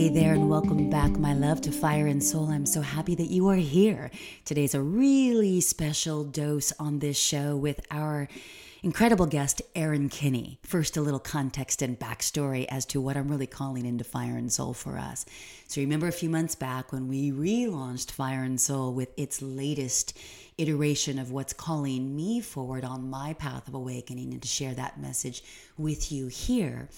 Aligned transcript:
Hey 0.00 0.08
there, 0.08 0.32
and 0.32 0.48
welcome 0.48 0.88
back, 0.88 1.10
my 1.18 1.34
love, 1.34 1.60
to 1.60 1.70
Fire 1.70 2.06
and 2.06 2.24
Soul. 2.24 2.46
I'm 2.48 2.64
so 2.64 2.80
happy 2.80 3.14
that 3.16 3.28
you 3.28 3.48
are 3.48 3.56
here. 3.56 4.10
Today's 4.46 4.74
a 4.74 4.80
really 4.80 5.60
special 5.60 6.24
dose 6.24 6.72
on 6.78 7.00
this 7.00 7.18
show 7.18 7.54
with 7.54 7.82
our 7.90 8.26
incredible 8.82 9.26
guest, 9.26 9.60
Erin 9.74 10.08
Kinney. 10.08 10.58
First, 10.62 10.96
a 10.96 11.02
little 11.02 11.20
context 11.20 11.82
and 11.82 11.98
backstory 11.98 12.64
as 12.70 12.86
to 12.86 13.00
what 13.02 13.18
I'm 13.18 13.28
really 13.28 13.46
calling 13.46 13.84
into 13.84 14.02
Fire 14.02 14.38
and 14.38 14.50
Soul 14.50 14.72
for 14.72 14.96
us. 14.96 15.26
So, 15.68 15.82
remember 15.82 16.08
a 16.08 16.12
few 16.12 16.30
months 16.30 16.54
back 16.54 16.92
when 16.92 17.06
we 17.06 17.30
relaunched 17.30 18.10
Fire 18.10 18.42
and 18.42 18.58
Soul 18.58 18.94
with 18.94 19.10
its 19.18 19.42
latest 19.42 20.16
iteration 20.60 21.18
of 21.18 21.30
what's 21.32 21.52
calling 21.52 22.14
me 22.14 22.40
forward 22.40 22.84
on 22.84 23.08
my 23.08 23.32
path 23.34 23.66
of 23.66 23.74
awakening 23.74 24.32
and 24.32 24.42
to 24.42 24.48
share 24.48 24.74
that 24.74 25.00
message 25.00 25.42
with 25.78 26.12
you 26.12 26.26
here. 26.26 26.88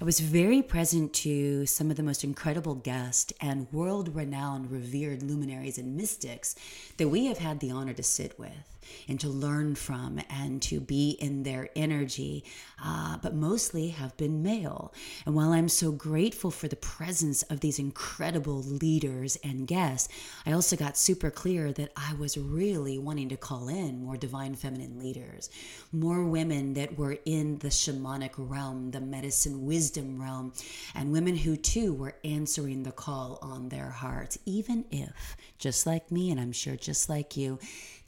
I 0.00 0.04
was 0.04 0.20
very 0.20 0.62
present 0.62 1.12
to 1.14 1.64
some 1.66 1.90
of 1.90 1.96
the 1.96 2.02
most 2.02 2.24
incredible 2.24 2.74
guests 2.74 3.32
and 3.40 3.72
world 3.72 4.14
renowned, 4.14 4.70
revered 4.70 5.22
luminaries 5.22 5.78
and 5.78 5.96
mystics 5.96 6.54
that 6.96 7.08
we 7.08 7.26
have 7.26 7.38
had 7.38 7.60
the 7.60 7.70
honor 7.70 7.92
to 7.94 8.02
sit 8.02 8.38
with 8.38 8.76
and 9.08 9.20
to 9.20 9.28
learn 9.28 9.74
from 9.74 10.20
and 10.28 10.60
to 10.62 10.80
be 10.80 11.10
in 11.10 11.44
their 11.44 11.68
energy, 11.76 12.44
uh, 12.82 13.16
but 13.22 13.34
mostly 13.34 13.88
have 13.88 14.16
been 14.16 14.42
male. 14.42 14.92
And 15.24 15.34
while 15.34 15.52
I'm 15.52 15.68
so 15.68 15.92
grateful 15.92 16.50
for 16.50 16.68
the 16.68 16.76
presence 16.76 17.42
of 17.44 17.60
these 17.60 17.78
incredible 17.78 18.62
leaders 18.62 19.36
and 19.44 19.66
guests, 19.66 20.08
I 20.44 20.52
also 20.52 20.76
got 20.76 20.96
super 20.96 21.30
clear 21.30 21.72
that 21.72 21.92
I 21.96 22.14
was 22.14 22.36
really 22.36 22.98
wanting 22.98 23.28
to 23.28 23.36
call 23.36 23.68
in 23.68 24.04
more 24.04 24.16
divine 24.16 24.54
feminine 24.54 24.98
leaders, 24.98 25.48
more 25.92 26.24
women 26.24 26.74
that 26.74 26.98
were 26.98 27.18
in 27.24 27.58
the 27.58 27.68
shamanic 27.68 28.32
realm, 28.36 28.90
the 28.90 29.00
medicine 29.00 29.64
wisdom 29.64 30.20
realm, 30.20 30.52
and 30.94 31.12
women 31.12 31.36
who 31.36 31.56
too 31.56 31.94
were 31.94 32.16
answering 32.24 32.82
the 32.82 32.92
call 32.92 33.38
on 33.42 33.68
their 33.68 33.90
hearts, 33.90 34.38
even 34.44 34.84
if, 34.90 35.36
just 35.58 35.86
like 35.86 36.10
me, 36.10 36.30
and 36.30 36.40
I'm 36.40 36.52
sure 36.52 36.76
just 36.76 37.08
like 37.08 37.36
you, 37.36 37.58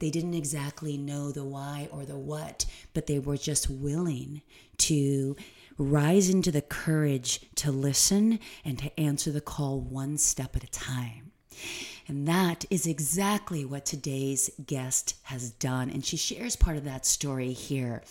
they 0.05 0.11
didn't 0.11 0.35
exactly 0.35 0.99
know 0.99 1.33
the 1.33 1.43
why 1.43 1.89
or 1.91 2.05
the 2.05 2.19
what, 2.19 2.67
but 2.93 3.07
they 3.07 3.19
were 3.19 3.39
just 3.39 3.71
willing 3.71 4.43
to 4.77 5.35
rise 5.79 6.29
into 6.29 6.53
the 6.53 6.61
courage 6.61 7.41
to 7.55 7.73
listen 7.73 8.39
and 8.67 8.79
to 8.79 9.01
answer 9.01 9.33
the 9.33 9.41
call 9.41 9.81
one 9.81 10.19
step 10.19 10.55
at 10.57 10.63
a 10.63 10.67
time. 10.67 11.33
And 12.07 12.29
that 12.29 12.65
is 12.71 12.87
exactly 12.87 13.65
what 13.65 13.87
today's 13.87 14.51
guest 14.67 15.17
has 15.25 15.51
done. 15.53 15.89
And 15.89 16.05
she 16.05 16.17
shares 16.17 16.55
part 16.55 16.77
of 16.77 16.85
that 16.85 17.07
story 17.07 17.53
here. 17.53 18.03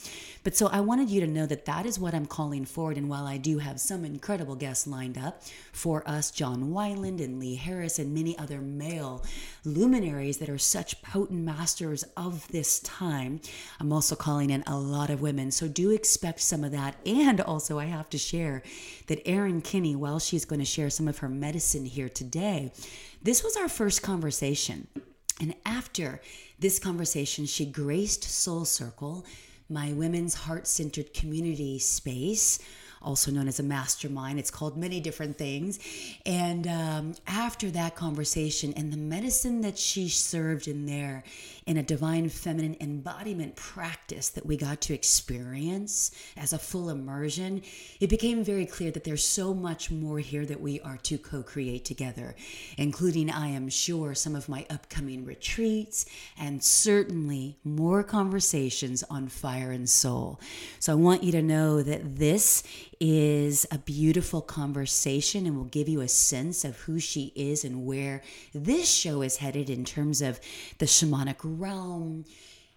But 0.43 0.55
so 0.55 0.67
I 0.67 0.81
wanted 0.81 1.09
you 1.09 1.21
to 1.21 1.27
know 1.27 1.45
that 1.45 1.65
that 1.65 1.85
is 1.85 1.99
what 1.99 2.13
I'm 2.15 2.25
calling 2.25 2.65
forward. 2.65 2.97
And 2.97 3.07
while 3.07 3.27
I 3.27 3.37
do 3.37 3.59
have 3.59 3.79
some 3.79 4.03
incredible 4.03 4.55
guests 4.55 4.87
lined 4.87 5.17
up 5.17 5.43
for 5.71 6.07
us, 6.09 6.31
John 6.31 6.71
Wineland 6.71 7.23
and 7.23 7.39
Lee 7.39 7.55
Harris 7.55 7.99
and 7.99 8.13
many 8.13 8.37
other 8.37 8.61
male 8.61 9.23
luminaries 9.63 10.37
that 10.37 10.49
are 10.49 10.57
such 10.57 11.01
potent 11.03 11.41
masters 11.41 12.03
of 12.17 12.47
this 12.47 12.79
time, 12.79 13.41
I'm 13.79 13.93
also 13.93 14.15
calling 14.15 14.49
in 14.49 14.63
a 14.65 14.77
lot 14.77 15.09
of 15.11 15.21
women. 15.21 15.51
So 15.51 15.67
do 15.67 15.91
expect 15.91 16.41
some 16.41 16.63
of 16.63 16.71
that. 16.71 16.95
And 17.05 17.39
also, 17.41 17.79
I 17.79 17.85
have 17.85 18.09
to 18.09 18.17
share 18.17 18.63
that 19.07 19.21
Erin 19.27 19.61
Kinney, 19.61 19.95
while 19.95 20.19
she's 20.19 20.45
going 20.45 20.59
to 20.59 20.65
share 20.65 20.89
some 20.89 21.07
of 21.07 21.19
her 21.19 21.29
medicine 21.29 21.85
here 21.85 22.09
today, 22.09 22.71
this 23.23 23.43
was 23.43 23.57
our 23.57 23.69
first 23.69 24.01
conversation. 24.01 24.87
And 25.39 25.55
after 25.65 26.21
this 26.59 26.77
conversation, 26.77 27.45
she 27.45 27.65
graced 27.65 28.23
Soul 28.23 28.65
Circle, 28.65 29.25
my 29.69 29.93
women's 29.93 30.35
heart 30.35 30.67
centered 30.67 31.13
community 31.13 31.79
space 31.79 32.59
also 33.03 33.31
known 33.31 33.47
as 33.47 33.59
a 33.59 33.63
mastermind. 33.63 34.39
It's 34.39 34.49
called 34.49 34.77
many 34.77 34.99
different 34.99 35.37
things. 35.37 35.79
And 36.25 36.67
um, 36.67 37.15
after 37.27 37.69
that 37.71 37.95
conversation 37.95 38.73
and 38.75 38.91
the 38.91 38.97
medicine 38.97 39.61
that 39.61 39.77
she 39.77 40.09
served 40.09 40.67
in 40.67 40.85
there 40.85 41.23
in 41.65 41.77
a 41.77 41.83
divine 41.83 42.29
feminine 42.29 42.75
embodiment 42.81 43.55
practice 43.55 44.29
that 44.29 44.45
we 44.45 44.57
got 44.57 44.81
to 44.81 44.93
experience 44.93 46.11
as 46.35 46.53
a 46.53 46.59
full 46.59 46.89
immersion, 46.89 47.61
it 47.99 48.09
became 48.09 48.43
very 48.43 48.65
clear 48.65 48.91
that 48.91 49.03
there's 49.03 49.25
so 49.25 49.53
much 49.53 49.91
more 49.91 50.19
here 50.19 50.45
that 50.45 50.61
we 50.61 50.79
are 50.81 50.97
to 50.97 51.17
co 51.17 51.43
create 51.43 51.85
together, 51.85 52.35
including, 52.77 53.29
I 53.29 53.47
am 53.47 53.69
sure, 53.69 54.13
some 54.13 54.35
of 54.35 54.49
my 54.49 54.65
upcoming 54.69 55.25
retreats 55.25 56.05
and 56.37 56.63
certainly 56.63 57.57
more 57.63 58.03
conversations 58.03 59.03
on 59.09 59.27
fire 59.27 59.71
and 59.71 59.89
soul. 59.89 60.39
So 60.79 60.91
I 60.91 60.95
want 60.95 61.23
you 61.23 61.31
to 61.33 61.41
know 61.41 61.81
that 61.81 62.17
this 62.17 62.63
is 63.05 63.67
a 63.69 63.77
beautiful 63.77 64.39
conversation 64.39 65.45
and 65.45 65.57
will 65.57 65.65
give 65.65 65.89
you 65.89 65.99
a 65.99 66.07
sense 66.07 66.63
of 66.63 66.77
who 66.77 67.01
she 67.01 67.33
is 67.35 67.65
and 67.65 67.85
where 67.85 68.21
this 68.53 68.89
show 68.89 69.21
is 69.21 69.35
headed 69.35 69.69
in 69.69 69.83
terms 69.83 70.21
of 70.21 70.39
the 70.77 70.85
shamanic 70.85 71.35
realm, 71.43 72.23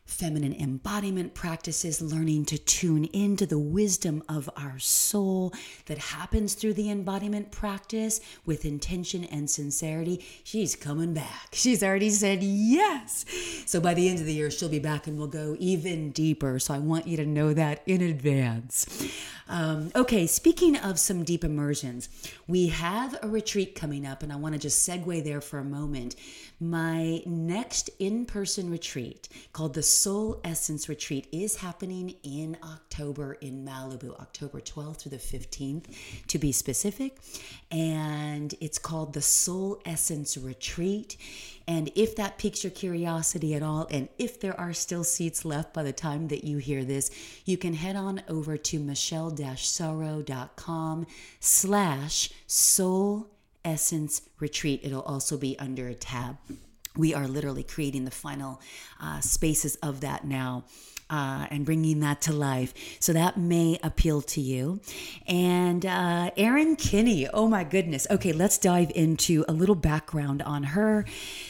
feminine 0.07 0.55
embodiment 0.55 1.35
practices, 1.35 2.01
learning 2.01 2.45
to 2.47 2.57
tune 2.57 3.05
into 3.07 3.45
the 3.45 3.59
wisdom 3.59 4.23
of 4.29 4.49
our 4.57 4.79
soul 4.79 5.53
that 5.87 5.99
happens 5.99 6.55
through 6.55 6.73
the 6.73 6.91
embodiment 6.91 7.51
practice 7.51 8.21
with 8.47 8.65
intention 8.65 9.25
and 9.25 9.51
sincerity. 9.51 10.25
She's 10.45 10.75
coming 10.77 11.13
back. 11.13 11.49
She's 11.53 11.83
already 11.83 12.11
said 12.11 12.43
yes. 12.43 13.25
So 13.67 13.81
by 13.81 13.95
the 13.95 14.09
end 14.09 14.21
of 14.21 14.27
the 14.27 14.33
year, 14.33 14.51
she'll 14.51 14.69
be 14.69 14.79
back 14.79 15.07
and 15.07 15.19
we'll 15.19 15.27
go 15.27 15.57
even 15.59 16.13
deeper. 16.13 16.59
So 16.59 16.73
I 16.73 16.79
want 16.79 17.07
you 17.07 17.17
to 17.19 17.27
know 17.27 17.53
that 17.53 17.83
in 17.87 18.01
advance. 18.01 18.87
Um, 19.49 19.93
okay, 19.95 20.27
speaking 20.27 20.77
of 20.77 20.99
some 20.99 21.23
deep 21.23 21.45
immersions, 21.45 22.09
we 22.49 22.69
have 22.69 23.17
a 23.23 23.29
retreat 23.29 23.77
coming 23.77 24.05
up, 24.05 24.25
and 24.25 24.33
I 24.33 24.37
want 24.37 24.55
to 24.55 24.59
just 24.59 24.89
segue 24.89 25.23
there 25.23 25.41
for 25.41 25.59
a 25.59 25.65
moment. 25.65 26.17
My 26.59 27.23
next 27.27 27.91
in 27.99 28.25
person 28.25 28.71
retreat, 28.71 29.29
called 29.53 29.75
the 29.75 29.83
Soul 29.83 30.41
Essence 30.43 30.89
Retreat, 30.89 31.27
is 31.31 31.57
happening 31.57 32.15
in 32.23 32.57
October 32.63 33.35
in 33.35 33.63
Malibu, 33.63 34.19
October 34.19 34.63
12th 34.63 35.03
through 35.03 35.11
the 35.11 35.19
15th, 35.19 35.85
to 36.29 36.39
be 36.39 36.53
specific. 36.53 37.19
And 37.71 38.55
it's 38.59 38.79
called 38.79 39.13
the 39.13 39.21
Soul 39.21 39.83
Essence 39.85 40.39
Retreat. 40.39 41.19
And 41.69 41.93
if 41.95 42.17
that 42.17 42.39
piques 42.39 42.65
your 42.65 42.71
curiosity 42.71 43.55
at 43.55 43.63
all, 43.63 43.87
and 43.91 44.09
if 44.17 44.41
there 44.41 44.59
are 44.59 44.73
still 44.73 45.05
seats 45.05 45.45
left 45.45 45.75
by 45.75 45.83
the 45.83 45.93
time 45.93 46.29
that 46.29 46.45
you 46.45 46.57
hear 46.57 46.87
this, 46.87 47.11
you 47.45 47.59
can 47.59 47.75
head 47.75 47.97
on 47.97 48.23
over 48.29 48.57
to 48.57 48.79
michelle-sorrow.com 48.79 51.07
slash 51.39 52.31
soul 52.47 53.29
essence 53.67 54.23
retreat. 54.41 54.81
It'll 54.83 55.03
also 55.03 55.37
be 55.37 55.59
under 55.59 55.89
a 55.89 55.95
tab. 55.95 56.39
We 56.97 57.13
are 57.13 57.29
literally 57.29 57.63
creating 57.63 58.07
the 58.07 58.11
final 58.11 58.63
uh, 58.99 59.21
spaces 59.21 59.77
of 59.77 60.01
that 60.01 60.25
now 60.25 60.65
uh, 61.09 61.47
and 61.51 61.65
bringing 61.65 62.01
that 62.01 62.21
to 62.23 62.33
life. 62.33 62.75
So 63.01 63.13
that 63.13 63.37
may 63.37 63.79
appeal 63.83 64.23
to 64.23 64.41
you. 64.41 64.81
And 65.27 65.87
uh, 65.87 66.31
Erin 66.37 66.77
Kinney, 66.77 67.29
oh 67.29 67.49
my 67.49 67.65
goodness. 67.65 68.07
Okay, 68.11 68.33
let's 68.33 68.59
dive 68.59 68.91
into 68.95 69.45
a 69.49 69.53
little 69.53 69.75
background 69.75 70.43
on 70.43 70.65
her. 70.65 71.05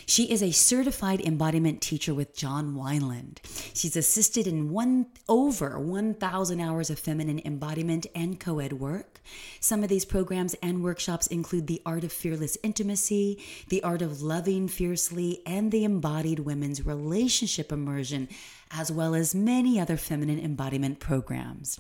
She 0.07 0.31
is 0.31 0.43
a 0.43 0.51
certified 0.51 1.21
embodiment 1.21 1.81
teacher 1.81 2.15
with 2.15 2.37
John 2.37 2.75
Wineland. 2.75 3.39
She's 3.75 3.97
assisted 3.97 4.47
in 4.47 4.71
one 4.71 5.07
over 5.29 5.79
1,000 5.79 6.61
hours 6.61 6.91
of 6.91 6.99
feminine 6.99 7.41
embodiment 7.45 8.07
and 8.15 8.39
co-ed 8.39 8.75
work. 8.75 9.21
Some 9.61 9.83
of 9.83 9.89
these 9.89 10.05
programs 10.05 10.55
and 10.63 10.85
workshops 10.85 11.27
include 11.27 11.67
the 11.67 11.83
art 11.85 12.05
of 12.05 12.13
fearless 12.13 12.57
intimacy, 12.63 13.43
the 13.69 13.83
art 13.83 14.03
of 14.03 14.23
loving 14.23 14.69
fiercely, 14.69 15.43
and 15.47 15.73
the 15.73 15.85
embodied 15.85 16.41
women's 16.41 16.85
relationship 16.85 17.73
immersion 17.73 18.29
as 18.71 18.91
well 18.91 19.15
as 19.15 19.35
many 19.35 19.81
other 19.81 19.97
feminine 19.97 20.39
embodiment 20.39 20.99
programs. 20.99 21.79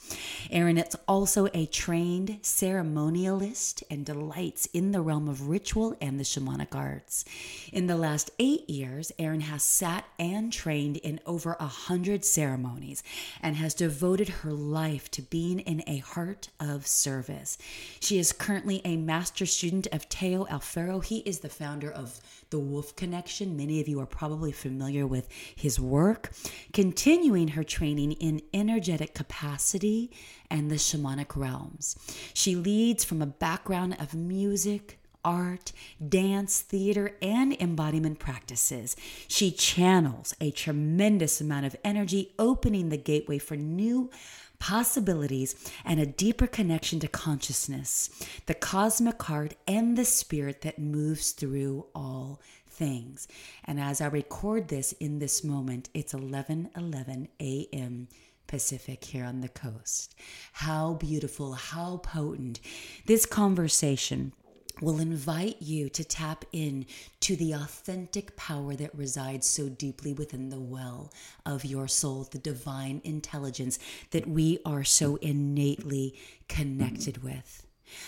Erin 0.51 0.79
is 0.79 0.97
also 1.09 1.49
a 1.53 1.67
trained 1.67 2.39
ceremonialist 2.43 3.83
and 3.91 4.05
delights 4.05 4.67
in 4.73 4.93
the 4.93 5.01
realm 5.01 5.29
of 5.29 5.49
ritual 5.49 5.97
and 6.01 6.19
the 6.19 6.25
shamanic 6.25 6.75
arts. 6.75 7.25
In 7.73 7.87
the 7.87 7.97
last 7.97 8.31
eight 8.39 8.69
years, 8.71 9.13
Erin 9.19 9.41
has 9.41 9.63
sat 9.63 10.05
and 10.19 10.53
trained 10.53 10.97
in 10.99 11.21
over 11.27 11.57
a 11.59 11.67
hundred 11.67 12.25
ceremonies 12.25 13.03
and 13.43 13.57
has 13.57 13.75
devoted 13.75 14.29
her 14.29 14.53
life 14.53 15.11
to 15.11 15.23
being 15.23 15.61
in 15.61 15.83
a 15.87 15.99
heart 15.99 16.49
of 16.61 16.87
service. 16.87 17.59
She 18.01 18.19
is 18.19 18.33
currently 18.33 18.81
a 18.85 18.97
master 18.97 19.47
student 19.47 19.87
of 19.93 20.09
Teo 20.09 20.45
Alfero. 20.47 21.05
He 21.05 21.19
is 21.19 21.41
the 21.41 21.49
founder 21.49 21.91
of 21.91 22.21
the 22.51 22.59
Wolf 22.59 22.95
Connection. 22.95 23.57
Many 23.57 23.81
of 23.81 23.89
you 23.89 24.01
are 24.01 24.07
probably 24.07 24.53
familiar 24.53 25.07
with 25.07 25.29
his 25.55 25.81
work. 25.81 26.31
Continuing 26.77 27.49
her 27.49 27.65
training 27.65 28.13
in 28.13 28.43
energetic 28.53 29.15
capacity 29.15 30.11
and 30.51 30.71
the 30.71 30.75
shamanic 30.75 31.35
realms. 31.35 31.97
She 32.35 32.55
leads 32.55 33.03
from 33.03 33.23
a 33.23 33.27
background 33.27 33.97
of 33.99 34.13
music, 34.13 34.99
art, 35.25 35.73
dance, 36.07 36.61
theater, 36.61 37.17
and 37.23 37.55
embodiment 37.63 38.19
practices. 38.19 38.95
She 39.27 39.51
channels 39.51 40.35
a 40.39 40.51
tremendous 40.51 41.41
amount 41.41 41.65
of 41.65 41.77
energy, 41.83 42.35
opening 42.39 42.91
the 42.91 42.99
gateway 42.99 43.39
for 43.39 43.57
new 43.57 44.11
possibilities, 44.59 45.55
and 45.83 45.99
a 45.99 46.05
deeper 46.05 46.47
connection 46.47 47.01
to 47.01 47.09
consciousness, 47.09 48.11
the 48.45 48.55
cosmic 48.55 49.23
heart, 49.23 49.55
and 49.67 49.97
the 49.97 50.05
spirit 50.05 50.61
that 50.61 50.79
moves 50.79 51.31
through 51.31 51.87
all 51.95 52.39
things. 52.77 53.27
And 53.65 53.81
as 53.81 54.01
I 54.01 54.07
record 54.07 54.69
this 54.69 54.93
in 54.93 55.19
this 55.19 55.43
moment, 55.43 55.89
it's 55.95 56.15
11 56.15 56.71
11 56.77 57.29
a.m. 57.41 58.09
Pacific 58.47 59.05
here 59.05 59.25
on 59.25 59.41
the 59.41 59.49
coast. 59.49 60.15
How 60.53 60.95
beautiful, 60.95 61.55
how 61.55 61.99
potent. 61.99 62.61
This 63.07 63.27
conversation 63.27 64.33
will 64.81 65.01
invite 65.01 65.61
you 65.61 65.89
to 65.89 66.05
tap 66.05 66.45
in 66.53 66.87
to 67.21 67.35
the 67.35 67.53
authentic 67.53 68.37
power 68.37 68.75
that 68.77 68.95
resides 68.95 69.47
so 69.47 69.69
deeply 69.69 70.13
within 70.13 70.51
the 70.51 70.61
well 70.61 71.11
of 71.47 71.65
your 71.65 71.89
soul, 71.89 72.29
the 72.31 72.39
divine 72.39 73.01
intelligence 73.05 73.79
that 74.11 74.29
we 74.29 74.59
are 74.67 74.85
so 74.85 75.17
innately 75.17 76.15
connected 76.49 77.23
with. 77.23 77.66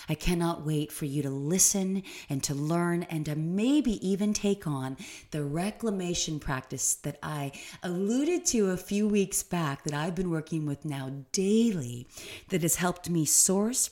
I 0.08 0.14
cannot 0.14 0.64
wait 0.64 0.92
for 0.92 1.04
you 1.04 1.22
to 1.22 1.30
listen 1.30 2.02
and 2.28 2.42
to 2.44 2.54
learn 2.54 3.04
and 3.04 3.25
to 3.26 3.36
maybe 3.36 4.06
even 4.06 4.32
take 4.32 4.66
on 4.66 4.96
the 5.30 5.44
reclamation 5.44 6.38
practice 6.40 6.94
that 6.94 7.19
I 7.22 7.52
alluded 7.82 8.44
to 8.46 8.70
a 8.70 8.76
few 8.76 9.08
weeks 9.08 9.42
back 9.42 9.84
that 9.84 9.94
I've 9.94 10.14
been 10.14 10.30
working 10.30 10.66
with 10.66 10.84
now 10.84 11.10
daily 11.32 12.06
that 12.48 12.62
has 12.62 12.76
helped 12.76 13.08
me 13.08 13.25
source, 13.25 13.90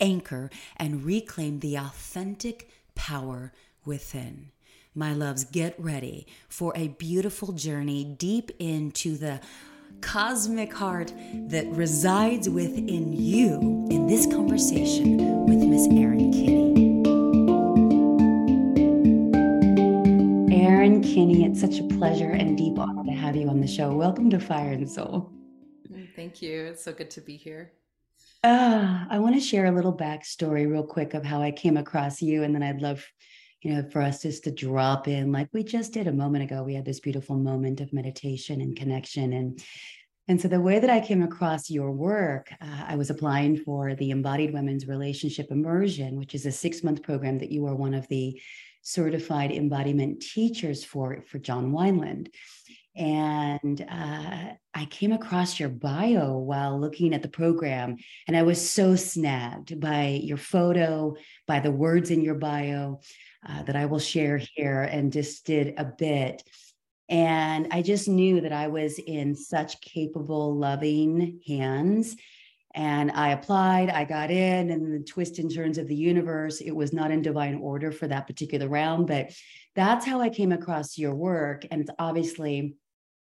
anchor, 0.00 0.50
and 0.76 1.04
reclaim 1.04 1.60
the 1.60 1.76
authentic 1.76 2.68
power 2.94 3.52
within. 3.84 4.50
My 4.94 5.12
loves, 5.12 5.44
get 5.44 5.78
ready 5.78 6.26
for 6.48 6.72
a 6.74 6.88
beautiful 6.88 7.52
journey 7.52 8.02
deep 8.02 8.50
into 8.58 9.18
the 9.18 9.40
cosmic 10.00 10.72
heart 10.72 11.12
that 11.48 11.66
resides 11.68 12.48
within 12.48 13.12
you 13.12 13.86
in 13.90 14.06
this 14.06 14.26
conversation 14.26 15.46
with 15.46 15.58
Miss 15.58 15.86
Erin 15.88 16.32
Kinney. 16.32 16.56
Erin 20.64 21.02
Kinney, 21.02 21.44
it's 21.44 21.60
such 21.60 21.78
a 21.78 21.84
pleasure 21.84 22.30
and 22.30 22.56
deep 22.56 22.78
honor 22.78 23.04
to 23.04 23.12
have 23.12 23.36
you 23.36 23.48
on 23.48 23.60
the 23.60 23.66
show. 23.66 23.94
Welcome 23.94 24.30
to 24.30 24.40
Fire 24.40 24.72
and 24.72 24.90
Soul. 24.90 25.32
Thank 26.14 26.40
you. 26.40 26.64
It's 26.64 26.82
so 26.82 26.92
good 26.92 27.10
to 27.10 27.20
be 27.20 27.36
here. 27.36 27.72
Uh, 28.42 29.04
I 29.10 29.18
want 29.18 29.34
to 29.34 29.40
share 29.40 29.66
a 29.66 29.72
little 29.72 29.96
backstory, 29.96 30.70
real 30.70 30.86
quick, 30.86 31.14
of 31.14 31.24
how 31.24 31.42
I 31.42 31.50
came 31.50 31.76
across 31.76 32.22
you, 32.22 32.42
and 32.42 32.54
then 32.54 32.62
I'd 32.62 32.80
love 32.80 33.04
you 33.66 33.74
know, 33.74 33.82
for 33.90 34.00
us 34.00 34.22
just 34.22 34.44
to 34.44 34.52
drop 34.52 35.08
in 35.08 35.32
like 35.32 35.48
we 35.52 35.64
just 35.64 35.92
did 35.92 36.06
a 36.06 36.12
moment 36.12 36.44
ago. 36.44 36.62
We 36.62 36.74
had 36.74 36.84
this 36.84 37.00
beautiful 37.00 37.36
moment 37.36 37.80
of 37.80 37.92
meditation 37.92 38.60
and 38.60 38.76
connection. 38.76 39.32
And 39.32 39.60
and 40.28 40.40
so 40.40 40.46
the 40.46 40.60
way 40.60 40.78
that 40.78 40.88
I 40.88 41.00
came 41.00 41.22
across 41.24 41.68
your 41.68 41.90
work, 41.90 42.52
uh, 42.60 42.84
I 42.86 42.94
was 42.94 43.10
applying 43.10 43.56
for 43.56 43.96
the 43.96 44.10
Embodied 44.10 44.52
Women's 44.52 44.86
Relationship 44.86 45.48
Immersion, 45.50 46.16
which 46.16 46.32
is 46.36 46.46
a 46.46 46.52
six 46.52 46.84
month 46.84 47.02
program 47.02 47.38
that 47.40 47.50
you 47.50 47.66
are 47.66 47.74
one 47.74 47.94
of 47.94 48.06
the 48.06 48.40
certified 48.82 49.50
embodiment 49.50 50.22
teachers 50.22 50.84
for 50.84 51.24
for 51.26 51.40
John 51.40 51.72
Wineland. 51.72 52.28
And 52.96 53.86
uh, 53.88 54.54
I 54.74 54.84
came 54.86 55.12
across 55.12 55.60
your 55.60 55.68
bio 55.68 56.38
while 56.38 56.80
looking 56.80 57.12
at 57.12 57.22
the 57.22 57.28
program, 57.28 57.96
and 58.26 58.36
I 58.36 58.42
was 58.42 58.70
so 58.70 58.96
snagged 58.96 59.78
by 59.78 60.20
your 60.22 60.38
photo, 60.38 61.16
by 61.46 61.60
the 61.60 61.70
words 61.70 62.10
in 62.10 62.22
your 62.22 62.36
bio 62.36 63.00
uh, 63.46 63.62
that 63.64 63.76
I 63.76 63.86
will 63.86 63.98
share 63.98 64.38
here 64.38 64.82
and 64.82 65.12
just 65.12 65.44
did 65.44 65.74
a 65.76 65.84
bit. 65.84 66.42
And 67.08 67.68
I 67.70 67.82
just 67.82 68.08
knew 68.08 68.40
that 68.40 68.52
I 68.52 68.68
was 68.68 68.98
in 68.98 69.34
such 69.36 69.80
capable, 69.80 70.56
loving 70.56 71.40
hands. 71.46 72.16
And 72.74 73.10
I 73.12 73.30
applied, 73.30 73.88
I 73.88 74.04
got 74.04 74.30
in, 74.30 74.70
and 74.70 74.92
the 74.92 75.04
twist 75.04 75.38
and 75.38 75.54
turns 75.54 75.78
of 75.78 75.88
the 75.88 75.94
universe, 75.94 76.60
it 76.60 76.72
was 76.72 76.92
not 76.92 77.10
in 77.10 77.22
divine 77.22 77.54
order 77.54 77.90
for 77.90 78.06
that 78.08 78.26
particular 78.26 78.68
round, 78.68 79.06
but 79.06 79.32
that's 79.74 80.04
how 80.04 80.20
I 80.20 80.28
came 80.28 80.52
across 80.52 80.98
your 80.98 81.14
work. 81.14 81.64
And 81.70 81.80
it's 81.80 81.90
obviously, 81.98 82.74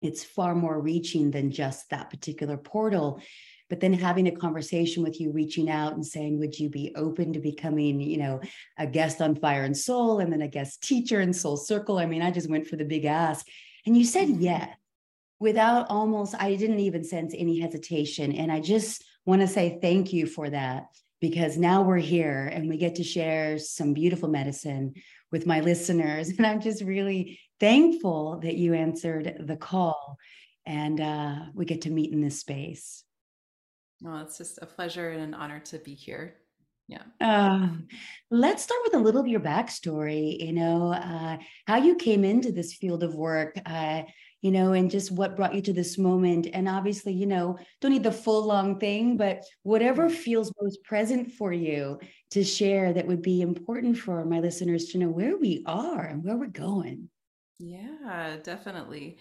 it's 0.02 0.24
far 0.24 0.54
more 0.54 0.80
reaching 0.80 1.30
than 1.30 1.50
just 1.50 1.90
that 1.90 2.10
particular 2.10 2.56
portal. 2.56 3.20
But 3.68 3.80
then 3.80 3.92
having 3.92 4.28
a 4.28 4.36
conversation 4.36 5.02
with 5.02 5.20
you 5.20 5.32
reaching 5.32 5.68
out 5.68 5.94
and 5.94 6.06
saying 6.06 6.38
would 6.38 6.58
you 6.58 6.68
be 6.68 6.92
open 6.94 7.32
to 7.32 7.40
becoming 7.40 8.00
you 8.00 8.18
know 8.18 8.40
a 8.78 8.86
guest 8.86 9.20
on 9.20 9.34
fire 9.34 9.64
and 9.64 9.76
soul 9.76 10.20
and 10.20 10.32
then 10.32 10.42
a 10.42 10.48
guest 10.48 10.82
teacher 10.82 11.20
in 11.20 11.32
soul 11.32 11.56
circle? 11.56 11.98
I 11.98 12.06
mean 12.06 12.22
i 12.22 12.30
just 12.30 12.50
went 12.50 12.66
for 12.66 12.76
the 12.76 12.84
big 12.84 13.04
ask. 13.04 13.46
And 13.84 13.96
you 13.96 14.04
said 14.04 14.28
mm-hmm. 14.28 14.42
yes 14.42 14.76
without 15.38 15.90
almost 15.90 16.34
i 16.38 16.54
didn't 16.54 16.80
even 16.80 17.04
sense 17.04 17.34
any 17.36 17.58
hesitation. 17.58 18.32
And 18.32 18.52
i 18.52 18.60
just 18.60 19.04
want 19.24 19.40
to 19.40 19.48
say 19.48 19.78
thank 19.82 20.12
you 20.12 20.26
for 20.26 20.48
that 20.50 20.84
because 21.20 21.56
now 21.56 21.82
we're 21.82 21.96
here 21.96 22.46
and 22.52 22.68
we 22.68 22.76
get 22.76 22.96
to 22.96 23.04
share 23.04 23.58
some 23.58 23.94
beautiful 23.94 24.28
medicine 24.28 24.94
with 25.32 25.46
my 25.46 25.60
listeners. 25.60 26.30
And 26.36 26.46
i'm 26.46 26.60
just 26.60 26.82
really 26.82 27.40
thankful 27.60 28.40
that 28.42 28.56
you 28.56 28.74
answered 28.74 29.36
the 29.40 29.56
call 29.56 30.18
and 30.66 31.00
uh, 31.00 31.36
we 31.54 31.64
get 31.64 31.82
to 31.82 31.90
meet 31.90 32.12
in 32.12 32.20
this 32.20 32.40
space 32.40 33.04
well, 34.02 34.18
it's 34.18 34.38
just 34.38 34.58
a 34.60 34.66
pleasure 34.66 35.10
and 35.10 35.22
an 35.22 35.34
honor 35.34 35.60
to 35.60 35.78
be 35.78 35.94
here. 35.94 36.34
Yeah. 36.88 37.02
Uh, 37.20 37.68
let's 38.30 38.62
start 38.62 38.80
with 38.84 38.94
a 38.94 38.98
little 38.98 39.20
of 39.20 39.26
your 39.26 39.40
backstory, 39.40 40.38
you 40.38 40.52
know, 40.52 40.92
uh, 40.92 41.38
how 41.66 41.76
you 41.76 41.96
came 41.96 42.24
into 42.24 42.52
this 42.52 42.74
field 42.74 43.02
of 43.02 43.14
work, 43.16 43.58
uh, 43.66 44.02
you 44.40 44.52
know, 44.52 44.72
and 44.72 44.88
just 44.88 45.10
what 45.10 45.34
brought 45.34 45.54
you 45.54 45.62
to 45.62 45.72
this 45.72 45.98
moment. 45.98 46.46
And 46.52 46.68
obviously, 46.68 47.12
you 47.12 47.26
know, 47.26 47.58
don't 47.80 47.90
need 47.90 48.04
the 48.04 48.12
full 48.12 48.44
long 48.46 48.78
thing, 48.78 49.16
but 49.16 49.42
whatever 49.64 50.06
mm-hmm. 50.06 50.14
feels 50.14 50.52
most 50.62 50.84
present 50.84 51.32
for 51.32 51.52
you 51.52 51.98
to 52.30 52.44
share 52.44 52.92
that 52.92 53.06
would 53.06 53.22
be 53.22 53.40
important 53.40 53.98
for 53.98 54.24
my 54.24 54.38
listeners 54.38 54.86
to 54.86 54.98
know 54.98 55.08
where 55.08 55.36
we 55.36 55.64
are 55.66 56.04
and 56.04 56.22
where 56.22 56.36
we're 56.36 56.46
going. 56.46 57.08
Yeah, 57.58 58.36
definitely. 58.42 59.18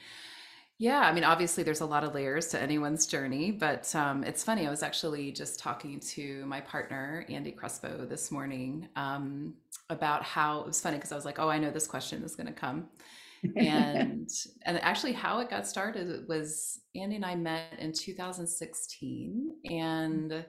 Yeah, 0.78 1.02
I 1.02 1.14
mean, 1.14 1.24
obviously, 1.24 1.64
there's 1.64 1.82
a 1.82 1.86
lot 1.86 2.04
of 2.04 2.14
layers 2.14 2.50
to 2.50 2.62
anyone's 2.62 3.08
journey, 3.08 3.52
but 3.52 3.94
um, 3.96 4.24
it's 4.26 4.44
funny. 4.44 4.68
I 4.68 4.70
was 4.72 4.84
actually 4.84 5.32
just 5.32 5.60
talking 5.60 6.00
to 6.16 6.46
my 6.48 6.62
partner, 6.62 7.26
Andy 7.30 7.52
Crespo, 7.54 8.06
this 8.06 8.32
morning 8.32 8.90
um, 8.98 9.56
about 9.90 10.24
how 10.24 10.62
it 10.62 10.68
was 10.68 10.82
funny 10.82 10.98
because 10.98 11.14
I 11.14 11.16
was 11.16 11.26
like, 11.26 11.40
oh, 11.40 11.50
I 11.50 11.60
know 11.60 11.72
this 11.72 11.88
question 11.88 12.24
is 12.24 12.36
going 12.36 12.48
to 12.48 12.54
come. 12.54 12.90
and 13.58 14.30
and 14.66 14.82
actually 14.84 15.14
how 15.14 15.40
it 15.40 15.50
got 15.50 15.68
started 15.68 16.28
was 16.28 16.80
Andy 16.96 17.18
and 17.18 17.26
I 17.26 17.36
met 17.36 17.76
in 17.80 17.94
2016 17.94 19.52
and 19.66 20.46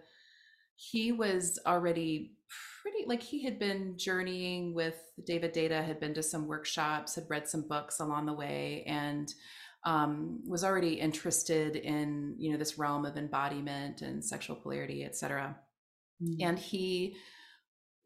he 0.77 1.13
was 1.13 1.59
already 1.67 2.37
pretty 2.83 3.07
like 3.07 3.23
he 3.23 3.43
had 3.43 3.59
been 3.59 3.97
journeying 3.97 4.75
with 4.75 4.95
David 5.27 5.53
Deida, 5.55 5.85
had 5.85 5.99
been 5.99 6.15
to 6.15 6.23
some 6.23 6.47
workshops 6.47 7.15
had 7.15 7.25
read 7.29 7.49
some 7.49 7.67
books 7.67 8.01
along 8.01 8.27
the 8.27 8.33
way 8.33 8.85
and 8.87 9.33
um, 9.85 10.41
was 10.47 10.65
already 10.65 10.95
interested 10.95 11.77
in 11.77 12.35
you 12.39 12.53
know 12.53 12.59
this 12.59 12.79
realm 12.79 13.05
of 13.05 13.17
embodiment 13.17 14.03
and 14.03 14.25
sexual 14.25 14.57
polarity, 14.57 15.05
etc. 15.05 15.57
Mm-hmm. 16.23 16.47
And 16.47 16.59
he 16.59 17.17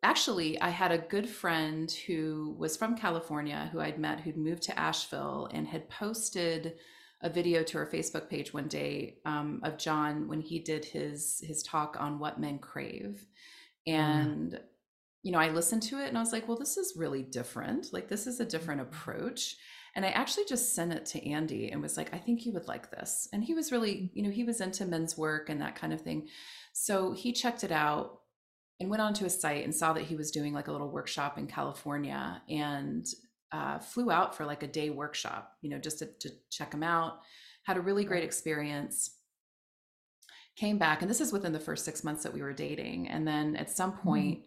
actually, 0.03 0.61
I 0.61 0.71
had 0.71 0.93
a 0.93 0.99
good 0.99 1.29
friend 1.29 1.91
who 2.07 2.55
was 2.59 2.77
from 2.77 2.97
California 2.97 3.69
who 3.73 3.81
I'd 3.81 3.99
met 3.99 4.21
who'd 4.21 4.37
moved 4.37 4.63
to 4.65 4.79
Asheville 4.79 5.49
and 5.53 5.67
had 5.67 5.91
posted 5.91 6.75
a 7.23 7.31
video 7.31 7.63
to 7.63 7.79
her 7.79 7.87
Facebook 7.87 8.29
page 8.29 8.53
one 8.55 8.69
day 8.69 9.19
um, 9.25 9.61
of 9.63 9.79
John 9.79 10.29
when 10.29 10.41
he 10.41 10.59
did 10.59 10.85
his 10.85 11.43
his 11.47 11.63
talk 11.63 11.97
on 11.99 12.19
what 12.19 12.41
men 12.41 12.59
crave, 12.59 13.27
and. 13.87 14.53
Mm. 14.53 14.61
You 15.23 15.33
know, 15.33 15.39
I 15.39 15.51
listened 15.51 15.83
to 15.83 15.99
it 15.99 16.09
and 16.09 16.17
I 16.17 16.23
was 16.23 16.33
like, 16.33 16.49
well, 16.49 16.57
this 16.57 16.79
is 16.79 16.95
really 16.97 17.23
different. 17.23 17.93
Like, 17.93 18.09
this 18.09 18.27
is 18.27 18.41
a 18.41 18.45
different 18.47 18.81
mm-hmm. 18.81 18.95
approach. 18.95 19.55
And 19.95 20.05
I 20.05 20.11
actually 20.11 20.45
just 20.47 20.75
sent 20.75 20.93
it 20.93 21.05
to 21.07 21.29
Andy 21.29 21.71
and 21.71 21.83
was 21.83 21.97
like, 21.97 22.15
I 22.15 22.19
think 22.19 22.47
you 22.47 22.53
would 22.53 22.69
like 22.69 22.91
this. 22.91 23.29
And 23.33 23.45
he 23.45 23.55
was 23.55 23.73
really, 23.73 24.11
you 24.15 24.23
know, 24.23 24.31
he 24.31 24.45
was 24.45 24.61
into 24.61 24.87
men's 24.87 25.19
work 25.19 25.51
and 25.51 25.61
that 25.61 25.77
kind 25.77 25.93
of 25.93 26.01
thing. 26.01 26.29
So 26.73 27.13
he 27.13 27.33
checked 27.33 27.65
it 27.65 27.73
out 27.73 28.21
and 28.79 28.89
went 28.89 29.03
onto 29.03 29.25
his 29.25 29.39
site 29.39 29.65
and 29.65 29.75
saw 29.75 29.93
that 29.93 30.05
he 30.05 30.17
was 30.17 30.31
doing 30.31 30.55
like 30.55 30.69
a 30.69 30.73
little 30.73 30.91
workshop 30.91 31.39
in 31.39 31.47
California 31.47 32.41
and 32.49 33.07
uh, 33.53 33.79
flew 33.79 34.11
out 34.11 34.37
for 34.37 34.45
like 34.47 34.63
a 34.63 34.69
day 34.69 34.91
workshop, 34.91 35.57
you 35.63 35.71
know, 35.71 35.79
just 35.79 35.99
to, 35.99 36.07
to 36.21 36.31
check 36.51 36.73
him 36.73 36.83
out. 36.83 37.21
Had 37.65 37.77
a 37.77 37.81
really 37.81 38.05
great 38.05 38.25
experience. 38.25 39.17
Came 40.57 40.79
back, 40.79 41.03
and 41.03 41.11
this 41.11 41.21
is 41.21 41.33
within 41.33 41.53
the 41.53 41.61
first 41.61 41.85
six 41.85 42.05
months 42.05 42.23
that 42.23 42.35
we 42.35 42.43
were 42.43 42.53
dating. 42.53 43.09
And 43.09 43.27
then 43.27 43.57
at 43.57 43.71
some 43.71 43.93
mm-hmm. 43.93 44.09
point, 44.09 44.41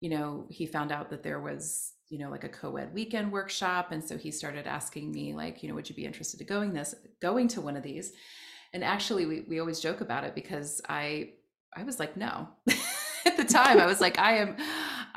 you 0.00 0.10
know, 0.10 0.46
he 0.48 0.66
found 0.66 0.92
out 0.92 1.10
that 1.10 1.22
there 1.22 1.40
was 1.40 1.92
you 2.08 2.18
know 2.18 2.30
like 2.30 2.44
a 2.44 2.48
co-ed 2.48 2.94
weekend 2.94 3.32
workshop 3.32 3.90
and 3.90 4.02
so 4.06 4.16
he 4.16 4.30
started 4.30 4.66
asking 4.66 5.10
me 5.10 5.34
like 5.34 5.62
you 5.62 5.68
know 5.68 5.74
would 5.74 5.88
you 5.88 5.96
be 5.96 6.04
interested 6.04 6.40
in 6.40 6.46
going 6.46 6.72
this 6.72 6.94
going 7.20 7.48
to 7.48 7.60
one 7.60 7.76
of 7.76 7.82
these 7.82 8.12
and 8.72 8.84
actually 8.84 9.26
we, 9.26 9.40
we 9.48 9.58
always 9.58 9.80
joke 9.80 10.00
about 10.00 10.22
it 10.24 10.34
because 10.34 10.80
i 10.88 11.30
i 11.76 11.82
was 11.82 11.98
like 11.98 12.16
no 12.16 12.48
at 13.26 13.36
the 13.36 13.44
time 13.44 13.80
i 13.80 13.86
was 13.86 14.00
like 14.00 14.18
i 14.18 14.36
am 14.36 14.56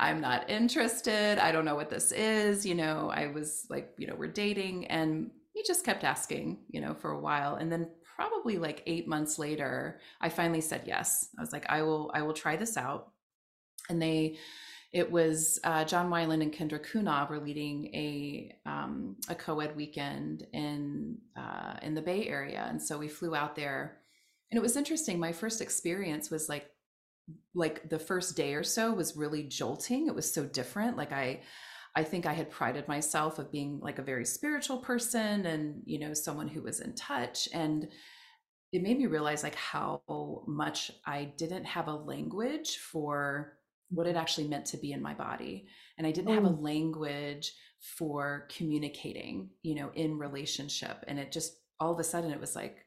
I'm 0.00 0.20
not 0.20 0.48
interested. 0.48 1.38
I 1.38 1.52
don't 1.52 1.66
know 1.66 1.76
what 1.76 1.90
this 1.90 2.10
is. 2.10 2.64
You 2.64 2.74
know, 2.74 3.10
I 3.14 3.26
was 3.26 3.66
like, 3.68 3.92
you 3.98 4.06
know, 4.06 4.14
we're 4.16 4.28
dating. 4.32 4.86
And 4.86 5.30
he 5.52 5.62
just 5.62 5.84
kept 5.84 6.04
asking, 6.04 6.58
you 6.70 6.80
know, 6.80 6.94
for 6.94 7.10
a 7.10 7.20
while. 7.20 7.56
And 7.56 7.70
then 7.70 7.86
probably 8.16 8.56
like 8.56 8.82
eight 8.86 9.06
months 9.06 9.38
later, 9.38 10.00
I 10.20 10.30
finally 10.30 10.62
said 10.62 10.84
yes. 10.86 11.28
I 11.38 11.42
was 11.42 11.52
like, 11.52 11.66
I 11.68 11.82
will, 11.82 12.10
I 12.14 12.22
will 12.22 12.32
try 12.32 12.56
this 12.56 12.78
out. 12.78 13.10
And 13.90 14.00
they, 14.00 14.38
it 14.92 15.10
was 15.10 15.60
uh, 15.64 15.84
John 15.84 16.10
Wineland 16.10 16.42
and 16.42 16.52
Kendra 16.52 16.80
Cunov 16.84 17.28
were 17.28 17.38
leading 17.38 17.94
a 17.94 18.56
um, 18.66 19.16
a 19.28 19.36
co-ed 19.36 19.76
weekend 19.76 20.46
in 20.52 21.18
uh, 21.36 21.76
in 21.82 21.94
the 21.94 22.02
Bay 22.02 22.26
Area, 22.26 22.66
and 22.68 22.82
so 22.82 22.98
we 22.98 23.06
flew 23.06 23.36
out 23.36 23.54
there, 23.54 23.98
and 24.50 24.58
it 24.58 24.62
was 24.62 24.76
interesting. 24.76 25.20
My 25.20 25.30
first 25.30 25.60
experience 25.60 26.28
was 26.28 26.48
like 26.48 26.68
like 27.54 27.88
the 27.88 27.98
first 27.98 28.36
day 28.36 28.54
or 28.54 28.62
so 28.62 28.92
was 28.92 29.16
really 29.16 29.44
jolting. 29.44 30.06
It 30.06 30.14
was 30.14 30.32
so 30.32 30.44
different. 30.44 30.96
Like 30.96 31.12
I 31.12 31.40
I 31.96 32.04
think 32.04 32.26
I 32.26 32.32
had 32.32 32.50
prided 32.50 32.86
myself 32.86 33.38
of 33.38 33.50
being 33.50 33.80
like 33.80 33.98
a 33.98 34.02
very 34.02 34.24
spiritual 34.24 34.78
person 34.78 35.46
and, 35.46 35.82
you 35.84 35.98
know, 35.98 36.14
someone 36.14 36.48
who 36.48 36.62
was 36.62 36.80
in 36.80 36.94
touch. 36.94 37.48
And 37.52 37.88
it 38.72 38.82
made 38.82 38.98
me 38.98 39.06
realize 39.06 39.42
like 39.42 39.56
how 39.56 40.02
much 40.46 40.92
I 41.04 41.32
didn't 41.36 41.64
have 41.64 41.88
a 41.88 41.94
language 41.94 42.76
for 42.76 43.54
what 43.88 44.06
it 44.06 44.14
actually 44.14 44.46
meant 44.46 44.66
to 44.66 44.76
be 44.76 44.92
in 44.92 45.02
my 45.02 45.14
body. 45.14 45.66
And 45.98 46.06
I 46.06 46.12
didn't 46.12 46.32
have 46.32 46.44
a 46.44 46.50
mm. 46.50 46.62
language 46.62 47.52
for 47.80 48.46
communicating, 48.56 49.50
you 49.62 49.74
know, 49.74 49.90
in 49.94 50.16
relationship. 50.16 51.04
And 51.08 51.18
it 51.18 51.32
just 51.32 51.56
all 51.80 51.92
of 51.92 51.98
a 51.98 52.04
sudden 52.04 52.30
it 52.30 52.40
was 52.40 52.54
like, 52.54 52.86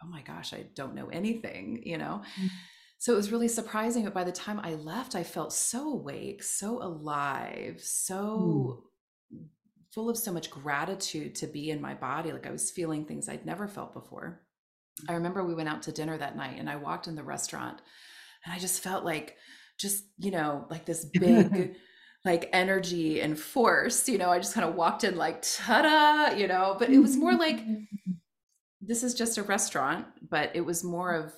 oh 0.00 0.06
my 0.06 0.22
gosh, 0.22 0.54
I 0.54 0.66
don't 0.76 0.94
know 0.94 1.08
anything, 1.08 1.82
you 1.84 1.98
know? 1.98 2.22
Mm-hmm 2.38 2.46
so 3.04 3.12
it 3.12 3.16
was 3.16 3.30
really 3.30 3.48
surprising 3.48 4.04
but 4.04 4.14
by 4.14 4.24
the 4.24 4.32
time 4.32 4.58
i 4.60 4.72
left 4.76 5.14
i 5.14 5.22
felt 5.22 5.52
so 5.52 5.92
awake 5.92 6.42
so 6.42 6.82
alive 6.82 7.78
so 7.82 8.82
mm. 9.30 9.44
full 9.92 10.08
of 10.08 10.16
so 10.16 10.32
much 10.32 10.50
gratitude 10.50 11.34
to 11.34 11.46
be 11.46 11.70
in 11.70 11.82
my 11.82 11.92
body 11.92 12.32
like 12.32 12.46
i 12.46 12.50
was 12.50 12.70
feeling 12.70 13.04
things 13.04 13.28
i'd 13.28 13.44
never 13.44 13.68
felt 13.68 13.92
before 13.92 14.40
i 15.06 15.12
remember 15.12 15.44
we 15.44 15.54
went 15.54 15.68
out 15.68 15.82
to 15.82 15.92
dinner 15.92 16.16
that 16.16 16.34
night 16.34 16.58
and 16.58 16.70
i 16.70 16.76
walked 16.76 17.06
in 17.06 17.14
the 17.14 17.22
restaurant 17.22 17.82
and 18.46 18.54
i 18.54 18.58
just 18.58 18.82
felt 18.82 19.04
like 19.04 19.36
just 19.78 20.04
you 20.16 20.30
know 20.30 20.66
like 20.70 20.86
this 20.86 21.04
big 21.04 21.76
like 22.24 22.48
energy 22.54 23.20
and 23.20 23.38
force 23.38 24.08
you 24.08 24.16
know 24.16 24.30
i 24.30 24.38
just 24.38 24.54
kind 24.54 24.66
of 24.66 24.76
walked 24.76 25.04
in 25.04 25.14
like 25.14 25.42
ta-da 25.42 26.34
you 26.34 26.48
know 26.48 26.74
but 26.78 26.88
it 26.88 26.98
was 26.98 27.18
more 27.18 27.34
like 27.34 27.60
this 28.80 29.02
is 29.02 29.12
just 29.12 29.36
a 29.36 29.42
restaurant 29.42 30.06
but 30.30 30.50
it 30.54 30.62
was 30.62 30.82
more 30.82 31.12
of 31.14 31.34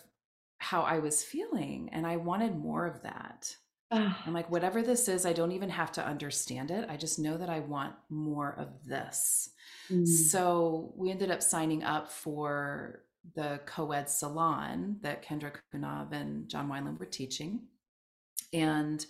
how 0.67 0.83
I 0.83 0.99
was 0.99 1.23
feeling. 1.23 1.89
And 1.93 2.05
I 2.05 2.17
wanted 2.17 2.59
more 2.59 2.87
of 2.87 3.03
that. 3.03 3.55
I'm 3.93 4.35
like, 4.35 4.51
whatever 4.57 4.83
this 4.83 5.07
is, 5.09 5.25
I 5.25 5.33
don't 5.33 5.53
even 5.53 5.71
have 5.71 5.93
to 5.93 6.05
understand 6.05 6.73
it. 6.73 6.89
I 6.91 6.97
just 6.97 7.21
know 7.21 7.37
that 7.37 7.49
I 7.49 7.61
want 7.61 7.95
more 8.11 8.57
of 8.59 8.69
this. 8.85 9.51
Mm. 9.91 10.07
So 10.07 10.93
we 10.97 11.13
ended 11.13 11.31
up 11.31 11.41
signing 11.41 11.85
up 11.85 12.11
for 12.11 13.03
the 13.37 13.61
co 13.65 13.93
ed 13.93 14.11
salon 14.11 14.97
that 15.03 15.25
Kendra 15.25 15.53
Cunov 15.73 16.13
and 16.13 16.49
John 16.49 16.69
Wineland 16.69 16.99
were 16.99 17.07
teaching. 17.07 17.61
And 18.53 19.07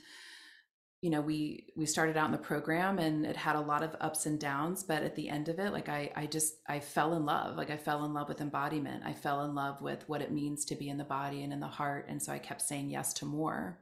you 1.02 1.10
know 1.10 1.20
we 1.20 1.66
we 1.76 1.84
started 1.84 2.16
out 2.16 2.26
in 2.26 2.32
the 2.32 2.38
program 2.38 2.98
and 2.98 3.26
it 3.26 3.36
had 3.36 3.56
a 3.56 3.60
lot 3.60 3.82
of 3.82 3.94
ups 4.00 4.26
and 4.26 4.40
downs 4.40 4.82
but 4.82 5.02
at 5.02 5.14
the 5.14 5.28
end 5.28 5.48
of 5.48 5.58
it 5.58 5.72
like 5.72 5.88
i 5.88 6.10
i 6.16 6.26
just 6.26 6.54
i 6.66 6.80
fell 6.80 7.14
in 7.14 7.24
love. 7.24 7.56
Like 7.56 7.70
i 7.70 7.76
fell 7.76 8.04
in 8.04 8.14
love 8.14 8.28
with 8.28 8.40
embodiment. 8.40 9.02
I 9.04 9.12
fell 9.12 9.44
in 9.44 9.54
love 9.54 9.82
with 9.82 10.08
what 10.08 10.22
it 10.22 10.32
means 10.32 10.64
to 10.66 10.74
be 10.74 10.88
in 10.88 10.98
the 10.98 11.04
body 11.04 11.42
and 11.42 11.52
in 11.52 11.60
the 11.60 11.66
heart. 11.66 12.06
And 12.08 12.22
so 12.22 12.32
i 12.32 12.38
kept 12.38 12.62
saying 12.62 12.90
yes 12.90 13.12
to 13.14 13.26
more. 13.26 13.78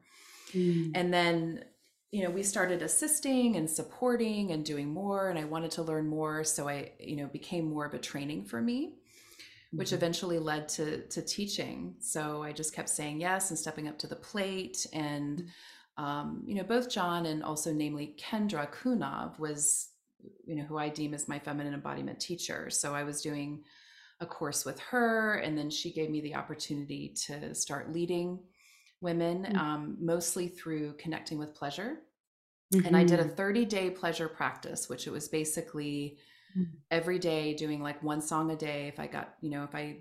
Mm. 0.52 0.92
and 0.94 1.12
then 1.12 1.64
you 2.10 2.22
know 2.22 2.30
we 2.30 2.42
started 2.42 2.82
assisting 2.82 3.56
and 3.56 3.68
supporting 3.68 4.52
and 4.52 4.64
doing 4.64 4.88
more 4.88 5.30
and 5.30 5.38
i 5.38 5.44
wanted 5.44 5.70
to 5.72 5.82
learn 5.82 6.06
more. 6.08 6.42
So 6.44 6.68
i 6.68 6.92
you 6.98 7.16
know 7.16 7.26
became 7.26 7.70
more 7.70 7.86
of 7.86 7.94
a 7.94 7.98
training 7.98 8.44
for 8.44 8.60
me 8.60 8.96
which 9.72 9.88
mm-hmm. 9.88 9.96
eventually 9.96 10.38
led 10.38 10.68
to 10.70 11.06
to 11.08 11.22
teaching. 11.22 11.94
So 12.00 12.42
i 12.42 12.50
just 12.52 12.74
kept 12.74 12.88
saying 12.88 13.20
yes 13.20 13.50
and 13.50 13.58
stepping 13.58 13.86
up 13.86 13.98
to 14.00 14.08
the 14.08 14.16
plate 14.16 14.86
and 14.92 15.38
mm-hmm 15.38 15.48
um, 15.96 16.42
you 16.46 16.54
know, 16.54 16.64
both 16.64 16.90
John 16.90 17.26
and 17.26 17.42
also 17.42 17.72
namely 17.72 18.16
Kendra 18.18 18.70
Cunov 18.72 19.38
was, 19.38 19.90
you 20.44 20.56
know, 20.56 20.64
who 20.64 20.76
I 20.76 20.88
deem 20.88 21.14
as 21.14 21.28
my 21.28 21.38
feminine 21.38 21.74
embodiment 21.74 22.20
teacher. 22.20 22.70
So 22.70 22.94
I 22.94 23.04
was 23.04 23.22
doing 23.22 23.62
a 24.20 24.26
course 24.26 24.64
with 24.64 24.78
her, 24.80 25.36
and 25.36 25.56
then 25.56 25.70
she 25.70 25.92
gave 25.92 26.10
me 26.10 26.20
the 26.20 26.34
opportunity 26.34 27.14
to 27.26 27.54
start 27.54 27.92
leading 27.92 28.40
women, 29.00 29.44
mm-hmm. 29.44 29.58
um, 29.58 29.96
mostly 30.00 30.48
through 30.48 30.94
connecting 30.94 31.38
with 31.38 31.54
pleasure. 31.54 31.98
Mm-hmm. 32.72 32.86
And 32.86 32.96
I 32.96 33.04
did 33.04 33.20
a 33.20 33.24
mm-hmm. 33.24 33.34
30 33.34 33.64
day 33.66 33.90
pleasure 33.90 34.28
practice, 34.28 34.88
which 34.88 35.06
it 35.06 35.10
was 35.10 35.28
basically 35.28 36.18
mm-hmm. 36.56 36.70
every 36.90 37.18
day 37.18 37.54
doing 37.54 37.82
like 37.82 38.02
one 38.02 38.20
song 38.20 38.50
a 38.50 38.56
day. 38.56 38.88
If 38.88 38.98
I 38.98 39.06
got, 39.06 39.34
you 39.40 39.50
know, 39.50 39.64
if 39.64 39.74
I 39.74 39.98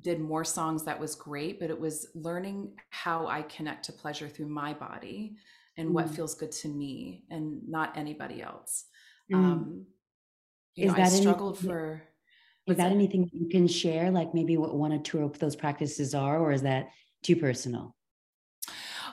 did 0.00 0.20
more 0.20 0.44
songs 0.44 0.84
that 0.84 0.98
was 0.98 1.14
great 1.14 1.58
but 1.58 1.70
it 1.70 1.78
was 1.78 2.08
learning 2.14 2.72
how 2.90 3.26
i 3.26 3.42
connect 3.42 3.84
to 3.84 3.92
pleasure 3.92 4.28
through 4.28 4.46
my 4.46 4.72
body 4.72 5.34
and 5.76 5.88
mm. 5.88 5.92
what 5.92 6.10
feels 6.10 6.34
good 6.34 6.52
to 6.52 6.68
me 6.68 7.24
and 7.30 7.60
not 7.68 7.96
anybody 7.96 8.42
else. 8.42 8.84
Mm. 9.32 9.36
um 9.36 9.86
you 10.76 10.86
is 10.86 10.92
know, 10.92 10.96
that 10.96 11.06
i 11.06 11.08
struggled 11.08 11.56
anything, 11.56 11.70
for 11.70 12.02
is 12.66 12.76
that, 12.76 12.88
that? 12.88 12.92
anything 12.92 13.28
you 13.32 13.48
can 13.48 13.66
share 13.66 14.10
like 14.10 14.32
maybe 14.34 14.56
what 14.56 14.74
one 14.74 14.92
or 14.92 14.98
two 14.98 15.22
of 15.24 15.38
those 15.38 15.56
practices 15.56 16.14
are 16.14 16.38
or 16.38 16.52
is 16.52 16.62
that 16.62 16.90
too 17.22 17.36
personal? 17.36 17.94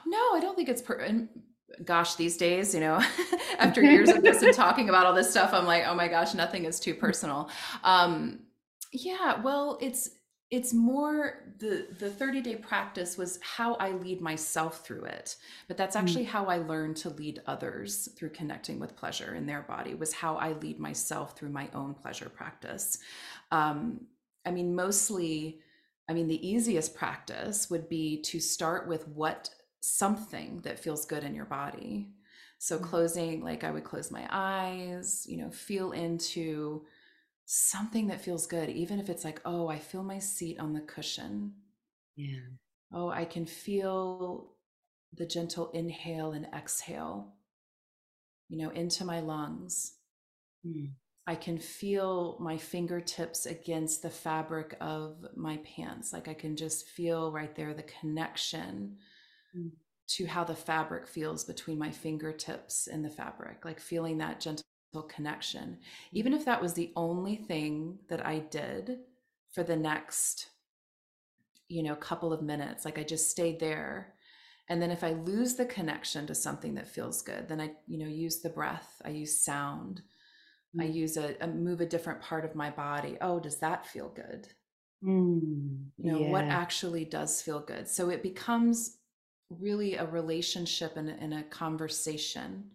No 0.06 0.34
i 0.34 0.40
don't 0.40 0.56
think 0.56 0.70
it's 0.70 0.82
per 0.82 0.96
and 0.96 1.28
gosh 1.84 2.16
these 2.16 2.38
days 2.38 2.74
you 2.74 2.80
know 2.80 3.04
after 3.60 3.82
years 3.82 4.10
of 4.10 4.24
this 4.24 4.42
and 4.44 4.54
talking 4.54 4.90
about 4.90 5.06
all 5.06 5.14
this 5.14 5.30
stuff 5.30 5.54
i'm 5.54 5.66
like 5.66 5.84
oh 5.86 5.94
my 5.94 6.08
gosh 6.08 6.34
nothing 6.34 6.66
is 6.66 6.80
too 6.80 6.94
personal. 6.94 7.50
Um 7.84 8.40
yeah 8.94 9.42
well 9.42 9.78
it's 9.82 10.10
it's 10.50 10.74
more 10.74 11.44
the 11.60 11.88
the 12.00 12.10
30 12.10 12.42
day 12.42 12.56
practice 12.56 13.18
was 13.18 13.40
how 13.42 13.74
i 13.76 13.92
lead 13.92 14.22
myself 14.22 14.86
through 14.86 15.04
it 15.04 15.36
but 15.68 15.76
that's 15.76 15.96
mm. 15.96 16.00
actually 16.00 16.24
mm. 16.24 16.30
how 16.30 16.46
i 16.46 16.58
learned 16.58 16.96
to 16.96 17.10
lead 17.10 17.42
others 17.48 18.10
through 18.18 18.30
connecting 18.30 18.80
with 18.80 18.96
pleasure 18.96 19.36
in 19.36 19.46
their 19.46 19.62
body 19.64 19.94
was 19.94 20.14
how 20.14 20.36
i 20.36 20.54
lead 20.54 20.80
myself 20.80 21.38
through 21.38 21.50
my 21.50 21.70
own 21.74 21.94
pleasure 21.94 22.30
practice 22.30 23.00
um, 23.52 24.00
i 24.46 24.52
mean 24.52 24.76
mostly 24.76 25.60
i 26.08 26.14
mean 26.14 26.28
the 26.28 26.48
easiest 26.48 26.96
practice 26.96 27.70
would 27.70 27.90
be 27.90 28.22
to 28.22 28.40
start 28.40 28.88
with 28.88 29.08
what 29.10 29.50
something 29.82 30.62
that 30.62 30.80
feels 30.80 31.06
good 31.06 31.24
in 31.24 31.36
your 31.36 31.46
body 31.46 32.08
so 32.58 32.78
mm. 32.78 32.84
closing 32.84 33.44
like 33.44 33.64
i 33.66 33.72
would 33.72 33.84
close 33.84 34.12
my 34.12 34.26
eyes 34.32 35.26
you 35.28 35.38
know 35.38 35.50
feel 35.52 35.92
into 35.92 36.86
something 37.50 38.08
that 38.08 38.20
feels 38.20 38.46
good, 38.46 38.70
even 38.70 39.00
if 39.00 39.10
it's 39.10 39.24
like, 39.24 39.42
oh, 39.46 39.70
I 39.70 39.80
feel 39.80 40.04
my 40.04 40.20
seat 40.20 40.60
on 40.60 40.74
the 40.74 40.82
cushion. 40.82 41.54
Yeah. 42.18 42.42
Oh, 42.94 43.10
I 43.10 43.24
can 43.24 43.46
feel 43.46 44.52
the 45.14 45.26
gentle 45.26 45.72
inhale 45.72 46.34
and 46.34 46.46
exhale, 46.54 47.36
you 48.50 48.58
know, 48.58 48.70
into 48.72 49.06
my 49.06 49.22
lungs. 49.22 49.94
Mm. 50.66 50.92
I 51.26 51.36
can 51.36 51.58
feel 51.58 52.38
my 52.42 52.58
fingertips 52.58 53.46
against 53.46 54.02
the 54.02 54.10
fabric 54.10 54.76
of 54.82 55.26
my 55.36 55.58
pants. 55.58 56.12
Like 56.12 56.28
I 56.28 56.34
can 56.34 56.58
just 56.58 56.90
feel 56.90 57.32
right 57.32 57.56
there 57.56 57.74
the 57.74 57.84
connection 57.84 58.98
mm. 59.58 59.72
to 60.10 60.26
how 60.26 60.44
the 60.44 60.56
fabric 60.56 61.08
feels 61.08 61.46
between 61.46 61.80
my 61.80 61.92
fingertips 61.92 62.88
and 62.88 63.06
the 63.06 63.10
fabric, 63.10 63.64
like 63.64 63.80
feeling 63.80 64.18
that 64.18 64.42
gentle 64.42 64.66
connection, 64.94 65.78
even 66.12 66.34
if 66.34 66.46
that 66.46 66.62
was 66.62 66.74
the 66.74 66.92
only 66.96 67.36
thing 67.36 68.00
that 68.10 68.26
I 68.26 68.40
did 68.40 69.00
for 69.52 69.64
the 69.64 69.76
next, 69.76 70.48
you 71.68 71.84
know, 71.84 71.96
couple 71.96 72.34
of 72.34 72.42
minutes, 72.42 72.86
like 72.86 72.98
I 72.98 73.04
just 73.04 73.30
stayed 73.30 73.60
there. 73.60 74.14
And 74.70 74.82
then 74.82 74.92
if 74.92 75.04
I 75.04 75.12
lose 75.12 75.56
the 75.56 75.66
connection 75.66 76.28
to 76.28 76.36
something 76.36 76.76
that 76.76 76.90
feels 76.90 77.22
good, 77.22 77.48
then 77.48 77.62
I, 77.62 77.72
you 77.88 77.98
know, 77.98 78.08
use 78.08 78.42
the 78.42 78.50
breath, 78.50 79.02
I 79.06 79.10
use 79.10 79.40
sound, 79.40 80.02
mm. 80.76 80.84
I 80.84 80.88
use 80.88 81.16
a, 81.16 81.36
a, 81.40 81.48
move 81.48 81.80
a 81.80 81.86
different 81.86 82.22
part 82.22 82.44
of 82.44 82.56
my 82.56 82.70
body. 82.70 83.18
Oh, 83.22 83.40
does 83.40 83.58
that 83.58 83.86
feel 83.86 84.10
good? 84.10 84.48
Mm, 85.04 85.86
you 85.98 86.12
know, 86.12 86.20
yeah. 86.20 86.30
what 86.32 86.46
actually 86.46 87.06
does 87.06 87.42
feel 87.42 87.60
good? 87.60 87.88
So 87.88 88.10
it 88.10 88.24
becomes 88.24 88.98
really 89.50 89.96
a 89.96 90.06
relationship 90.06 90.98
and, 90.98 91.10
and 91.10 91.34
a 91.34 91.44
conversation 91.44 92.72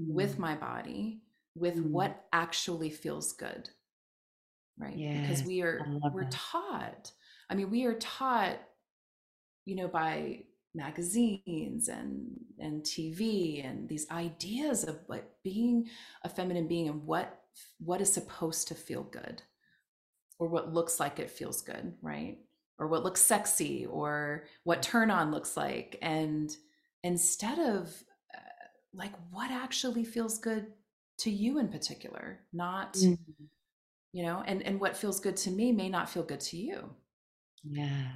mm. 0.00 0.12
with 0.12 0.38
my 0.38 0.56
body 0.56 1.20
with 1.54 1.76
mm. 1.76 1.90
what 1.90 2.24
actually 2.32 2.90
feels 2.90 3.32
good 3.32 3.68
right 4.78 4.96
yes, 4.96 5.20
because 5.20 5.44
we 5.44 5.62
are 5.62 5.84
we're 6.12 6.22
that. 6.22 6.30
taught 6.30 7.12
i 7.50 7.54
mean 7.54 7.70
we 7.70 7.84
are 7.84 7.94
taught 7.94 8.58
you 9.64 9.76
know 9.76 9.88
by 9.88 10.40
magazines 10.74 11.88
and 11.88 12.28
and 12.58 12.82
tv 12.82 13.64
and 13.68 13.88
these 13.88 14.08
ideas 14.10 14.84
of 14.84 14.98
like 15.08 15.28
being 15.42 15.86
a 16.22 16.28
feminine 16.28 16.68
being 16.68 16.88
and 16.88 17.04
what 17.04 17.40
what 17.78 18.00
is 18.00 18.12
supposed 18.12 18.68
to 18.68 18.74
feel 18.74 19.02
good 19.02 19.42
or 20.38 20.48
what 20.48 20.72
looks 20.72 21.00
like 21.00 21.18
it 21.18 21.30
feels 21.30 21.60
good 21.60 21.92
right 22.02 22.38
or 22.78 22.86
what 22.86 23.02
looks 23.02 23.20
sexy 23.20 23.84
or 23.86 24.44
what 24.62 24.80
turn 24.80 25.10
on 25.10 25.32
looks 25.32 25.56
like 25.56 25.98
and 26.00 26.56
instead 27.02 27.58
of 27.58 27.92
like 28.92 29.12
what 29.30 29.50
actually 29.50 30.04
feels 30.04 30.38
good 30.38 30.66
to 31.20 31.30
you 31.30 31.58
in 31.58 31.68
particular 31.68 32.40
not 32.52 32.94
mm-hmm. 32.94 33.44
you 34.12 34.22
know 34.24 34.42
and 34.46 34.62
and 34.62 34.80
what 34.80 34.96
feels 34.96 35.20
good 35.20 35.36
to 35.36 35.50
me 35.50 35.72
may 35.72 35.88
not 35.88 36.08
feel 36.08 36.22
good 36.22 36.40
to 36.40 36.56
you 36.56 36.90
yeah 37.62 38.12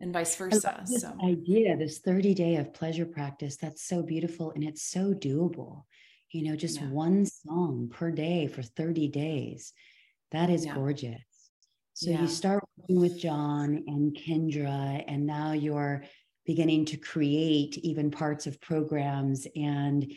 and 0.00 0.12
vice 0.12 0.36
versa 0.36 0.84
this 0.86 1.02
so 1.02 1.12
idea 1.24 1.76
this 1.76 1.98
30 2.00 2.34
day 2.34 2.56
of 2.56 2.74
pleasure 2.74 3.06
practice 3.06 3.56
that's 3.56 3.86
so 3.86 4.02
beautiful 4.02 4.50
and 4.52 4.64
it's 4.64 4.82
so 4.82 5.14
doable 5.14 5.84
you 6.32 6.44
know 6.44 6.56
just 6.56 6.80
yeah. 6.80 6.88
one 6.88 7.24
song 7.24 7.90
per 7.92 8.10
day 8.10 8.46
for 8.46 8.62
30 8.62 9.08
days 9.08 9.72
that 10.32 10.50
is 10.50 10.66
yeah. 10.66 10.74
gorgeous 10.74 11.22
so 11.94 12.10
yeah. 12.10 12.20
you 12.20 12.28
start 12.28 12.62
working 12.76 13.00
with 13.00 13.18
john 13.18 13.82
and 13.86 14.16
kendra 14.16 15.02
and 15.06 15.24
now 15.24 15.52
you're 15.52 16.04
beginning 16.44 16.84
to 16.84 16.96
create 16.96 17.78
even 17.78 18.10
parts 18.10 18.46
of 18.46 18.60
programs 18.60 19.46
and 19.56 20.12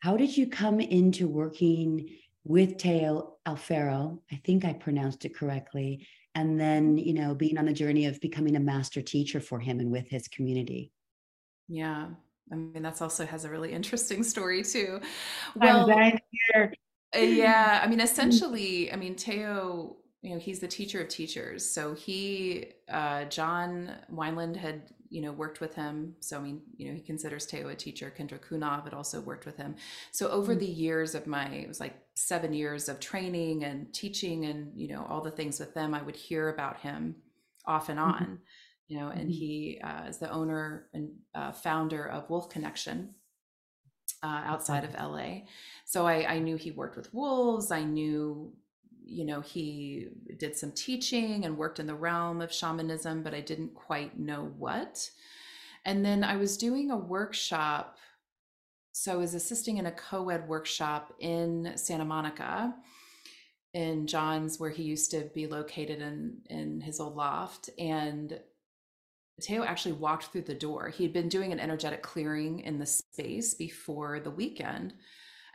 how 0.00 0.16
did 0.16 0.36
you 0.36 0.46
come 0.46 0.80
into 0.80 1.28
working 1.28 2.08
with 2.44 2.78
Teo 2.78 3.36
Alfero? 3.46 4.18
I 4.32 4.40
think 4.44 4.64
I 4.64 4.72
pronounced 4.72 5.24
it 5.24 5.36
correctly. 5.36 6.06
And 6.34 6.58
then, 6.58 6.96
you 6.96 7.12
know, 7.12 7.34
being 7.34 7.58
on 7.58 7.66
the 7.66 7.72
journey 7.72 8.06
of 8.06 8.20
becoming 8.20 8.56
a 8.56 8.60
master 8.60 9.02
teacher 9.02 9.40
for 9.40 9.58
him 9.58 9.80
and 9.80 9.90
with 9.90 10.08
his 10.08 10.28
community. 10.28 10.92
Yeah. 11.68 12.08
I 12.52 12.54
mean, 12.54 12.82
that's 12.82 13.02
also 13.02 13.26
has 13.26 13.44
a 13.44 13.50
really 13.50 13.72
interesting 13.72 14.22
story 14.22 14.62
too. 14.62 15.00
Well, 15.54 15.86
here. 16.52 16.72
yeah. 17.14 17.80
I 17.82 17.86
mean, 17.86 18.00
essentially, 18.00 18.92
I 18.92 18.96
mean, 18.96 19.16
Teo, 19.16 19.96
you 20.22 20.30
know, 20.30 20.38
he's 20.38 20.60
the 20.60 20.68
teacher 20.68 21.00
of 21.02 21.08
teachers. 21.08 21.68
So 21.68 21.94
he, 21.94 22.66
uh, 22.88 23.24
John 23.24 23.96
Wineland 24.12 24.56
had 24.56 24.90
you 25.10 25.20
know, 25.20 25.32
worked 25.32 25.60
with 25.60 25.74
him. 25.74 26.14
So, 26.20 26.38
I 26.38 26.40
mean, 26.40 26.62
you 26.76 26.88
know, 26.88 26.94
he 26.94 27.02
considers 27.02 27.44
Teo 27.44 27.68
a 27.68 27.74
teacher. 27.74 28.12
Kendra 28.16 28.38
Cunov 28.38 28.84
had 28.84 28.94
also 28.94 29.20
worked 29.20 29.44
with 29.44 29.56
him. 29.56 29.74
So, 30.12 30.28
over 30.28 30.52
mm-hmm. 30.52 30.60
the 30.60 30.70
years 30.70 31.14
of 31.16 31.26
my, 31.26 31.48
it 31.48 31.68
was 31.68 31.80
like 31.80 31.96
seven 32.14 32.52
years 32.52 32.88
of 32.88 33.00
training 33.00 33.64
and 33.64 33.92
teaching 33.92 34.46
and, 34.46 34.72
you 34.74 34.88
know, 34.88 35.04
all 35.08 35.20
the 35.20 35.30
things 35.30 35.58
with 35.58 35.74
them, 35.74 35.94
I 35.94 36.02
would 36.02 36.16
hear 36.16 36.48
about 36.48 36.78
him 36.78 37.16
off 37.66 37.88
and 37.88 37.98
mm-hmm. 37.98 38.08
on, 38.08 38.22
mm-hmm. 38.22 38.34
you 38.86 38.98
know, 38.98 39.08
and 39.08 39.22
mm-hmm. 39.22 39.30
he 39.30 39.80
uh, 39.82 40.04
is 40.08 40.18
the 40.18 40.30
owner 40.30 40.86
and 40.94 41.10
uh, 41.34 41.52
founder 41.52 42.08
of 42.08 42.30
Wolf 42.30 42.48
Connection. 42.48 43.14
Uh, 44.22 44.42
outside 44.44 44.84
of 44.84 44.92
LA. 44.92 45.44
So 45.86 46.06
I, 46.06 46.34
I 46.34 46.38
knew 46.40 46.56
he 46.56 46.72
worked 46.72 46.98
with 46.98 47.14
wolves. 47.14 47.70
I 47.70 47.84
knew 47.84 48.52
you 49.10 49.24
know, 49.24 49.40
he 49.40 50.08
did 50.38 50.56
some 50.56 50.72
teaching 50.72 51.44
and 51.44 51.58
worked 51.58 51.80
in 51.80 51.86
the 51.86 51.94
realm 51.94 52.40
of 52.40 52.52
shamanism, 52.52 53.22
but 53.22 53.34
I 53.34 53.40
didn't 53.40 53.74
quite 53.74 54.18
know 54.18 54.52
what. 54.56 55.10
And 55.84 56.04
then 56.04 56.22
I 56.22 56.36
was 56.36 56.56
doing 56.56 56.90
a 56.90 56.96
workshop. 56.96 57.98
So 58.92 59.12
I 59.12 59.16
was 59.16 59.34
assisting 59.34 59.78
in 59.78 59.86
a 59.86 59.92
co 59.92 60.28
ed 60.28 60.48
workshop 60.48 61.14
in 61.18 61.72
Santa 61.76 62.04
Monica 62.04 62.74
in 63.74 64.06
John's, 64.06 64.58
where 64.58 64.70
he 64.70 64.82
used 64.82 65.10
to 65.12 65.30
be 65.34 65.46
located 65.46 66.00
in, 66.00 66.38
in 66.48 66.80
his 66.80 67.00
old 67.00 67.16
loft. 67.16 67.70
And 67.78 68.38
Teo 69.40 69.64
actually 69.64 69.92
walked 69.92 70.26
through 70.26 70.42
the 70.42 70.54
door. 70.54 70.88
He'd 70.88 71.12
been 71.12 71.28
doing 71.28 71.52
an 71.52 71.60
energetic 71.60 72.02
clearing 72.02 72.60
in 72.60 72.78
the 72.78 72.86
space 72.86 73.54
before 73.54 74.20
the 74.20 74.30
weekend. 74.30 74.94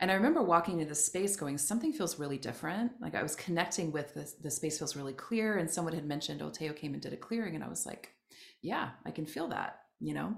And 0.00 0.10
I 0.10 0.14
remember 0.14 0.42
walking 0.42 0.74
into 0.74 0.88
the 0.88 0.94
space 0.94 1.36
going, 1.36 1.56
something 1.56 1.92
feels 1.92 2.18
really 2.18 2.38
different. 2.38 2.92
Like 3.00 3.14
I 3.14 3.22
was 3.22 3.34
connecting 3.34 3.92
with 3.92 4.12
the, 4.14 4.30
the 4.42 4.50
space 4.50 4.78
feels 4.78 4.96
really 4.96 5.14
clear. 5.14 5.56
And 5.56 5.70
someone 5.70 5.94
had 5.94 6.06
mentioned, 6.06 6.40
Oteo 6.40 6.76
came 6.76 6.92
and 6.92 7.02
did 7.02 7.12
a 7.12 7.16
clearing. 7.16 7.54
And 7.54 7.64
I 7.64 7.68
was 7.68 7.86
like, 7.86 8.12
yeah, 8.62 8.90
I 9.06 9.10
can 9.10 9.26
feel 9.26 9.48
that, 9.48 9.80
you 10.00 10.14
know? 10.14 10.36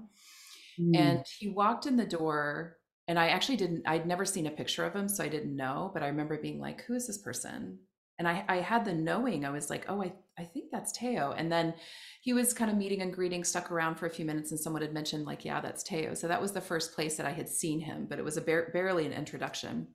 Mm. 0.79 0.97
And 0.97 1.25
he 1.37 1.49
walked 1.49 1.87
in 1.87 1.97
the 1.97 2.05
door 2.05 2.77
and 3.07 3.19
I 3.19 3.29
actually 3.29 3.57
didn't, 3.57 3.83
I'd 3.85 4.05
never 4.05 4.23
seen 4.23 4.47
a 4.47 4.51
picture 4.51 4.85
of 4.85 4.93
him. 4.93 5.09
So 5.09 5.23
I 5.23 5.27
didn't 5.27 5.55
know, 5.55 5.91
but 5.93 6.03
I 6.03 6.07
remember 6.07 6.37
being 6.37 6.59
like, 6.59 6.83
who 6.83 6.93
is 6.93 7.07
this 7.07 7.17
person? 7.17 7.79
And 8.17 8.27
I, 8.27 8.43
I 8.47 8.57
had 8.57 8.85
the 8.85 8.93
knowing, 8.93 9.45
I 9.45 9.49
was 9.49 9.69
like, 9.69 9.85
oh, 9.89 10.03
I, 10.03 10.13
I 10.39 10.45
think 10.45 10.71
that's 10.71 10.91
Teo. 10.91 11.33
And 11.37 11.51
then 11.51 11.73
he 12.21 12.33
was 12.33 12.53
kind 12.53 12.71
of 12.71 12.77
meeting 12.77 13.01
and 13.01 13.13
greeting, 13.13 13.43
stuck 13.43 13.71
around 13.71 13.95
for 13.95 14.05
a 14.05 14.09
few 14.09 14.25
minutes, 14.25 14.51
and 14.51 14.59
someone 14.59 14.81
had 14.81 14.93
mentioned, 14.93 15.25
like, 15.25 15.45
yeah, 15.45 15.61
that's 15.61 15.83
Teo. 15.83 16.13
So 16.13 16.27
that 16.27 16.41
was 16.41 16.53
the 16.53 16.61
first 16.61 16.93
place 16.93 17.17
that 17.17 17.25
I 17.25 17.31
had 17.31 17.49
seen 17.49 17.79
him, 17.79 18.07
but 18.09 18.19
it 18.19 18.25
was 18.25 18.37
a 18.37 18.41
bar- 18.41 18.69
barely 18.73 19.05
an 19.05 19.13
introduction. 19.13 19.87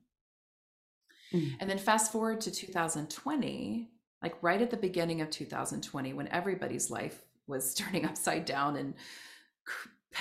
Mm. 1.33 1.55
And 1.59 1.69
then 1.69 1.77
fast 1.77 2.11
forward 2.11 2.41
to 2.41 2.51
2020, 2.51 3.89
like 4.21 4.35
right 4.41 4.61
at 4.61 4.69
the 4.69 4.77
beginning 4.77 5.21
of 5.21 5.29
2020, 5.29 6.13
when 6.13 6.27
everybody's 6.29 6.89
life 6.89 7.23
was 7.47 7.73
turning 7.75 8.05
upside 8.05 8.45
down 8.45 8.75
and 8.75 8.93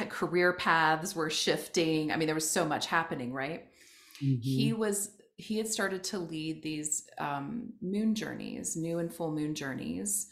career 0.09 0.53
paths 0.55 1.15
were 1.15 1.31
shifting. 1.31 2.11
I 2.11 2.17
mean, 2.17 2.27
there 2.27 2.35
was 2.35 2.49
so 2.49 2.65
much 2.65 2.87
happening, 2.87 3.33
right? 3.33 3.67
Mm-hmm. 4.23 4.41
He 4.41 4.73
was 4.73 5.11
he 5.37 5.59
had 5.59 5.69
started 5.69 6.05
to 6.05 6.19
lead 6.19 6.63
these 6.63 7.09
um, 7.19 7.73
moon 7.83 8.15
journeys, 8.15 8.77
new 8.77 8.99
and 8.99 9.13
full 9.13 9.33
moon 9.33 9.55
journeys, 9.55 10.31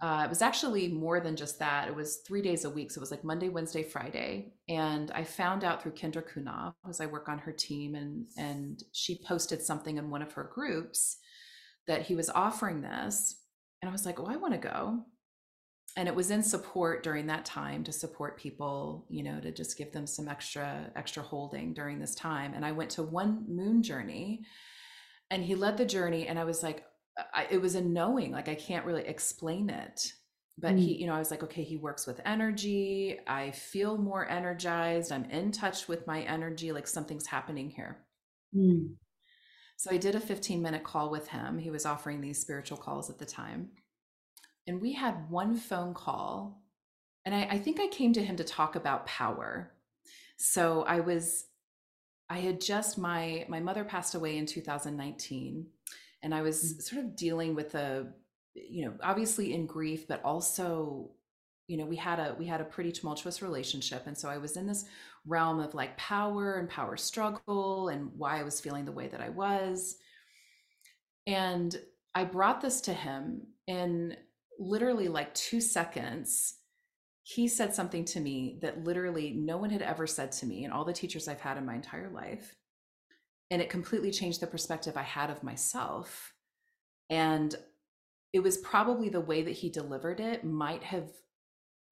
uh, 0.00 0.22
it 0.24 0.28
was 0.28 0.42
actually 0.42 0.88
more 0.88 1.20
than 1.20 1.36
just 1.36 1.58
that. 1.58 1.88
It 1.88 1.94
was 1.94 2.18
three 2.26 2.42
days 2.42 2.64
a 2.64 2.70
week. 2.70 2.90
So 2.90 2.98
it 2.98 3.00
was 3.00 3.10
like 3.10 3.24
Monday, 3.24 3.48
Wednesday, 3.48 3.82
Friday. 3.82 4.54
And 4.68 5.10
I 5.12 5.24
found 5.24 5.64
out 5.64 5.82
through 5.82 5.92
Kendra 5.92 6.22
Kuna, 6.30 6.74
as 6.88 7.00
I 7.00 7.06
work 7.06 7.28
on 7.28 7.38
her 7.38 7.52
team, 7.52 7.94
and 7.94 8.26
and 8.36 8.82
she 8.92 9.20
posted 9.26 9.62
something 9.62 9.96
in 9.96 10.10
one 10.10 10.22
of 10.22 10.32
her 10.32 10.50
groups 10.52 11.18
that 11.86 12.02
he 12.02 12.14
was 12.14 12.30
offering 12.30 12.82
this. 12.82 13.42
And 13.80 13.88
I 13.88 13.92
was 13.92 14.06
like, 14.06 14.18
oh, 14.18 14.26
I 14.26 14.36
want 14.36 14.54
to 14.54 14.58
go. 14.58 15.04
And 15.96 16.08
it 16.08 16.14
was 16.14 16.30
in 16.30 16.42
support 16.42 17.02
during 17.02 17.26
that 17.28 17.46
time 17.46 17.82
to 17.84 17.92
support 17.92 18.38
people, 18.38 19.06
you 19.08 19.22
know, 19.22 19.40
to 19.40 19.50
just 19.50 19.78
give 19.78 19.92
them 19.92 20.06
some 20.06 20.28
extra, 20.28 20.90
extra 20.94 21.22
holding 21.22 21.72
during 21.72 21.98
this 21.98 22.14
time. 22.14 22.52
And 22.54 22.66
I 22.66 22.72
went 22.72 22.90
to 22.92 23.02
one 23.02 23.46
moon 23.48 23.82
journey 23.82 24.44
and 25.30 25.42
he 25.42 25.54
led 25.54 25.78
the 25.78 25.86
journey. 25.86 26.26
And 26.26 26.38
I 26.38 26.44
was 26.44 26.62
like, 26.62 26.84
I, 27.32 27.46
it 27.50 27.60
was 27.60 27.74
a 27.74 27.80
knowing 27.80 28.32
like 28.32 28.48
i 28.48 28.54
can't 28.54 28.84
really 28.84 29.06
explain 29.06 29.70
it 29.70 30.12
but 30.58 30.74
mm. 30.74 30.78
he 30.78 30.94
you 30.94 31.06
know 31.06 31.14
i 31.14 31.18
was 31.18 31.30
like 31.30 31.42
okay 31.42 31.62
he 31.62 31.76
works 31.76 32.06
with 32.06 32.20
energy 32.24 33.18
i 33.26 33.50
feel 33.52 33.96
more 33.96 34.28
energized 34.28 35.12
i'm 35.12 35.24
in 35.26 35.50
touch 35.50 35.88
with 35.88 36.06
my 36.06 36.22
energy 36.22 36.72
like 36.72 36.86
something's 36.86 37.26
happening 37.26 37.70
here 37.70 37.98
mm. 38.54 38.90
so 39.76 39.90
i 39.90 39.96
did 39.96 40.14
a 40.14 40.20
15 40.20 40.60
minute 40.60 40.84
call 40.84 41.10
with 41.10 41.28
him 41.28 41.58
he 41.58 41.70
was 41.70 41.86
offering 41.86 42.20
these 42.20 42.40
spiritual 42.40 42.76
calls 42.76 43.08
at 43.08 43.18
the 43.18 43.26
time 43.26 43.70
and 44.66 44.80
we 44.80 44.92
had 44.92 45.30
one 45.30 45.56
phone 45.56 45.94
call 45.94 46.62
and 47.24 47.34
I, 47.34 47.48
I 47.52 47.58
think 47.58 47.80
i 47.80 47.88
came 47.88 48.12
to 48.14 48.24
him 48.24 48.36
to 48.36 48.44
talk 48.44 48.76
about 48.76 49.06
power 49.06 49.72
so 50.36 50.82
i 50.82 51.00
was 51.00 51.46
i 52.28 52.38
had 52.38 52.60
just 52.60 52.98
my 52.98 53.44
my 53.48 53.60
mother 53.60 53.84
passed 53.84 54.14
away 54.14 54.36
in 54.36 54.46
2019 54.46 55.66
and 56.22 56.34
i 56.34 56.42
was 56.42 56.62
mm. 56.62 56.82
sort 56.82 57.04
of 57.04 57.16
dealing 57.16 57.54
with 57.54 57.74
a 57.74 58.06
you 58.54 58.84
know 58.84 58.94
obviously 59.02 59.54
in 59.54 59.66
grief 59.66 60.08
but 60.08 60.22
also 60.24 61.10
you 61.68 61.76
know 61.76 61.84
we 61.84 61.96
had 61.96 62.18
a 62.18 62.34
we 62.38 62.46
had 62.46 62.60
a 62.60 62.64
pretty 62.64 62.92
tumultuous 62.92 63.42
relationship 63.42 64.06
and 64.06 64.16
so 64.16 64.28
i 64.28 64.38
was 64.38 64.56
in 64.56 64.66
this 64.66 64.84
realm 65.26 65.60
of 65.60 65.74
like 65.74 65.96
power 65.96 66.54
and 66.54 66.68
power 66.68 66.96
struggle 66.96 67.88
and 67.88 68.10
why 68.16 68.38
i 68.38 68.42
was 68.42 68.60
feeling 68.60 68.84
the 68.84 68.92
way 68.92 69.08
that 69.08 69.20
i 69.20 69.28
was 69.28 69.96
and 71.26 71.80
i 72.14 72.24
brought 72.24 72.60
this 72.60 72.80
to 72.80 72.92
him 72.92 73.42
in 73.66 74.16
literally 74.58 75.08
like 75.08 75.34
2 75.34 75.60
seconds 75.60 76.54
he 77.22 77.48
said 77.48 77.74
something 77.74 78.04
to 78.04 78.20
me 78.20 78.58
that 78.62 78.84
literally 78.84 79.32
no 79.32 79.56
one 79.56 79.70
had 79.70 79.82
ever 79.82 80.06
said 80.06 80.30
to 80.30 80.46
me 80.46 80.64
and 80.64 80.72
all 80.72 80.84
the 80.84 80.92
teachers 80.92 81.28
i've 81.28 81.40
had 81.40 81.56
in 81.56 81.66
my 81.66 81.74
entire 81.74 82.08
life 82.10 82.54
and 83.50 83.62
it 83.62 83.70
completely 83.70 84.10
changed 84.10 84.40
the 84.40 84.46
perspective 84.46 84.96
I 84.96 85.02
had 85.02 85.30
of 85.30 85.42
myself. 85.42 86.32
And 87.08 87.54
it 88.32 88.40
was 88.40 88.58
probably 88.58 89.08
the 89.08 89.20
way 89.20 89.42
that 89.42 89.52
he 89.52 89.70
delivered 89.70 90.20
it 90.20 90.44
might 90.44 90.82
have 90.84 91.10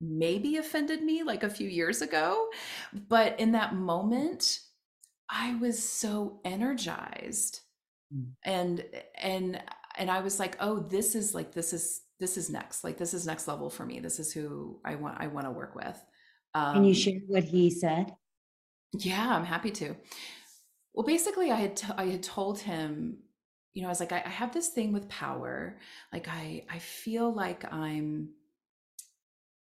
maybe 0.00 0.56
offended 0.56 1.02
me 1.02 1.22
like 1.22 1.42
a 1.42 1.50
few 1.50 1.68
years 1.68 2.02
ago. 2.02 2.48
But 3.08 3.38
in 3.38 3.52
that 3.52 3.74
moment, 3.74 4.60
I 5.30 5.54
was 5.54 5.88
so 5.88 6.40
energized. 6.44 7.60
Mm. 8.14 8.32
And, 8.44 8.84
and, 9.16 9.62
and 9.96 10.10
I 10.10 10.20
was 10.20 10.40
like, 10.40 10.56
oh, 10.58 10.80
this 10.80 11.14
is 11.14 11.34
like, 11.34 11.52
this 11.52 11.72
is, 11.72 12.02
this 12.24 12.38
is 12.38 12.48
next. 12.48 12.84
Like, 12.84 12.96
this 12.96 13.12
is 13.12 13.26
next 13.26 13.46
level 13.46 13.68
for 13.68 13.84
me. 13.84 14.00
This 14.00 14.18
is 14.18 14.32
who 14.32 14.80
I 14.82 14.94
want, 14.94 15.20
I 15.20 15.26
want 15.26 15.46
to 15.46 15.50
work 15.50 15.74
with. 15.74 16.02
Um, 16.54 16.76
Can 16.76 16.84
you 16.84 16.94
share 16.94 17.20
what 17.26 17.44
he 17.44 17.68
said? 17.68 18.14
Yeah, 18.94 19.36
I'm 19.36 19.44
happy 19.44 19.70
to. 19.72 19.94
Well, 20.94 21.04
basically, 21.04 21.50
I 21.50 21.56
had 21.56 21.76
t- 21.76 21.98
I 21.98 22.06
had 22.06 22.22
told 22.22 22.60
him, 22.60 23.18
you 23.74 23.82
know, 23.82 23.88
I 23.88 23.90
was 23.90 24.00
like, 24.00 24.12
I, 24.12 24.22
I 24.24 24.30
have 24.30 24.54
this 24.54 24.68
thing 24.68 24.92
with 24.94 25.08
power. 25.08 25.78
Like, 26.14 26.28
I 26.28 26.64
I 26.70 26.78
feel 26.78 27.30
like 27.30 27.70
I'm. 27.70 28.30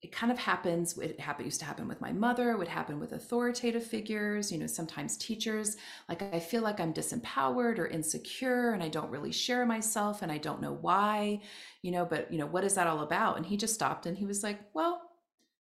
It 0.03 0.13
kind 0.13 0.33
of 0.33 0.39
happens. 0.39 0.97
It 0.99 1.21
happened 1.21 1.47
used 1.47 1.61
to 1.61 1.67
happen 1.67 1.87
with 1.87 2.01
my 2.01 2.13
mother. 2.13 2.51
It 2.51 2.59
would 2.59 2.69
happen 2.69 2.99
with 2.99 3.13
authoritative 3.13 3.85
figures. 3.85 4.51
You 4.51 4.59
know, 4.59 4.67
sometimes 4.67 5.17
teachers. 5.17 5.77
Like, 6.09 6.23
I 6.23 6.41
feel 6.41 6.63
like 6.63 6.81
I'm 6.81 6.95
disempowered 6.95 7.79
or 7.79 7.87
insecure, 7.87 8.73
and 8.73 8.83
I 8.83 8.89
don't 8.89 9.11
really 9.11 9.33
share 9.33 9.67
myself, 9.67 10.23
and 10.23 10.33
I 10.33 10.39
don't 10.39 10.63
know 10.63 10.73
why. 10.73 11.41
You 11.83 11.91
know, 11.93 12.07
but 12.07 12.33
you 12.33 12.39
know, 12.39 12.47
what 12.47 12.65
is 12.65 12.75
that 12.75 12.87
all 12.87 13.01
about? 13.01 13.37
And 13.37 13.45
he 13.45 13.57
just 13.57 13.75
stopped, 13.75 14.07
and 14.07 14.17
he 14.17 14.27
was 14.27 14.43
like, 14.43 14.61
well. 14.75 15.03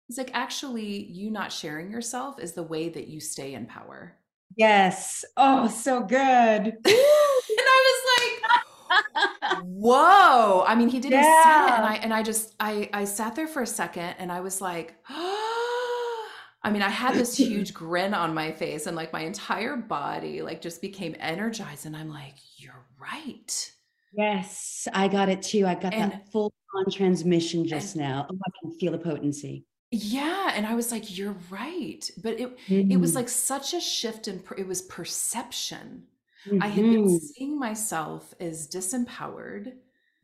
He's 0.08 0.18
like, 0.18 0.32
actually, 0.34 1.04
you 1.04 1.30
not 1.30 1.52
sharing 1.52 1.88
yourself 1.88 2.40
is 2.40 2.54
the 2.54 2.64
way 2.64 2.88
that 2.88 3.06
you 3.06 3.20
stay 3.20 3.54
in 3.54 3.66
power 3.66 4.16
Yes. 4.56 5.24
Oh, 5.36 5.68
so 5.68 6.00
good. 6.02 6.18
and 6.20 6.76
I 6.86 7.84
was 7.86 8.00
like, 8.18 9.49
whoa. 9.62 10.64
I 10.66 10.74
mean, 10.74 10.88
he 10.88 11.00
didn't 11.00 11.22
yeah. 11.22 11.42
say 11.42 11.74
it. 11.74 11.78
And 11.78 11.86
I 11.86 11.94
and 11.96 12.14
I 12.14 12.22
just 12.22 12.54
I 12.60 12.88
I 12.92 13.04
sat 13.04 13.34
there 13.34 13.48
for 13.48 13.62
a 13.62 13.66
second 13.66 14.14
and 14.18 14.30
I 14.30 14.40
was 14.40 14.60
like, 14.60 14.94
I 15.08 16.70
mean, 16.70 16.82
I 16.82 16.88
had 16.88 17.14
this 17.14 17.36
huge 17.36 17.72
grin 17.72 18.14
on 18.14 18.34
my 18.34 18.52
face 18.52 18.86
and 18.86 18.96
like 18.96 19.12
my 19.12 19.22
entire 19.22 19.76
body 19.76 20.42
like 20.42 20.60
just 20.60 20.80
became 20.80 21.16
energized. 21.18 21.86
And 21.86 21.96
I'm 21.96 22.10
like, 22.10 22.34
you're 22.56 22.84
right. 22.98 23.72
Yes, 24.12 24.88
I 24.92 25.08
got 25.08 25.28
it 25.28 25.42
too. 25.42 25.66
I 25.66 25.74
got 25.74 25.94
and, 25.94 26.12
that 26.12 26.30
full 26.30 26.52
on 26.76 26.90
transmission 26.90 27.66
just 27.66 27.94
and, 27.94 28.04
now. 28.04 28.26
Oh, 28.30 28.36
I 28.44 28.50
can 28.60 28.78
feel 28.78 28.92
the 28.92 28.98
potency. 28.98 29.64
Yeah, 29.92 30.52
and 30.54 30.66
I 30.66 30.74
was 30.74 30.92
like, 30.92 31.16
"You're 31.16 31.36
right," 31.50 32.08
but 32.22 32.38
it 32.38 32.56
mm-hmm. 32.66 32.92
it 32.92 32.96
was 32.96 33.10
mm-hmm. 33.10 33.18
like 33.18 33.28
such 33.28 33.74
a 33.74 33.80
shift 33.80 34.28
in 34.28 34.42
it 34.56 34.66
was 34.66 34.82
perception. 34.82 36.04
Mm-hmm. 36.46 36.62
I 36.62 36.66
had 36.68 36.82
been 36.82 37.04
mm-hmm. 37.04 37.16
seeing 37.16 37.58
myself 37.58 38.32
as 38.40 38.68
disempowered, 38.68 39.72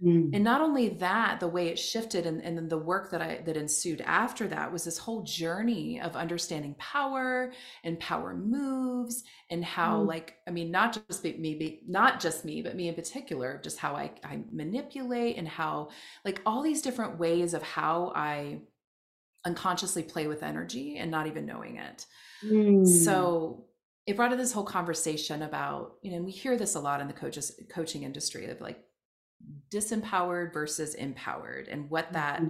mm. 0.03 0.31
and 0.33 0.43
not 0.43 0.63
only 0.63 0.89
that, 0.89 1.41
the 1.41 1.49
way 1.49 1.69
it 1.69 1.79
shifted, 1.79 2.27
and, 2.27 2.43
and 2.43 2.57
then 2.57 2.69
the 2.69 2.79
work 2.79 3.11
that 3.11 3.21
I 3.21 3.43
that 3.45 3.57
ensued 3.57 4.01
after 4.01 4.49
that 4.49 4.73
was 4.73 4.85
this 4.85 4.97
whole 4.97 5.23
journey 5.25 6.01
of 6.01 6.17
understanding 6.17 6.75
power 6.79 7.53
and 7.85 8.01
power 8.01 8.35
moves, 8.35 9.25
and 9.51 9.63
how 9.63 10.01
mm. 10.01 10.07
like 10.07 10.37
I 10.49 10.53
mean, 10.53 10.71
not 10.71 10.99
just 11.07 11.23
me, 11.23 11.81
not 11.87 12.19
just 12.19 12.45
me, 12.45 12.63
but 12.63 12.77
me 12.77 12.89
in 12.89 12.95
particular, 12.95 13.61
just 13.63 13.79
how 13.79 13.95
I 13.95 14.13
I 14.25 14.41
manipulate 14.51 15.37
and 15.37 15.47
how 15.47 15.91
like 16.25 16.41
all 16.47 16.63
these 16.63 16.81
different 16.81 17.19
ways 17.19 17.53
of 17.53 17.63
how 17.63 18.13
I 18.15 18.61
unconsciously 19.45 20.03
play 20.03 20.27
with 20.27 20.43
energy 20.43 20.97
and 20.97 21.11
not 21.11 21.29
even 21.29 21.47
knowing 21.47 21.77
it. 21.77 22.07
Mm. 22.45 22.87
So 22.87 23.66
it 24.07 24.17
brought 24.17 24.29
to 24.29 24.37
this 24.37 24.53
whole 24.53 24.65
conversation 24.65 25.43
about, 25.43 25.95
you 26.03 26.11
know, 26.11 26.17
and 26.19 26.25
we 26.25 26.31
hear 26.31 26.57
this 26.57 26.77
a 26.77 26.81
lot 26.81 27.01
in 27.01 27.09
the 27.09 27.13
coaches 27.13 27.53
coaching 27.69 28.05
industry 28.05 28.47
of 28.47 28.61
like 28.61 28.83
disempowered 29.71 30.53
versus 30.53 30.95
empowered 30.95 31.69
and 31.69 31.91
what 31.91 32.13
that 32.13 32.39
mm-hmm. 32.39 32.49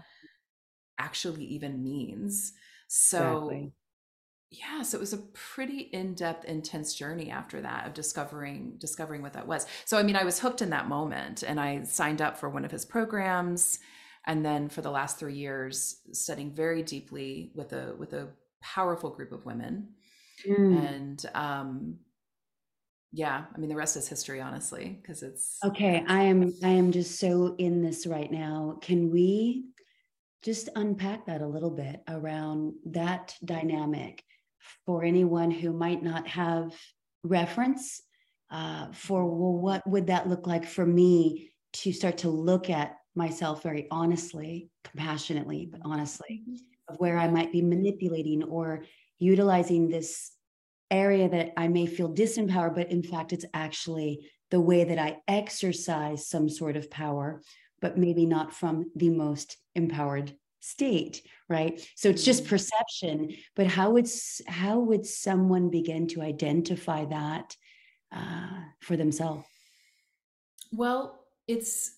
actually 0.99 1.45
even 1.45 1.83
means. 1.83 2.53
So 2.89 3.49
exactly. 3.49 3.73
yeah, 4.51 4.83
so 4.83 4.99
it 4.99 5.01
was 5.01 5.15
a 5.15 5.19
pretty 5.33 5.81
in-depth, 5.93 6.45
intense 6.45 6.95
journey 6.95 7.31
after 7.31 7.63
that 7.63 7.87
of 7.87 7.95
discovering 7.95 8.75
discovering 8.79 9.23
what 9.23 9.33
that 9.33 9.47
was. 9.47 9.67
So 9.87 9.99
I 9.99 10.03
mean, 10.03 10.17
I 10.17 10.25
was 10.25 10.39
hooked 10.39 10.61
in 10.61 10.71
that 10.71 10.89
moment 10.89 11.43
and 11.43 11.59
I 11.59 11.85
signed 11.85 12.21
up 12.21 12.37
for 12.37 12.51
one 12.51 12.67
of 12.67 12.71
his 12.71 12.85
programs 12.85 13.79
and 14.27 14.45
then 14.45 14.69
for 14.69 14.83
the 14.83 14.91
last 14.91 15.19
three 15.19 15.37
years 15.37 16.01
studying 16.13 16.55
very 16.55 16.83
deeply 16.83 17.51
with 17.55 17.73
a 17.73 17.95
with 17.99 18.13
a 18.13 18.29
powerful 18.61 19.11
group 19.11 19.33
of 19.33 19.47
women 19.47 19.89
mm. 20.47 20.95
and 20.95 21.25
um 21.35 21.97
yeah 23.13 23.45
i 23.55 23.59
mean 23.59 23.69
the 23.69 23.77
rest 23.77 23.97
is 23.97 24.09
history 24.09 24.41
honestly 24.41 24.99
because 25.01 25.23
it's 25.23 25.59
okay 25.65 26.05
i 26.09 26.23
am 26.23 26.53
i 26.65 26.69
am 26.69 26.91
just 26.93 27.19
so 27.19 27.55
in 27.59 27.83
this 27.83 28.07
right 28.07 28.33
now 28.33 28.79
can 28.83 29.11
we 29.11 29.65
just 30.43 30.69
unpack 30.77 31.27
that 31.27 31.41
a 31.41 31.47
little 31.47 31.71
bit 31.71 32.03
around 32.09 32.75
that 32.85 33.35
dynamic 33.45 34.23
for 34.85 35.05
anyone 35.05 35.51
who 35.51 35.73
might 35.73 36.03
not 36.03 36.27
have 36.27 36.73
reference 37.25 38.03
uh, 38.51 38.87
for 38.93 39.25
well 39.25 39.61
what 39.61 39.87
would 39.89 40.07
that 40.07 40.29
look 40.29 40.47
like 40.47 40.65
for 40.65 40.87
me 40.87 41.51
to 41.73 41.93
start 41.93 42.19
to 42.19 42.29
look 42.29 42.71
at 42.71 42.97
myself 43.17 43.63
very 43.63 43.89
honestly, 43.91 44.71
compassionately, 44.85 45.69
but 45.71 45.81
honestly, 45.85 46.43
mm-hmm. 46.43 46.55
of 46.89 47.01
where 47.01 47.19
I 47.19 47.29
might 47.29 47.51
be 47.51 47.63
manipulating 47.63 48.45
or 48.45 48.85
utilizing 49.19 49.89
this 49.89 50.33
area 50.91 51.29
that 51.29 51.53
I 51.57 51.69
may 51.69 51.87
feel 51.87 52.13
disempowered, 52.13 52.75
but 52.75 52.91
in 52.91 53.03
fact, 53.03 53.33
it's 53.33 53.45
actually 53.53 54.31
the 54.51 54.61
way 54.61 54.85
that 54.85 54.99
I 54.99 55.19
exercise 55.27 56.29
some 56.29 56.49
sort 56.49 56.77
of 56.77 56.91
power, 56.91 57.43
but 57.81 57.99
maybe 57.99 58.27
not 58.27 58.53
from 58.53 58.91
the 58.95 59.11
most 59.11 59.57
empowered 59.75 60.35
state 60.61 61.23
right 61.49 61.87
so 61.95 62.09
it's 62.09 62.25
just 62.25 62.41
mm-hmm. 62.41 62.51
perception 62.51 63.31
but 63.55 63.69
how 63.69 63.91
would 63.91 64.09
how 64.49 64.81
would 64.81 65.07
someone 65.07 65.71
begin 65.71 66.09
to 66.09 66.21
identify 66.21 67.05
that 67.05 67.55
uh, 68.11 68.63
for 68.81 68.97
themselves 68.97 69.47
well 70.73 71.25
it's 71.47 71.97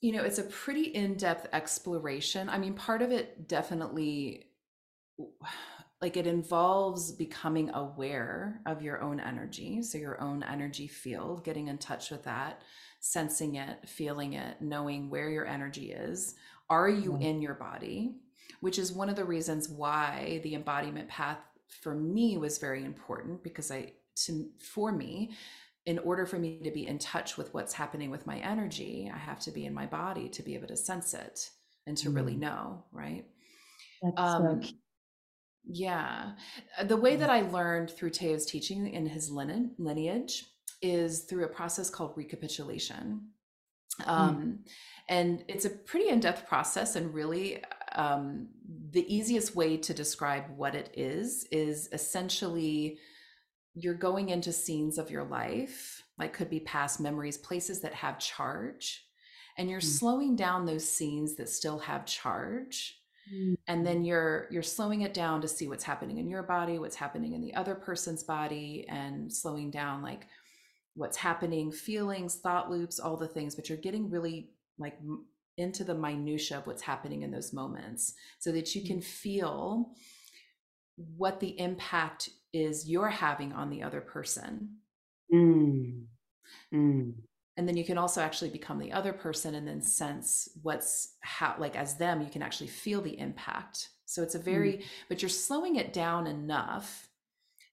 you 0.00 0.12
know, 0.12 0.22
it's 0.22 0.38
a 0.38 0.44
pretty 0.44 0.82
in-depth 0.82 1.48
exploration. 1.52 2.48
I 2.48 2.58
mean, 2.58 2.74
part 2.74 3.02
of 3.02 3.10
it 3.10 3.48
definitely 3.48 4.46
like 6.02 6.16
it 6.16 6.26
involves 6.26 7.12
becoming 7.12 7.70
aware 7.70 8.60
of 8.66 8.82
your 8.82 9.00
own 9.02 9.18
energy, 9.18 9.82
so 9.82 9.96
your 9.96 10.20
own 10.20 10.42
energy 10.42 10.86
field, 10.86 11.44
getting 11.44 11.68
in 11.68 11.78
touch 11.78 12.10
with 12.10 12.22
that, 12.24 12.62
sensing 13.00 13.54
it, 13.54 13.88
feeling 13.88 14.34
it, 14.34 14.60
knowing 14.60 15.08
where 15.08 15.30
your 15.30 15.46
energy 15.46 15.92
is. 15.92 16.34
Are 16.68 16.88
you 16.88 17.12
mm-hmm. 17.12 17.22
in 17.22 17.42
your 17.42 17.54
body? 17.54 18.16
Which 18.60 18.78
is 18.78 18.92
one 18.92 19.08
of 19.08 19.16
the 19.16 19.24
reasons 19.24 19.68
why 19.68 20.40
the 20.42 20.54
embodiment 20.54 21.08
path 21.08 21.38
for 21.82 21.94
me 21.94 22.36
was 22.36 22.58
very 22.58 22.84
important 22.84 23.42
because 23.42 23.70
I 23.70 23.92
to 24.24 24.48
for 24.58 24.92
me 24.92 25.32
in 25.84 25.98
order 26.00 26.26
for 26.26 26.38
me 26.38 26.60
to 26.64 26.70
be 26.70 26.86
in 26.86 26.98
touch 26.98 27.36
with 27.36 27.54
what's 27.54 27.72
happening 27.72 28.10
with 28.10 28.26
my 28.26 28.38
energy, 28.38 29.10
I 29.12 29.18
have 29.18 29.38
to 29.40 29.52
be 29.52 29.66
in 29.66 29.74
my 29.74 29.86
body 29.86 30.28
to 30.30 30.42
be 30.42 30.54
able 30.54 30.66
to 30.68 30.76
sense 30.76 31.14
it 31.14 31.50
and 31.86 31.96
to 31.98 32.10
mm. 32.10 32.16
really 32.16 32.34
know, 32.34 32.84
right? 32.90 33.24
Um, 34.16 34.62
so 34.62 34.68
yeah. 35.66 36.32
Uh, 36.78 36.84
the 36.84 36.96
way 36.96 37.16
that 37.16 37.30
I 37.30 37.42
learned 37.42 37.90
through 37.90 38.10
Teo's 38.10 38.46
teaching 38.46 38.88
in 38.88 39.06
his 39.06 39.30
lineage 39.30 40.44
is 40.80 41.20
through 41.22 41.44
a 41.44 41.48
process 41.48 41.90
called 41.90 42.12
recapitulation. 42.16 43.28
Mm. 44.02 44.08
Um, 44.08 44.36
mm. 44.36 44.58
And 45.08 45.44
it's 45.48 45.64
a 45.64 45.70
pretty 45.70 46.08
in 46.08 46.20
depth 46.20 46.46
process, 46.46 46.96
and 46.96 47.14
really, 47.14 47.62
um, 47.94 48.48
the 48.90 49.14
easiest 49.14 49.54
way 49.54 49.76
to 49.76 49.94
describe 49.94 50.44
what 50.56 50.74
it 50.74 50.92
is 50.94 51.46
is 51.50 51.88
essentially 51.92 52.98
you're 53.74 53.94
going 53.94 54.30
into 54.30 54.52
scenes 54.52 54.98
of 54.98 55.10
your 55.10 55.24
life, 55.24 56.02
like 56.18 56.32
could 56.32 56.50
be 56.50 56.60
past 56.60 57.00
memories, 57.00 57.38
places 57.38 57.80
that 57.80 57.94
have 57.94 58.18
charge, 58.18 59.04
and 59.58 59.70
you're 59.70 59.80
mm. 59.80 59.98
slowing 59.98 60.36
down 60.36 60.66
those 60.66 60.88
scenes 60.88 61.36
that 61.36 61.48
still 61.48 61.78
have 61.78 62.04
charge. 62.04 62.98
Mm. 63.32 63.56
And 63.66 63.86
then 63.86 64.04
you're 64.04 64.46
you're 64.50 64.62
slowing 64.62 65.02
it 65.02 65.14
down 65.14 65.40
to 65.40 65.48
see 65.48 65.68
what's 65.68 65.84
happening 65.84 66.18
in 66.18 66.28
your 66.28 66.42
body, 66.42 66.78
what's 66.78 66.96
happening 66.96 67.32
in 67.32 67.40
the 67.40 67.54
other 67.54 67.74
person's 67.74 68.22
body, 68.22 68.86
and 68.88 69.32
slowing 69.32 69.70
down 69.70 70.02
like 70.02 70.26
what's 70.94 71.16
happening, 71.16 71.70
feelings, 71.70 72.36
thought 72.36 72.70
loops, 72.70 72.98
all 72.98 73.16
the 73.16 73.28
things, 73.28 73.54
but 73.54 73.68
you're 73.68 73.78
getting 73.78 74.10
really 74.10 74.50
like 74.78 74.98
into 75.58 75.84
the 75.84 75.94
minutia 75.94 76.58
of 76.58 76.66
what's 76.66 76.82
happening 76.82 77.22
in 77.22 77.30
those 77.30 77.52
moments 77.52 78.14
so 78.38 78.52
that 78.52 78.74
you 78.74 78.86
can 78.86 78.98
mm. 78.98 79.04
feel 79.04 79.90
what 81.16 81.40
the 81.40 81.58
impact 81.60 82.30
is 82.52 82.88
you're 82.88 83.08
having 83.08 83.52
on 83.52 83.70
the 83.70 83.82
other 83.82 84.00
person. 84.00 84.76
Mm. 85.32 86.04
Mm. 86.72 87.14
And 87.56 87.66
then 87.66 87.76
you 87.76 87.84
can 87.84 87.96
also 87.96 88.20
actually 88.20 88.50
become 88.50 88.78
the 88.78 88.92
other 88.92 89.12
person 89.12 89.54
and 89.54 89.66
then 89.66 89.80
sense 89.80 90.48
what's 90.62 91.14
how, 91.20 91.54
like 91.58 91.74
as 91.74 91.96
them, 91.96 92.20
you 92.20 92.28
can 92.28 92.42
actually 92.42 92.66
feel 92.66 93.00
the 93.00 93.18
impact. 93.18 93.88
So 94.04 94.22
it's 94.22 94.34
a 94.34 94.38
very, 94.38 94.74
mm. 94.74 94.84
but 95.08 95.22
you're 95.22 95.28
slowing 95.28 95.76
it 95.76 95.92
down 95.92 96.26
enough 96.26 97.08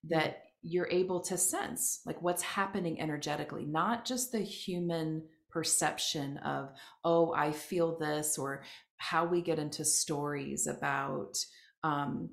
that 0.05 0.43
you're 0.61 0.87
able 0.89 1.19
to 1.19 1.37
sense 1.37 1.99
like 2.05 2.21
what's 2.21 2.41
happening 2.41 2.99
energetically, 2.99 3.65
not 3.65 4.05
just 4.05 4.31
the 4.31 4.39
human 4.39 5.23
perception 5.49 6.37
of, 6.37 6.71
oh, 7.03 7.33
I 7.33 7.51
feel 7.51 7.97
this, 7.97 8.37
or 8.37 8.63
how 8.97 9.25
we 9.25 9.41
get 9.41 9.59
into 9.59 9.85
stories 9.85 10.65
about, 10.65 11.37
um, 11.83 12.29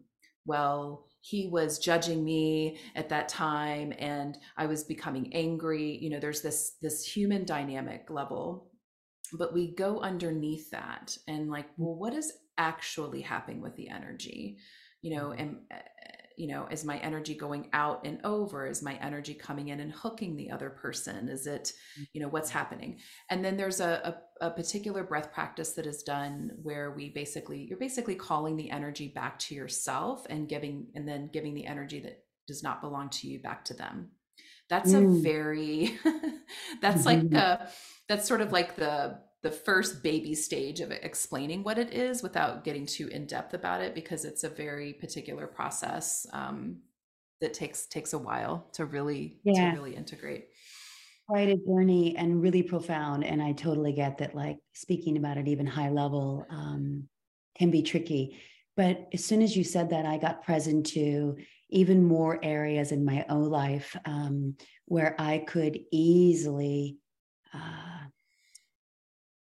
well, 0.47 1.07
he 1.21 1.49
was 1.49 1.79
judging 1.79 2.25
me 2.25 2.79
at 2.95 3.09
that 3.11 3.29
time 3.29 3.93
and 3.99 4.39
i 4.57 4.67
was 4.67 4.85
becoming 4.85 5.31
angry. 5.35 5.99
You 6.01 6.11
know 6.11 6.21
there's 6.21 6.43
this 6.43 6.77
this 6.81 7.05
human 7.05 7.45
dynamic 7.45 8.11
level 8.11 8.71
but 9.33 9.55
we 9.55 9.75
go 9.75 10.01
underneath 10.01 10.71
that 10.71 11.17
and 11.29 11.51
like 11.51 11.69
well 11.77 11.95
what 11.95 12.15
is 12.15 12.33
actually 12.59 13.21
happening 13.21 13.61
with 13.61 13.77
the 13.77 13.89
energy? 13.89 14.59
You 15.03 15.17
know 15.17 15.33
and 15.33 15.59
uh, 15.73 15.77
you 16.37 16.49
know 16.49 16.67
is 16.71 16.85
my 16.85 16.99
energy 16.99 17.35
going 17.35 17.69
out 17.73 18.07
and 18.07 18.21
over? 18.25 18.67
Is 18.67 18.83
my 18.83 18.95
energy 18.95 19.35
coming 19.35 19.69
in 19.69 19.81
and 19.81 19.93
hooking 19.93 20.37
the 20.37 20.51
other 20.51 20.71
person? 20.71 21.29
Is 21.29 21.47
it 21.47 21.73
you 22.13 22.21
know 22.21 22.29
what's 22.29 22.51
happening? 22.51 22.99
And 23.31 23.45
then 23.45 23.57
there's 23.57 23.81
a, 23.81 24.17
a, 24.41 24.47
a, 24.47 24.51
particular 24.51 25.05
breath 25.05 25.33
practice 25.33 25.73
that 25.73 25.87
is 25.87 26.03
done 26.03 26.51
where 26.63 26.93
we 26.93 27.11
basically 27.11 27.67
you're 27.69 27.79
basically 27.79 28.15
calling 28.15 28.57
the 28.57 28.71
energy 28.71 29.09
back 29.09 29.39
to 29.41 29.55
yourself 29.55 30.27
and 30.31 30.49
giving 30.49 30.87
and 30.95 31.07
then 31.07 31.31
giving 31.33 31.55
the 31.55 31.67
energy 31.67 32.01
that 32.01 32.25
does 32.47 32.63
not 32.63 32.81
belong 32.81 33.11
to 33.11 33.29
you 33.29 33.41
back 33.41 33.65
to 33.67 33.75
them. 33.75 34.11
That's 34.69 34.93
mm. 34.93 35.19
a 35.19 35.23
very 35.23 35.99
that's 36.83 37.05
like 37.05 37.21
mm-hmm. 37.21 37.37
a 37.37 37.69
that's 38.09 38.27
sort 38.27 38.41
of 38.41 38.53
like 38.53 38.77
the 38.77 39.19
the 39.43 39.51
first 39.51 40.03
baby 40.03 40.35
stage 40.35 40.81
of 40.81 40.91
explaining 40.91 41.63
what 41.63 41.79
it 41.79 41.95
is 41.95 42.23
without 42.23 42.63
getting 42.63 42.85
too 42.85 43.09
in 43.09 43.27
depth 43.27 43.55
about 43.55 43.81
it 43.81 43.95
because 43.95 44.25
it's 44.25 44.45
a 44.45 44.49
very 44.49 44.93
particular 44.93 45.47
process. 45.47 46.27
Um, 46.33 46.81
that 47.41 47.55
takes 47.55 47.87
takes 47.87 48.13
a 48.13 48.19
while 48.19 48.67
to 48.73 48.85
really 48.85 49.39
yeah. 49.45 49.71
to 49.71 49.77
really 49.77 49.97
integrate 49.97 50.49
quite 51.29 51.49
a 51.49 51.57
journey 51.57 52.17
and 52.17 52.43
really 52.43 52.63
profound 52.63 53.25
and 53.25 53.43
i 53.43 53.53
totally 53.53 53.93
get 53.93 54.19
that 54.19 54.35
like 54.35 54.59
speaking 54.73 55.17
about 55.17 55.37
it 55.37 55.49
even 55.49 55.67
high 55.67 55.91
level 55.91 56.47
um, 56.51 57.05
can 57.57 57.71
be 57.71 57.83
tricky 57.83 58.39
but 58.77 59.09
as 59.13 59.25
soon 59.25 59.43
as 59.43 59.57
you 59.57 59.65
said 59.65 59.91
that 59.91 60.07
i 60.07 60.17
got 60.17 60.45
present 60.45 60.87
to 60.87 61.37
even 61.71 62.05
more 62.05 62.39
areas 62.43 62.91
in 62.93 63.05
my 63.05 63.25
own 63.29 63.49
life 63.49 63.97
um, 64.05 64.55
where 64.87 65.15
i 65.19 65.39
could 65.39 65.79
easily 65.93 66.99
uh, 67.55 67.80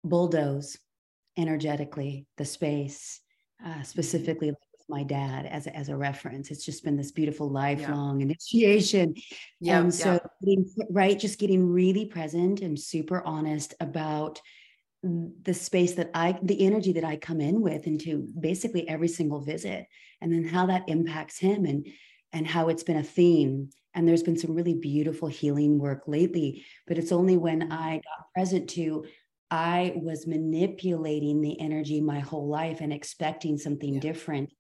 bulldoze 0.04 0.78
energetically 1.38 2.26
the 2.38 2.46
space 2.46 3.22
uh, 3.66 3.82
specifically 3.84 4.54
my 4.90 5.04
dad 5.04 5.46
as 5.46 5.68
a, 5.68 5.76
as 5.76 5.90
a 5.90 5.96
reference. 5.96 6.52
It's 6.52 6.66
just 6.66 6.84
been 6.84 6.98
this 6.98 7.12
beautiful 7.12 7.50
lifelong 7.50 8.20
yeah. 8.20 8.26
initiation. 8.26 9.14
Yeah, 9.60 9.80
and 9.80 9.94
so, 9.94 10.14
yeah. 10.14 10.20
getting, 10.42 10.74
right, 10.90 11.20
just 11.20 11.40
getting 11.40 11.70
really 11.70 12.06
present 12.06 12.62
and 12.62 12.78
super 12.78 13.22
honest 13.24 13.76
about 13.80 14.42
the 15.02 15.54
space 15.54 15.94
that 15.94 16.10
I, 16.14 16.38
the 16.44 16.66
energy 16.66 16.92
that 16.94 17.06
I 17.06 17.16
come 17.16 17.40
in 17.40 17.62
with 17.62 17.88
into 17.88 18.28
basically 18.38 18.88
every 18.90 19.08
single 19.08 19.40
visit, 19.40 19.86
and 20.20 20.34
then 20.34 20.44
how 20.44 20.66
that 20.66 20.90
impacts 20.90 21.38
him 21.38 21.66
and 21.66 21.88
and 22.34 22.46
how 22.46 22.68
it's 22.68 22.84
been 22.84 22.98
a 22.98 23.04
theme. 23.04 23.70
And 23.96 24.08
there's 24.08 24.24
been 24.24 24.38
some 24.38 24.54
really 24.54 24.76
beautiful 24.76 25.30
healing 25.30 25.80
work 25.80 26.04
lately, 26.06 26.64
but 26.86 26.98
it's 26.98 27.12
only 27.12 27.38
when 27.38 27.62
mm-hmm. 27.62 27.74
I 27.74 27.94
got 27.96 28.34
present 28.36 28.70
to 28.72 29.06
I 29.52 29.94
was 29.96 30.28
manipulating 30.28 31.42
the 31.42 31.60
energy 31.60 32.02
my 32.02 32.20
whole 32.20 32.48
life 32.48 32.82
and 32.82 32.94
expecting 32.94 33.58
something 33.58 33.96
yeah. 33.96 34.00
different 34.00 34.52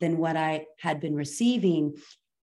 than 0.00 0.18
what 0.18 0.36
I 0.36 0.66
had 0.78 1.00
been 1.00 1.14
receiving 1.14 1.94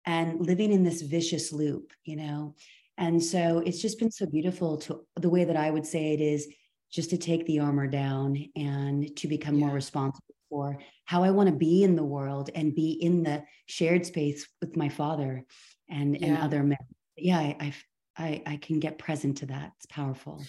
and 0.05 0.45
living 0.45 0.73
in 0.73 0.83
this 0.83 1.03
vicious 1.03 1.53
loop, 1.53 1.93
you 2.05 2.17
know? 2.17 2.55
And 2.99 3.23
so 3.23 3.63
it's 3.65 3.81
just 3.81 3.99
been 3.99 4.11
so 4.11 4.27
beautiful 4.27 4.79
to 4.79 5.01
the 5.17 5.31
way 5.31 5.45
that 5.45 5.57
I 5.57 5.71
would 5.71 5.87
say 5.87 6.13
it 6.13 6.21
is 6.21 6.49
just 6.93 7.11
to 7.11 7.17
take 7.17 7.47
the 7.47 7.61
armor 7.61 7.87
down 7.87 8.37
and 8.55 9.17
to 9.17 9.29
become 9.29 9.55
yeah. 9.55 9.67
more 9.67 9.75
responsible 9.75 10.35
for 10.51 10.79
how 11.07 11.25
I 11.25 11.31
want 11.31 11.49
to 11.49 11.55
be 11.55 11.85
in 11.85 11.97
the 11.97 12.05
world 12.05 12.51
and 12.55 12.75
be 12.75 12.93
in 12.93 13.23
the 13.23 13.45
shared 13.67 14.05
space 14.05 14.47
with 14.61 14.77
my 14.77 14.89
father 14.89 15.45
and, 15.89 16.19
yeah. 16.21 16.27
and 16.27 16.39
other 16.39 16.63
men. 16.63 16.79
Yeah, 17.17 17.39
I, 17.39 17.57
I, 17.61 17.75
I 18.17 18.43
I 18.47 18.57
can 18.57 18.79
get 18.79 18.99
present 18.99 19.39
to 19.39 19.47
that. 19.47 19.73
It's 19.77 19.87
powerful. 19.87 20.43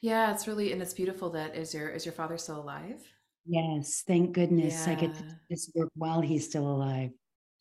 Yeah, 0.00 0.32
it's 0.32 0.46
really 0.46 0.72
and 0.72 0.80
it's 0.80 0.94
beautiful 0.94 1.30
that 1.30 1.56
is 1.56 1.74
your 1.74 1.88
is 1.88 2.04
your 2.04 2.14
father 2.14 2.38
still 2.38 2.60
alive? 2.60 3.00
Yes, 3.46 4.02
thank 4.06 4.32
goodness 4.32 4.86
I 4.86 4.94
get 4.94 5.14
to 5.14 5.22
do 5.22 5.34
this 5.48 5.70
work 5.74 5.88
while 5.94 6.20
he's 6.20 6.44
still 6.44 6.66
alive. 6.70 7.10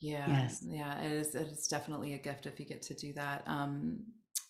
Yeah. 0.01 0.27
Yes. 0.27 0.63
Yeah. 0.65 0.99
It 1.01 1.11
is, 1.11 1.35
it's 1.35 1.67
definitely 1.67 2.13
a 2.13 2.17
gift 2.17 2.45
if 2.45 2.59
you 2.59 2.65
get 2.65 2.81
to 2.83 2.93
do 2.93 3.13
that. 3.13 3.43
Um, 3.47 3.99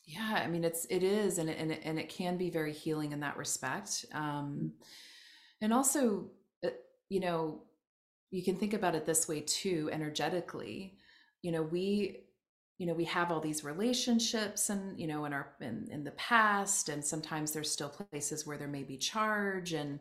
yeah, 0.05 0.41
I 0.43 0.47
mean, 0.47 0.63
it's, 0.63 0.85
it 0.89 1.03
is, 1.03 1.37
and 1.37 1.49
it, 1.49 1.57
and 1.59 1.71
it, 1.71 1.81
and 1.83 1.99
it 1.99 2.09
can 2.09 2.37
be 2.37 2.49
very 2.49 2.73
healing 2.73 3.11
in 3.11 3.19
that 3.21 3.37
respect. 3.37 4.05
Um, 4.13 4.73
and 5.61 5.71
also, 5.71 6.31
uh, 6.65 6.69
you 7.09 7.19
know, 7.19 7.63
you 8.31 8.43
can 8.43 8.55
think 8.55 8.73
about 8.73 8.95
it 8.95 9.05
this 9.05 9.27
way 9.27 9.41
too, 9.41 9.89
energetically, 9.91 10.97
you 11.41 11.51
know, 11.51 11.61
we, 11.61 12.25
you 12.79 12.85
know, 12.85 12.93
we 12.93 13.03
have 13.03 13.29
all 13.29 13.41
these 13.41 13.63
relationships 13.63 14.69
and, 14.69 14.97
you 14.97 15.05
know, 15.05 15.25
in 15.25 15.33
our, 15.33 15.51
in, 15.59 15.85
in 15.91 16.05
the 16.05 16.11
past, 16.11 16.87
and 16.87 17.03
sometimes 17.03 17.51
there's 17.51 17.69
still 17.69 17.89
places 17.89 18.47
where 18.47 18.57
there 18.57 18.69
may 18.69 18.83
be 18.83 18.95
charge. 18.95 19.73
And, 19.73 19.99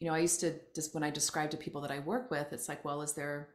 you 0.00 0.08
know, 0.08 0.14
I 0.14 0.18
used 0.18 0.40
to 0.40 0.54
just 0.74 0.94
when 0.94 1.04
I 1.04 1.10
describe 1.10 1.50
to 1.52 1.56
people 1.56 1.80
that 1.82 1.92
I 1.92 2.00
work 2.00 2.28
with, 2.28 2.52
it's 2.52 2.68
like, 2.68 2.84
well, 2.84 3.02
is 3.02 3.12
there 3.12 3.50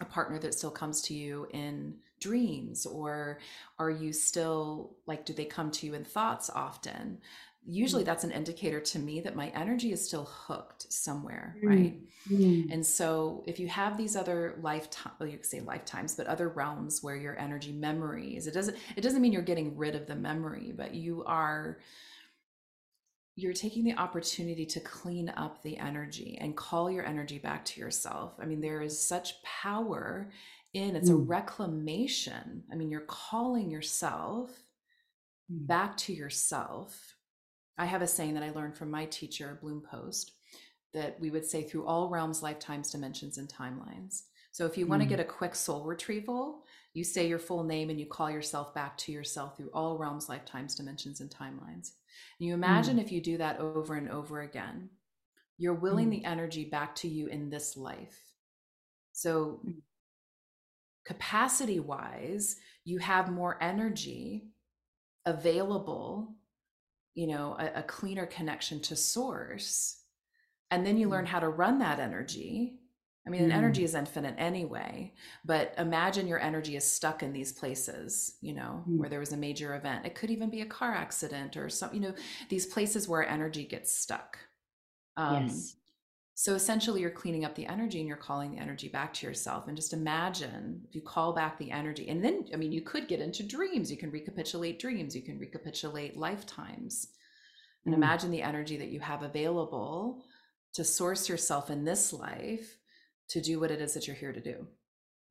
a 0.00 0.04
partner 0.04 0.38
that 0.38 0.54
still 0.54 0.70
comes 0.70 1.02
to 1.02 1.14
you 1.14 1.48
in 1.52 1.96
dreams? 2.20 2.86
Or 2.86 3.40
are 3.78 3.90
you 3.90 4.12
still 4.12 4.96
like 5.06 5.26
do 5.26 5.32
they 5.32 5.44
come 5.44 5.72
to 5.72 5.86
you 5.86 5.94
in 5.94 6.04
thoughts 6.04 6.48
often 6.48 7.18
usually 7.66 8.02
mm. 8.02 8.06
that's 8.06 8.24
an 8.24 8.30
indicator 8.30 8.80
to 8.80 8.98
me 8.98 9.20
that 9.20 9.34
my 9.34 9.48
energy 9.48 9.92
is 9.92 10.06
still 10.06 10.24
hooked 10.24 10.90
somewhere 10.92 11.56
mm. 11.62 11.68
right 11.68 12.00
mm. 12.30 12.72
and 12.72 12.84
so 12.84 13.44
if 13.46 13.58
you 13.58 13.66
have 13.66 13.96
these 13.96 14.16
other 14.16 14.56
lifetime 14.60 15.12
well 15.18 15.28
you 15.28 15.36
could 15.36 15.46
say 15.46 15.60
lifetimes 15.60 16.14
but 16.14 16.26
other 16.26 16.48
realms 16.48 17.02
where 17.02 17.16
your 17.16 17.38
energy 17.38 17.72
memories 17.72 18.46
it 18.46 18.54
doesn't 18.54 18.76
it 18.96 19.00
doesn't 19.00 19.20
mean 19.20 19.32
you're 19.32 19.42
getting 19.42 19.76
rid 19.76 19.94
of 19.94 20.06
the 20.06 20.14
memory 20.14 20.72
but 20.76 20.94
you 20.94 21.24
are 21.24 21.78
you're 23.36 23.52
taking 23.52 23.84
the 23.84 23.94
opportunity 23.96 24.64
to 24.64 24.80
clean 24.80 25.28
up 25.36 25.62
the 25.62 25.76
energy 25.76 26.38
and 26.40 26.56
call 26.56 26.90
your 26.90 27.04
energy 27.04 27.38
back 27.38 27.66
to 27.66 27.78
yourself. 27.78 28.32
I 28.40 28.46
mean, 28.46 28.62
there 28.62 28.80
is 28.80 28.98
such 28.98 29.42
power 29.42 30.30
in 30.72 30.96
it's 30.96 31.10
mm. 31.10 31.14
a 31.14 31.16
reclamation. 31.16 32.64
I 32.72 32.74
mean, 32.74 32.90
you're 32.90 33.02
calling 33.02 33.70
yourself 33.70 34.50
mm. 35.52 35.66
back 35.66 35.98
to 35.98 36.14
yourself. 36.14 37.15
I 37.78 37.84
have 37.86 38.02
a 38.02 38.06
saying 38.06 38.34
that 38.34 38.42
I 38.42 38.50
learned 38.50 38.76
from 38.76 38.90
my 38.90 39.06
teacher, 39.06 39.58
Bloom 39.60 39.82
Post, 39.82 40.32
that 40.94 41.18
we 41.20 41.30
would 41.30 41.44
say 41.44 41.62
through 41.62 41.86
all 41.86 42.08
realms, 42.08 42.42
lifetimes, 42.42 42.90
dimensions, 42.90 43.38
and 43.38 43.48
timelines. 43.48 44.22
So 44.52 44.64
if 44.64 44.78
you 44.78 44.86
want 44.86 45.02
to 45.02 45.08
get 45.08 45.20
a 45.20 45.24
quick 45.24 45.54
soul 45.54 45.84
retrieval, 45.84 46.64
you 46.94 47.04
say 47.04 47.28
your 47.28 47.38
full 47.38 47.62
name 47.62 47.90
and 47.90 48.00
you 48.00 48.06
call 48.06 48.30
yourself 48.30 48.72
back 48.74 48.96
to 48.98 49.12
yourself 49.12 49.54
through 49.54 49.68
all 49.74 49.98
realms, 49.98 50.30
lifetimes, 50.30 50.74
dimensions, 50.74 51.20
and 51.20 51.28
timelines. 51.28 51.90
And 52.38 52.48
you 52.48 52.54
imagine 52.54 52.96
mm. 52.96 53.02
if 53.02 53.12
you 53.12 53.20
do 53.20 53.36
that 53.36 53.60
over 53.60 53.96
and 53.96 54.10
over 54.10 54.40
again, 54.40 54.88
you're 55.58 55.74
willing 55.74 56.06
mm. 56.06 56.12
the 56.12 56.24
energy 56.24 56.64
back 56.64 56.94
to 56.96 57.08
you 57.08 57.26
in 57.26 57.50
this 57.50 57.76
life. 57.76 58.18
So, 59.12 59.60
mm. 59.66 59.74
capacity 61.04 61.80
wise, 61.80 62.56
you 62.86 62.96
have 62.96 63.30
more 63.30 63.62
energy 63.62 64.46
available, 65.26 66.34
you 67.16 67.26
know, 67.26 67.56
a, 67.58 67.80
a 67.80 67.82
cleaner 67.82 68.26
connection 68.26 68.80
to 68.82 68.94
source. 68.94 69.96
And 70.70 70.86
then 70.86 70.96
you 70.96 71.08
learn 71.08 71.24
mm. 71.24 71.28
how 71.28 71.40
to 71.40 71.48
run 71.48 71.80
that 71.80 71.98
energy 71.98 72.78
I 73.26 73.30
mean, 73.30 73.50
mm. 73.50 73.52
energy 73.52 73.82
is 73.82 73.94
infinite 73.94 74.36
anyway, 74.38 75.12
but 75.44 75.74
imagine 75.78 76.28
your 76.28 76.38
energy 76.38 76.76
is 76.76 76.84
stuck 76.84 77.24
in 77.24 77.32
these 77.32 77.52
places, 77.52 78.36
you 78.40 78.54
know, 78.54 78.84
mm. 78.88 78.98
where 78.98 79.08
there 79.08 79.18
was 79.18 79.32
a 79.32 79.36
major 79.36 79.74
event. 79.74 80.06
It 80.06 80.14
could 80.14 80.30
even 80.30 80.48
be 80.48 80.60
a 80.60 80.66
car 80.66 80.92
accident 80.92 81.56
or 81.56 81.68
some, 81.68 81.92
you 81.92 82.00
know, 82.00 82.14
these 82.48 82.66
places 82.66 83.08
where 83.08 83.28
energy 83.28 83.64
gets 83.64 83.92
stuck. 83.92 84.38
Um, 85.16 85.46
yes. 85.46 85.74
So 86.38 86.54
essentially, 86.54 87.00
you're 87.00 87.10
cleaning 87.10 87.46
up 87.46 87.54
the 87.54 87.64
energy 87.64 87.98
and 87.98 88.06
you're 88.06 88.18
calling 88.18 88.50
the 88.50 88.60
energy 88.60 88.88
back 88.88 89.14
to 89.14 89.26
yourself. 89.26 89.68
And 89.68 89.76
just 89.76 89.94
imagine 89.94 90.82
if 90.86 90.94
you 90.94 91.00
call 91.00 91.32
back 91.32 91.58
the 91.58 91.70
energy, 91.70 92.10
and 92.10 92.22
then, 92.22 92.44
I 92.52 92.56
mean, 92.56 92.72
you 92.72 92.82
could 92.82 93.08
get 93.08 93.20
into 93.20 93.42
dreams. 93.42 93.90
You 93.90 93.96
can 93.96 94.10
recapitulate 94.10 94.78
dreams, 94.78 95.16
you 95.16 95.22
can 95.22 95.38
recapitulate 95.38 96.18
lifetimes, 96.18 97.08
and 97.86 97.94
mm. 97.94 97.96
imagine 97.96 98.30
the 98.30 98.42
energy 98.42 98.76
that 98.76 98.90
you 98.90 99.00
have 99.00 99.22
available 99.22 100.22
to 100.74 100.84
source 100.84 101.26
yourself 101.26 101.70
in 101.70 101.86
this 101.86 102.12
life 102.12 102.76
to 103.30 103.40
do 103.40 103.58
what 103.58 103.70
it 103.70 103.80
is 103.80 103.94
that 103.94 104.06
you're 104.06 104.14
here 104.14 104.34
to 104.34 104.42
do. 104.42 104.66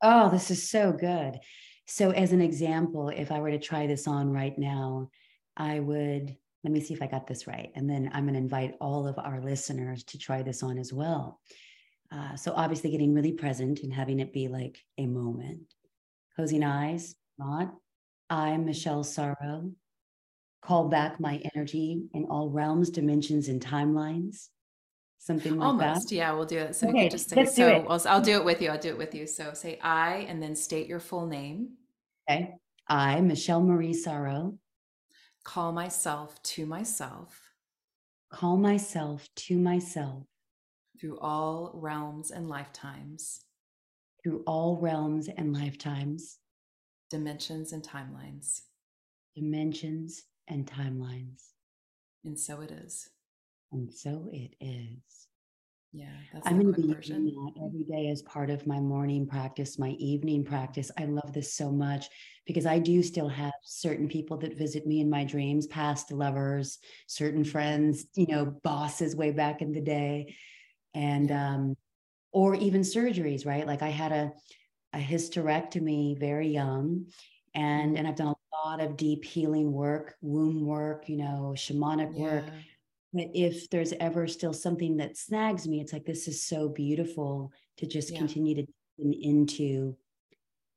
Oh, 0.02 0.28
this 0.28 0.50
is 0.50 0.68
so 0.68 0.90
good. 0.90 1.38
So, 1.86 2.10
as 2.10 2.32
an 2.32 2.40
example, 2.40 3.10
if 3.10 3.30
I 3.30 3.38
were 3.38 3.52
to 3.52 3.60
try 3.60 3.86
this 3.86 4.08
on 4.08 4.32
right 4.32 4.58
now, 4.58 5.10
I 5.56 5.78
would 5.78 6.36
let 6.66 6.72
me 6.72 6.80
see 6.80 6.94
if 6.94 7.00
I 7.00 7.06
got 7.06 7.28
this 7.28 7.46
right. 7.46 7.70
And 7.76 7.88
then 7.88 8.10
I'm 8.12 8.24
going 8.24 8.34
to 8.34 8.40
invite 8.40 8.74
all 8.80 9.06
of 9.06 9.20
our 9.20 9.40
listeners 9.40 10.02
to 10.02 10.18
try 10.18 10.42
this 10.42 10.64
on 10.64 10.78
as 10.78 10.92
well. 10.92 11.38
Uh, 12.10 12.34
so, 12.34 12.52
obviously, 12.56 12.90
getting 12.90 13.14
really 13.14 13.30
present 13.30 13.84
and 13.84 13.94
having 13.94 14.18
it 14.18 14.32
be 14.32 14.48
like 14.48 14.76
a 14.98 15.06
moment. 15.06 15.60
Closing 16.34 16.64
eyes, 16.64 17.14
not. 17.38 17.72
I'm 18.28 18.64
Michelle 18.64 19.04
Sorrow, 19.04 19.70
call 20.60 20.88
back 20.88 21.20
my 21.20 21.40
energy 21.54 22.02
in 22.14 22.24
all 22.24 22.50
realms, 22.50 22.90
dimensions, 22.90 23.46
and 23.46 23.64
timelines 23.64 24.48
something 25.18 25.56
like 25.58 25.66
Almost, 25.66 26.08
that? 26.08 26.14
Yeah, 26.14 26.32
we'll 26.32 26.46
do 26.46 26.58
it. 26.58 26.76
So 26.76 26.88
okay, 26.88 27.08
just 27.08 27.30
say, 27.30 27.44
so 27.46 27.86
I'll, 27.88 28.02
I'll 28.08 28.20
do 28.20 28.36
it 28.36 28.44
with 28.44 28.60
you. 28.60 28.70
I'll 28.70 28.78
do 28.78 28.90
it 28.90 28.98
with 28.98 29.14
you. 29.14 29.26
So 29.26 29.52
say 29.54 29.78
I 29.82 30.26
and 30.28 30.42
then 30.42 30.54
state 30.54 30.86
your 30.86 31.00
full 31.00 31.26
name. 31.26 31.70
Okay. 32.30 32.54
I, 32.88 33.20
Michelle 33.20 33.62
Marie 33.62 33.92
Sorrow. 33.92 34.58
Call 35.46 35.70
myself 35.70 36.42
to 36.42 36.66
myself. 36.66 37.40
Call 38.32 38.56
myself 38.56 39.28
to 39.36 39.56
myself. 39.56 40.24
Through 41.00 41.20
all 41.20 41.70
realms 41.72 42.32
and 42.32 42.48
lifetimes. 42.48 43.44
Through 44.22 44.42
all 44.48 44.76
realms 44.82 45.28
and 45.28 45.52
lifetimes. 45.52 46.38
Dimensions 47.10 47.72
and 47.72 47.80
timelines. 47.80 48.62
Dimensions 49.36 50.24
and 50.48 50.66
timelines. 50.66 51.44
And 52.24 52.36
so 52.36 52.60
it 52.60 52.72
is. 52.72 53.08
And 53.70 53.94
so 53.94 54.28
it 54.32 54.56
is. 54.60 55.25
Yeah, 55.92 56.12
I'm 56.44 56.60
going 56.60 56.74
to 56.74 56.82
be 56.82 56.92
version. 56.92 57.24
doing 57.24 57.34
that 57.34 57.64
every 57.64 57.84
day 57.84 58.10
as 58.10 58.20
part 58.22 58.50
of 58.50 58.66
my 58.66 58.80
morning 58.80 59.26
practice, 59.26 59.78
my 59.78 59.90
evening 59.90 60.44
practice. 60.44 60.90
I 60.98 61.06
love 61.06 61.32
this 61.32 61.54
so 61.54 61.70
much 61.70 62.06
because 62.46 62.66
I 62.66 62.78
do 62.78 63.02
still 63.02 63.28
have 63.28 63.54
certain 63.62 64.08
people 64.08 64.36
that 64.38 64.58
visit 64.58 64.86
me 64.86 65.00
in 65.00 65.08
my 65.08 65.24
dreams, 65.24 65.66
past 65.66 66.12
lovers, 66.12 66.78
certain 67.06 67.44
friends, 67.44 68.06
you 68.14 68.26
know, 68.26 68.44
bosses 68.62 69.16
way 69.16 69.30
back 69.30 69.62
in 69.62 69.72
the 69.72 69.80
day, 69.80 70.34
and 70.92 71.32
um, 71.32 71.76
or 72.32 72.54
even 72.56 72.82
surgeries, 72.82 73.46
right? 73.46 73.66
Like 73.66 73.82
I 73.82 73.88
had 73.88 74.12
a 74.12 74.32
a 74.92 74.98
hysterectomy 74.98 76.18
very 76.18 76.48
young, 76.48 77.06
and 77.54 77.88
mm-hmm. 77.90 77.96
and 77.96 78.08
I've 78.08 78.16
done 78.16 78.28
a 78.28 78.68
lot 78.68 78.80
of 78.80 78.96
deep 78.96 79.24
healing 79.24 79.72
work, 79.72 80.14
womb 80.20 80.66
work, 80.66 81.08
you 81.08 81.16
know, 81.16 81.54
shamanic 81.56 82.12
yeah. 82.14 82.22
work. 82.22 82.44
But 83.12 83.28
if 83.34 83.70
there's 83.70 83.92
ever 84.00 84.26
still 84.26 84.52
something 84.52 84.98
that 84.98 85.16
snags 85.16 85.66
me, 85.66 85.80
it's 85.80 85.92
like 85.92 86.04
this 86.04 86.28
is 86.28 86.44
so 86.44 86.68
beautiful 86.68 87.52
to 87.78 87.86
just 87.86 88.12
yeah. 88.12 88.18
continue 88.18 88.54
to 88.56 88.66
into 88.98 89.96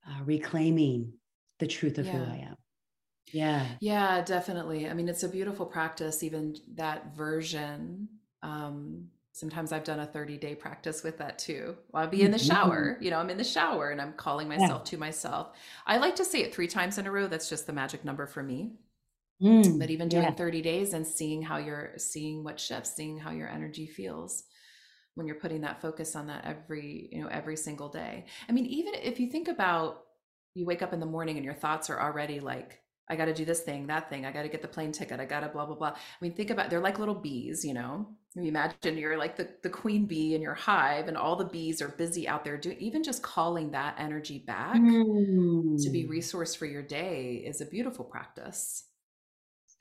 uh, 0.08 0.24
reclaiming 0.24 1.14
the 1.60 1.68
truth 1.68 1.98
of 1.98 2.06
yeah. 2.06 2.12
who 2.12 2.24
I 2.24 2.38
am. 2.50 2.56
Yeah. 3.32 3.66
Yeah, 3.80 4.22
definitely. 4.22 4.90
I 4.90 4.94
mean, 4.94 5.08
it's 5.08 5.24
a 5.24 5.30
beautiful 5.30 5.66
practice, 5.66 6.24
even 6.24 6.56
that 6.74 7.16
version. 7.16 8.08
Um, 8.42 9.08
sometimes 9.34 9.72
I've 9.72 9.84
done 9.84 10.00
a 10.00 10.06
30 10.06 10.38
day 10.38 10.56
practice 10.56 11.04
with 11.04 11.18
that 11.20 11.38
too. 11.38 11.76
I'll 11.94 12.08
be 12.08 12.24
in 12.24 12.32
the 12.32 12.38
mm-hmm. 12.38 12.48
shower, 12.48 12.98
you 13.00 13.12
know, 13.12 13.20
I'm 13.20 13.30
in 13.30 13.38
the 13.38 13.44
shower 13.44 13.92
and 13.92 14.02
I'm 14.02 14.14
calling 14.14 14.48
myself 14.48 14.82
yeah. 14.86 14.92
to 14.92 14.98
myself. 14.98 15.52
I 15.86 15.98
like 15.98 16.16
to 16.18 16.26
say 16.26 16.42
it 16.42 16.54
three 16.54 16.68
times 16.68 16.98
in 16.98 17.08
a 17.08 17.12
row. 17.12 17.28
That's 17.28 17.50
just 17.50 17.68
the 17.68 17.74
magic 17.74 18.04
number 18.04 18.26
for 18.26 18.44
me. 18.44 18.72
Mm, 19.42 19.80
but 19.80 19.90
even 19.90 20.10
doing 20.10 20.24
yeah. 20.24 20.32
30 20.32 20.62
days 20.62 20.94
and 20.94 21.08
seeing 21.08 21.42
how 21.42 21.58
you're 21.58 21.94
seeing 21.98 22.44
what 22.44 22.60
shifts, 22.60 22.96
seeing 22.96 23.18
how 23.18 23.32
your 23.32 23.48
energy 23.48 23.88
feels 23.88 24.44
when 25.16 25.28
you're 25.28 25.38
putting 25.38 25.62
that 25.62 25.82
focus 25.82 26.16
on 26.16 26.28
that 26.28 26.46
every, 26.46 27.10
you 27.12 27.22
know, 27.22 27.28
every 27.30 27.56
single 27.56 27.90
day. 27.90 28.26
I 28.48 28.52
mean, 28.52 28.66
even 28.66 28.94
if 28.96 29.20
you 29.20 29.30
think 29.30 29.48
about 29.48 30.02
you 30.56 30.66
wake 30.66 30.82
up 30.82 30.94
in 30.94 31.00
the 31.00 31.06
morning 31.06 31.38
and 31.38 31.46
your 31.46 31.54
thoughts 31.54 31.90
are 31.90 32.02
already 32.02 32.40
like 32.40 32.82
I 33.10 33.16
got 33.16 33.26
to 33.26 33.34
do 33.34 33.44
this 33.44 33.62
thing, 33.62 33.88
that 33.88 34.08
thing. 34.10 34.26
I 34.26 34.32
got 34.32 34.44
to 34.44 34.50
get 34.50 34.62
the 34.62 34.68
plane 34.68 34.92
ticket. 34.92 35.20
I 35.20 35.26
got 35.26 35.40
to 35.40 35.48
blah, 35.48 35.66
blah, 35.66 35.76
blah. 35.76 35.90
I 35.90 35.96
mean, 36.22 36.34
think 36.34 36.52
about, 36.52 36.70
they're 36.70 36.80
like 36.80 37.00
little 37.00 37.16
bees, 37.16 37.66
you 37.66 37.74
know, 37.74 38.08
you 38.36 38.50
imagine 38.50 39.00
you're 39.00 39.18
like 39.18 39.36
the, 39.36 39.50
the 39.64 39.70
queen 39.70 40.06
bee 40.06 40.36
in 40.36 40.42
your 40.42 40.54
hive 40.54 41.08
and 41.08 41.18
all 41.18 41.36
the 41.36 41.46
bees 41.46 41.82
are 41.82 41.88
busy 41.90 42.28
out 42.28 42.44
there 42.44 42.58
doing, 42.58 42.78
even 42.78 43.04
just 43.04 43.24
calling 43.24 43.72
that 43.72 43.96
energy 43.98 44.44
back 44.46 44.76
mm. 44.76 45.84
to 45.84 45.90
be 45.90 46.04
mm. 46.04 46.10
resource 46.10 46.54
for 46.54 46.68
your 46.68 46.84
day 46.84 47.44
is 47.44 47.62
a 47.62 47.66
beautiful 47.66 48.06
practice. 48.06 48.84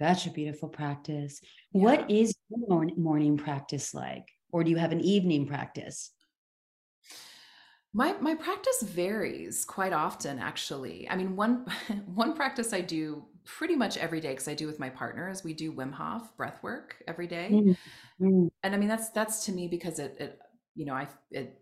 Such 0.00 0.26
a 0.26 0.30
beautiful 0.30 0.68
practice. 0.68 1.40
Yeah. 1.72 1.82
What 1.82 2.10
is 2.10 2.34
your 2.48 2.86
morning 2.96 3.36
practice 3.36 3.94
like? 3.94 4.28
Or 4.52 4.64
do 4.64 4.70
you 4.70 4.76
have 4.76 4.92
an 4.92 5.00
evening 5.00 5.46
practice? 5.46 6.12
My 7.92 8.14
my 8.20 8.34
practice 8.34 8.82
varies 8.82 9.64
quite 9.64 9.92
often 9.92 10.38
actually. 10.38 11.08
I 11.08 11.16
mean 11.16 11.36
one 11.36 11.66
one 12.06 12.34
practice 12.34 12.72
I 12.72 12.80
do 12.80 13.24
pretty 13.44 13.76
much 13.76 13.96
every 13.96 14.20
day 14.20 14.30
because 14.30 14.46
I 14.46 14.54
do 14.54 14.66
with 14.66 14.78
my 14.78 14.90
partner 14.90 15.30
is 15.30 15.42
we 15.42 15.54
do 15.54 15.72
Wim 15.72 15.92
Hof 15.92 16.36
breath 16.36 16.62
work 16.62 17.02
every 17.08 17.26
day. 17.26 17.48
Mm-hmm. 17.50 18.46
And 18.62 18.74
I 18.74 18.76
mean 18.76 18.88
that's 18.88 19.10
that's 19.10 19.46
to 19.46 19.52
me 19.52 19.68
because 19.68 19.98
it 19.98 20.16
it 20.20 20.38
you 20.74 20.84
know 20.84 20.94
I 20.94 21.08
it 21.30 21.60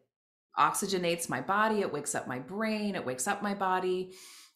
oxygenates 0.59 1.29
my 1.29 1.41
body, 1.41 1.81
it 1.81 1.93
wakes 1.93 2.15
up 2.15 2.27
my 2.27 2.39
brain, 2.39 2.95
it 2.95 3.05
wakes 3.05 3.27
up 3.27 3.43
my 3.43 3.55
body. 3.55 4.13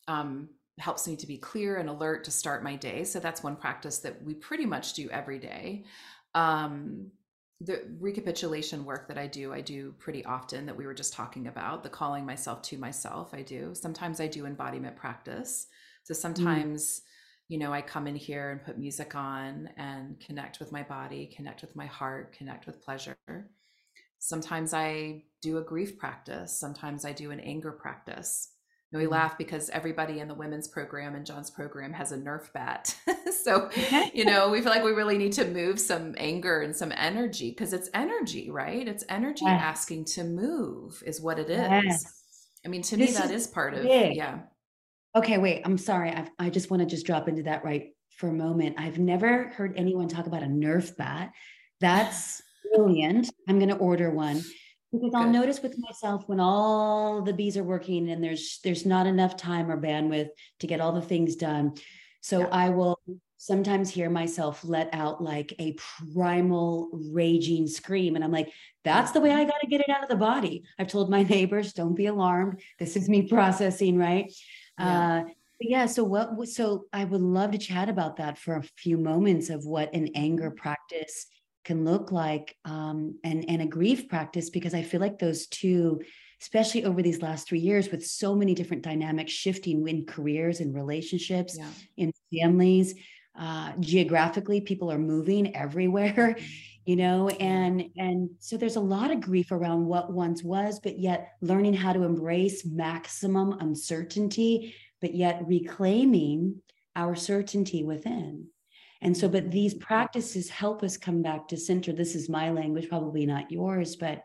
Um, 0.09 0.49
helps 0.81 1.07
me 1.07 1.16
to 1.16 1.27
be 1.27 1.37
clear 1.37 1.77
and 1.77 1.88
alert 1.88 2.25
to 2.25 2.31
start 2.31 2.64
my 2.64 2.75
day. 2.77 3.05
So 3.05 3.21
that's 3.21 3.43
one 3.43 3.57
practice 3.57 3.99
that 3.99 4.23
we 4.25 4.35
pretty 4.35 4.66
much 4.66 4.95
do 4.95 5.09
every 5.11 5.38
day. 5.38 5.85
Um, 6.35 7.11
the 7.61 7.83
recapitulation 8.01 8.85
work 8.87 9.07
that 9.09 9.19
I 9.19 9.27
do, 9.27 9.53
I 9.53 9.61
do 9.61 9.93
pretty 9.99 10.25
often 10.25 10.64
that 10.66 10.77
we 10.77 10.87
were 10.87 10.95
just 10.95 11.12
talking 11.12 11.47
about, 11.47 11.83
the 11.83 11.90
calling 11.90 12.25
myself 12.25 12.62
to 12.62 12.79
myself, 12.79 13.35
I 13.35 13.43
do. 13.43 13.75
Sometimes 13.75 14.21
I 14.21 14.27
do 14.27 14.47
embodiment 14.47 14.97
practice. 14.97 15.66
So 16.05 16.14
mm. 16.14 16.16
sometimes, 16.16 16.83
mm. 16.87 17.03
you 17.49 17.59
know, 17.59 17.73
I 17.73 17.83
come 17.83 18.07
in 18.07 18.16
here 18.16 18.51
and 18.51 18.64
put 18.64 18.79
music 18.79 19.14
on 19.14 19.69
and 19.77 20.19
connect 20.21 20.59
with 20.59 20.73
my 20.73 20.83
body, 20.83 21.31
connect 21.37 21.61
with 21.61 21.77
my 21.77 21.87
heart, 21.87 22.33
connect 22.33 22.66
with 22.66 22.83
pleasure. 22.83 23.19
Sometimes 24.19 24.73
I 24.73 25.25
do 25.43 25.59
a 25.59 25.62
grief 25.62 25.99
practice. 25.99 26.59
Sometimes 26.59 27.05
I 27.05 27.12
do 27.12 27.31
an 27.31 27.40
anger 27.40 27.73
practice 27.73 28.53
we 28.92 29.05
mm-hmm. 29.05 29.12
laugh 29.12 29.38
because 29.38 29.70
everybody 29.70 30.18
in 30.18 30.29
the 30.29 30.35
women's 30.35 30.66
program 30.66 31.14
and 31.14 31.24
John's 31.24 31.50
program 31.50 31.92
has 31.92 32.12
a 32.12 32.18
Nerf 32.18 32.53
bat. 32.53 32.94
so, 33.44 33.70
you 34.12 34.24
know, 34.24 34.50
we 34.50 34.61
feel 34.61 34.70
like 34.70 34.83
we 34.83 34.90
really 34.90 35.16
need 35.16 35.33
to 35.35 35.44
move 35.44 35.79
some 35.79 36.14
anger 36.18 36.62
and 36.62 36.74
some 36.74 36.92
energy 36.96 37.50
because 37.50 37.72
it's 37.72 37.88
energy, 37.94 38.50
right? 38.50 38.87
It's 38.87 39.05
energy 39.09 39.44
yes. 39.44 39.61
asking 39.62 40.07
to 40.07 40.24
move, 40.24 41.03
is 41.07 41.20
what 41.20 41.38
it 41.38 41.50
is. 41.50 41.59
Yes. 41.59 42.16
I 42.64 42.68
mean, 42.68 42.83
to 42.83 42.96
this 42.96 43.11
me, 43.11 43.16
that 43.16 43.31
is, 43.31 43.42
is 43.42 43.46
part 43.46 43.74
of, 43.74 43.83
big. 43.83 44.16
yeah. 44.16 44.40
Okay, 45.16 45.38
wait, 45.38 45.62
I'm 45.64 45.79
sorry. 45.79 46.11
i 46.11 46.29
I 46.38 46.50
just 46.50 46.70
want 46.70 46.83
to 46.83 46.87
just 46.87 47.07
drop 47.07 47.29
into 47.29 47.44
that 47.44 47.64
right 47.64 47.94
for 48.16 48.29
a 48.29 48.33
moment. 48.33 48.76
I've 48.79 48.98
never 48.98 49.48
heard 49.48 49.74
anyone 49.76 50.09
talk 50.09 50.26
about 50.26 50.42
a 50.42 50.46
Nerf 50.46 50.96
bat. 50.96 51.33
That's 51.81 52.42
brilliant. 52.74 53.31
I'm 53.48 53.59
going 53.59 53.70
to 53.70 53.76
order 53.76 54.11
one 54.11 54.42
because 54.92 55.14
I'll 55.14 55.24
Good. 55.24 55.33
notice 55.33 55.62
with 55.62 55.79
myself 55.79 56.24
when 56.26 56.40
all 56.40 57.22
the 57.22 57.33
bees 57.33 57.57
are 57.57 57.64
working 57.64 58.11
and 58.11 58.22
there's 58.22 58.61
there's 58.64 58.85
not 58.85 59.07
enough 59.07 59.37
time 59.37 59.70
or 59.70 59.81
bandwidth 59.81 60.29
to 60.61 60.66
get 60.66 60.81
all 60.81 60.92
the 60.92 61.03
things 61.03 61.37
done. 61.37 61.74
So 62.20 62.40
yeah. 62.40 62.48
I 62.50 62.68
will 62.70 63.00
sometimes 63.38 63.88
hear 63.88 64.11
myself 64.11 64.62
let 64.64 64.90
out 64.92 65.22
like 65.22 65.55
a 65.59 65.74
primal 66.12 66.90
raging 66.92 67.66
scream 67.66 68.14
and 68.14 68.22
I'm 68.22 68.33
like 68.33 68.53
that's 68.85 69.12
the 69.12 69.20
way 69.20 69.33
I 69.33 69.44
got 69.44 69.61
to 69.61 69.66
get 69.66 69.81
it 69.81 69.88
out 69.88 70.03
of 70.03 70.11
the 70.11 70.16
body. 70.16 70.64
I've 70.79 70.88
told 70.88 71.11
my 71.11 71.22
neighbors 71.35 71.72
don't 71.72 71.94
be 71.94 72.07
alarmed. 72.07 72.61
This 72.79 72.96
is 72.96 73.09
me 73.09 73.22
processing, 73.29 73.96
right? 73.98 74.33
Yeah. 74.79 75.24
Uh 75.26 75.31
yeah 75.62 75.85
so 75.85 76.03
what 76.03 76.48
so 76.48 76.87
i 76.90 77.05
would 77.05 77.20
love 77.20 77.50
to 77.50 77.59
chat 77.59 77.90
about 77.90 78.16
that 78.16 78.38
for 78.38 78.57
a 78.57 78.62
few 78.79 78.96
moments 78.96 79.50
of 79.50 79.64
what 79.66 79.92
an 79.94 80.09
anger 80.14 80.48
mm-hmm. 80.48 80.57
practice 80.57 81.26
can 81.64 81.85
look 81.85 82.11
like 82.11 82.57
um, 82.64 83.18
and 83.25 83.44
and 83.49 83.62
a 83.62 83.66
grief 83.66 84.09
practice 84.09 84.51
because 84.51 84.75
I 84.75 84.83
feel 84.83 85.01
like 85.01 85.18
those 85.18 85.46
two, 85.46 86.01
especially 86.40 86.85
over 86.85 87.03
these 87.03 87.23
last 87.23 87.49
three 87.49 87.59
years, 87.59 87.90
with 87.90 88.07
so 88.07 88.35
many 88.35 88.55
different 88.55 88.83
dynamics 88.83 89.33
shifting 89.33 89.87
in 89.87 90.07
careers 90.07 90.61
and 90.61 90.75
relationships, 90.75 91.57
yeah. 91.59 91.68
in 91.96 92.12
families, 92.33 92.94
uh, 93.38 93.73
geographically, 93.81 94.61
people 94.61 94.90
are 94.90 94.99
moving 94.99 95.55
everywhere, 95.64 96.37
you 96.85 96.96
know, 96.96 97.29
and 97.29 97.85
and 97.96 98.31
so 98.38 98.57
there's 98.57 98.77
a 98.77 98.81
lot 98.81 99.11
of 99.11 99.20
grief 99.20 99.53
around 99.53 99.87
what 99.87 100.12
once 100.12 100.42
was, 100.42 100.81
but 100.81 100.99
yet 100.99 101.35
learning 101.40 101.75
how 101.75 101.92
to 101.92 102.05
embrace 102.05 102.64
maximum 102.64 103.53
uncertainty, 103.61 104.75
but 105.01 105.14
yet 105.14 105.42
reclaiming 105.46 106.62
our 106.96 107.14
certainty 107.14 107.85
within. 107.85 108.49
And 109.03 109.17
so, 109.17 109.29
but 109.29 109.51
these 109.51 109.75
practices 109.75 110.51
help 110.51 110.83
us 110.83 110.97
come 110.97 111.23
back 111.23 111.49
to 111.49 111.57
center. 111.57 111.93
This 111.93 112.15
is 112.15 112.29
my 112.29 112.51
language, 112.51 112.89
probably 112.89 113.25
not 113.25 113.51
yours, 113.51 113.97
but 113.97 114.25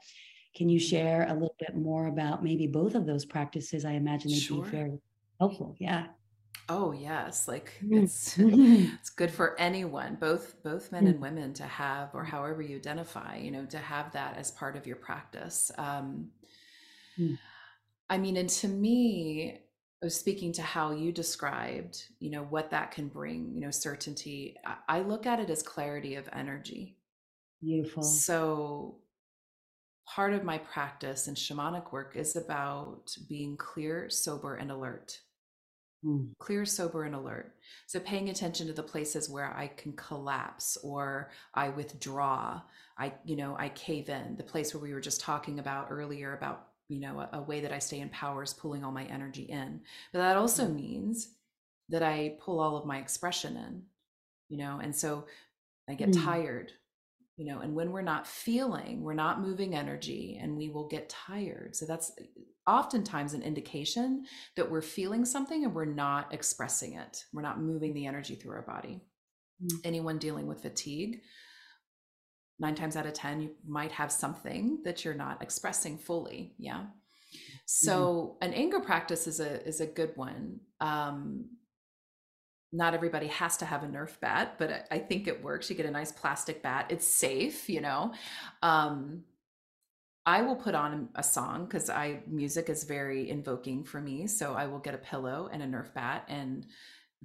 can 0.56 0.70
you 0.70 0.80
share 0.80 1.28
a 1.30 1.34
little 1.34 1.56
bit 1.60 1.76
more 1.76 2.08
about 2.08 2.44
maybe 2.44 2.68
both 2.68 2.96
of 2.96 3.06
those 3.06 3.26
practices? 3.26 3.86
I 3.86 3.92
imagine 3.92 4.32
they'd 4.32 4.40
sure. 4.40 4.64
be 4.64 4.70
very 4.70 5.00
helpful. 5.40 5.76
Yeah. 5.80 6.08
Oh 6.68 6.94
yes, 6.94 7.48
like 7.48 7.74
mm. 7.84 8.04
it's 8.04 8.38
it's 8.40 9.10
good 9.12 9.30
for 9.30 9.60
anyone, 9.60 10.16
both 10.16 10.64
both 10.64 10.92
men 10.92 11.06
and 11.06 11.18
mm. 11.18 11.22
women, 11.22 11.54
to 11.54 11.64
have, 11.64 12.10
or 12.14 12.24
however 12.24 12.62
you 12.62 12.78
identify, 12.78 13.38
you 13.38 13.52
know, 13.52 13.66
to 13.66 13.78
have 13.78 14.12
that 14.14 14.38
as 14.38 14.50
part 14.52 14.76
of 14.76 14.88
your 14.88 14.96
practice. 14.96 15.72
Um, 15.78 16.30
mm. 17.20 17.38
I 18.10 18.18
mean, 18.18 18.38
and 18.38 18.50
to 18.50 18.68
me, 18.68 19.60
was 20.02 20.20
speaking 20.20 20.54
to 20.54 20.62
how 20.62 20.92
you 20.92 21.12
described, 21.12 22.04
you 22.20 22.30
know, 22.30 22.44
what 22.44 22.70
that 22.72 22.92
can 22.92 23.08
bring, 23.08 23.52
you 23.54 23.62
know, 23.62 23.72
certainty. 23.72 24.56
I, 24.66 24.98
I 24.98 25.00
look 25.02 25.26
at 25.26 25.40
it 25.40 25.50
as 25.50 25.64
clarity 25.64 26.16
of 26.16 26.30
energy. 26.34 26.98
Beautiful. 27.62 28.04
So 28.04 28.98
part 30.08 30.34
of 30.34 30.44
my 30.44 30.58
practice 30.60 31.28
and 31.28 31.36
shamanic 31.36 31.92
work 31.92 32.16
is 32.16 32.36
about 32.36 33.16
being 33.28 33.58
clear, 33.58 34.10
sober, 34.10 34.56
and 34.56 34.72
alert. 34.72 35.20
Mm. 36.06 36.34
Clear, 36.38 36.66
sober, 36.66 37.06
and 37.06 37.16
alert. 37.16 37.56
So 37.88 38.00
paying 38.00 38.30
attention 38.30 38.68
to 38.68 38.74
the 38.74 38.84
places 38.84 39.30
where 39.30 39.52
I 39.58 39.68
can 39.68 39.94
collapse 39.94 40.78
or 40.84 41.32
I 41.54 41.70
withdraw. 41.70 42.62
I, 42.98 43.14
you 43.24 43.36
know, 43.36 43.56
I 43.58 43.70
cave 43.70 44.10
in. 44.10 44.36
The 44.38 44.44
place 44.44 44.74
where 44.74 44.84
we 44.84 44.94
were 44.94 45.02
just 45.02 45.22
talking 45.22 45.58
about 45.60 45.88
earlier 45.90 46.36
about 46.36 46.68
you 46.88 47.00
know 47.00 47.20
a, 47.20 47.38
a, 47.38 47.42
way 47.42 47.60
that 47.62 47.72
i 47.72 47.80
stay 47.80 48.00
in 48.00 48.10
power 48.10 48.44
is 48.44 48.54
pulling 48.54 48.84
all 48.84 48.92
my 48.92 49.06
energy 49.06 49.44
in 49.44 49.82
but 50.14 50.20
that 50.20 50.38
also 50.38 50.66
mm-hmm. 50.66 50.76
means 50.76 51.30
that 51.90 52.04
i 52.04 52.36
pull 52.40 52.60
all 52.60 52.78
of 52.78 52.86
my 52.86 52.98
expression 52.98 53.58
in 53.58 53.82
you 54.50 54.58
know 54.58 54.80
and 54.82 54.96
so 54.96 55.26
i 55.90 55.94
get 55.94 56.10
mm. 56.10 56.24
tired 56.24 56.72
you 57.38 57.46
know 57.46 57.60
and 57.60 57.74
when 57.74 57.92
we're 57.92 58.02
not 58.02 58.28
feeling 58.28 59.02
we're 59.02 59.14
not 59.14 59.42
moving 59.42 59.76
energy 59.76 60.40
and 60.42 60.56
we 60.56 60.70
will 60.70 60.88
get 60.88 61.10
tired 61.10 61.76
so 61.76 61.86
that's 61.86 62.12
oftentimes 62.68 63.34
an 63.34 63.42
indication 63.42 64.26
that 64.56 64.70
we're 64.70 64.82
feeling 64.82 65.26
something 65.26 65.66
and 65.66 65.74
we're 65.74 65.86
not 65.86 66.34
expressing 66.34 66.94
it 66.94 67.26
we're 67.34 67.42
not 67.42 67.60
moving 67.60 67.94
the 67.94 68.06
energy 68.06 68.36
through 68.36 68.54
our 68.54 68.62
body 68.62 69.02
mm. 69.64 69.70
anyone 69.84 70.18
dealing 70.18 70.48
with 70.48 70.62
fatigue 70.62 71.22
nine 72.60 72.76
times 72.76 72.96
out 72.96 73.06
of 73.06 73.14
10, 73.14 73.42
you 73.42 73.52
might 73.68 73.92
have 73.92 74.12
something 74.12 74.80
that 74.84 75.04
you're 75.04 75.14
not 75.14 75.42
expressing 75.42 75.98
fully. 75.98 76.54
Yeah. 76.58 76.86
So 77.66 78.38
mm-hmm. 78.42 78.48
an 78.48 78.54
anger 78.54 78.80
practice 78.80 79.28
is 79.28 79.40
a 79.40 79.66
is 79.68 79.82
a 79.82 79.86
good 79.86 80.12
one. 80.16 80.62
Um, 80.80 81.50
not 82.72 82.94
everybody 82.94 83.28
has 83.28 83.58
to 83.58 83.66
have 83.66 83.84
a 83.84 83.88
Nerf 83.88 84.20
bat, 84.20 84.56
but 84.58 84.88
I 84.92 85.00
think 85.00 85.28
it 85.28 85.44
works. 85.44 85.70
You 85.70 85.76
get 85.76 85.86
a 85.86 85.92
nice 85.92 86.12
plastic 86.12 86.62
bat. 86.62 86.88
It's 86.90 87.08
safe, 87.08 87.70
you 87.70 87.82
know. 87.82 88.14
Um, 88.62 89.24
I 90.26 90.42
will 90.42 90.56
put 90.56 90.76
on 90.76 91.10
a 91.16 91.24
song 91.24 91.66
because 91.66 91.90
I 91.90 92.22
music 92.28 92.70
is 92.70 92.84
very 92.84 93.30
invoking 93.30 93.84
for 93.84 94.02
me. 94.02 94.28
So 94.28 94.54
I 94.54 94.66
will 94.68 94.80
get 94.80 94.96
a 94.96 95.00
pillow 95.00 95.50
and 95.52 95.62
a 95.62 95.68
Nerf 95.68 95.94
bat 95.94 96.26
and 96.28 96.66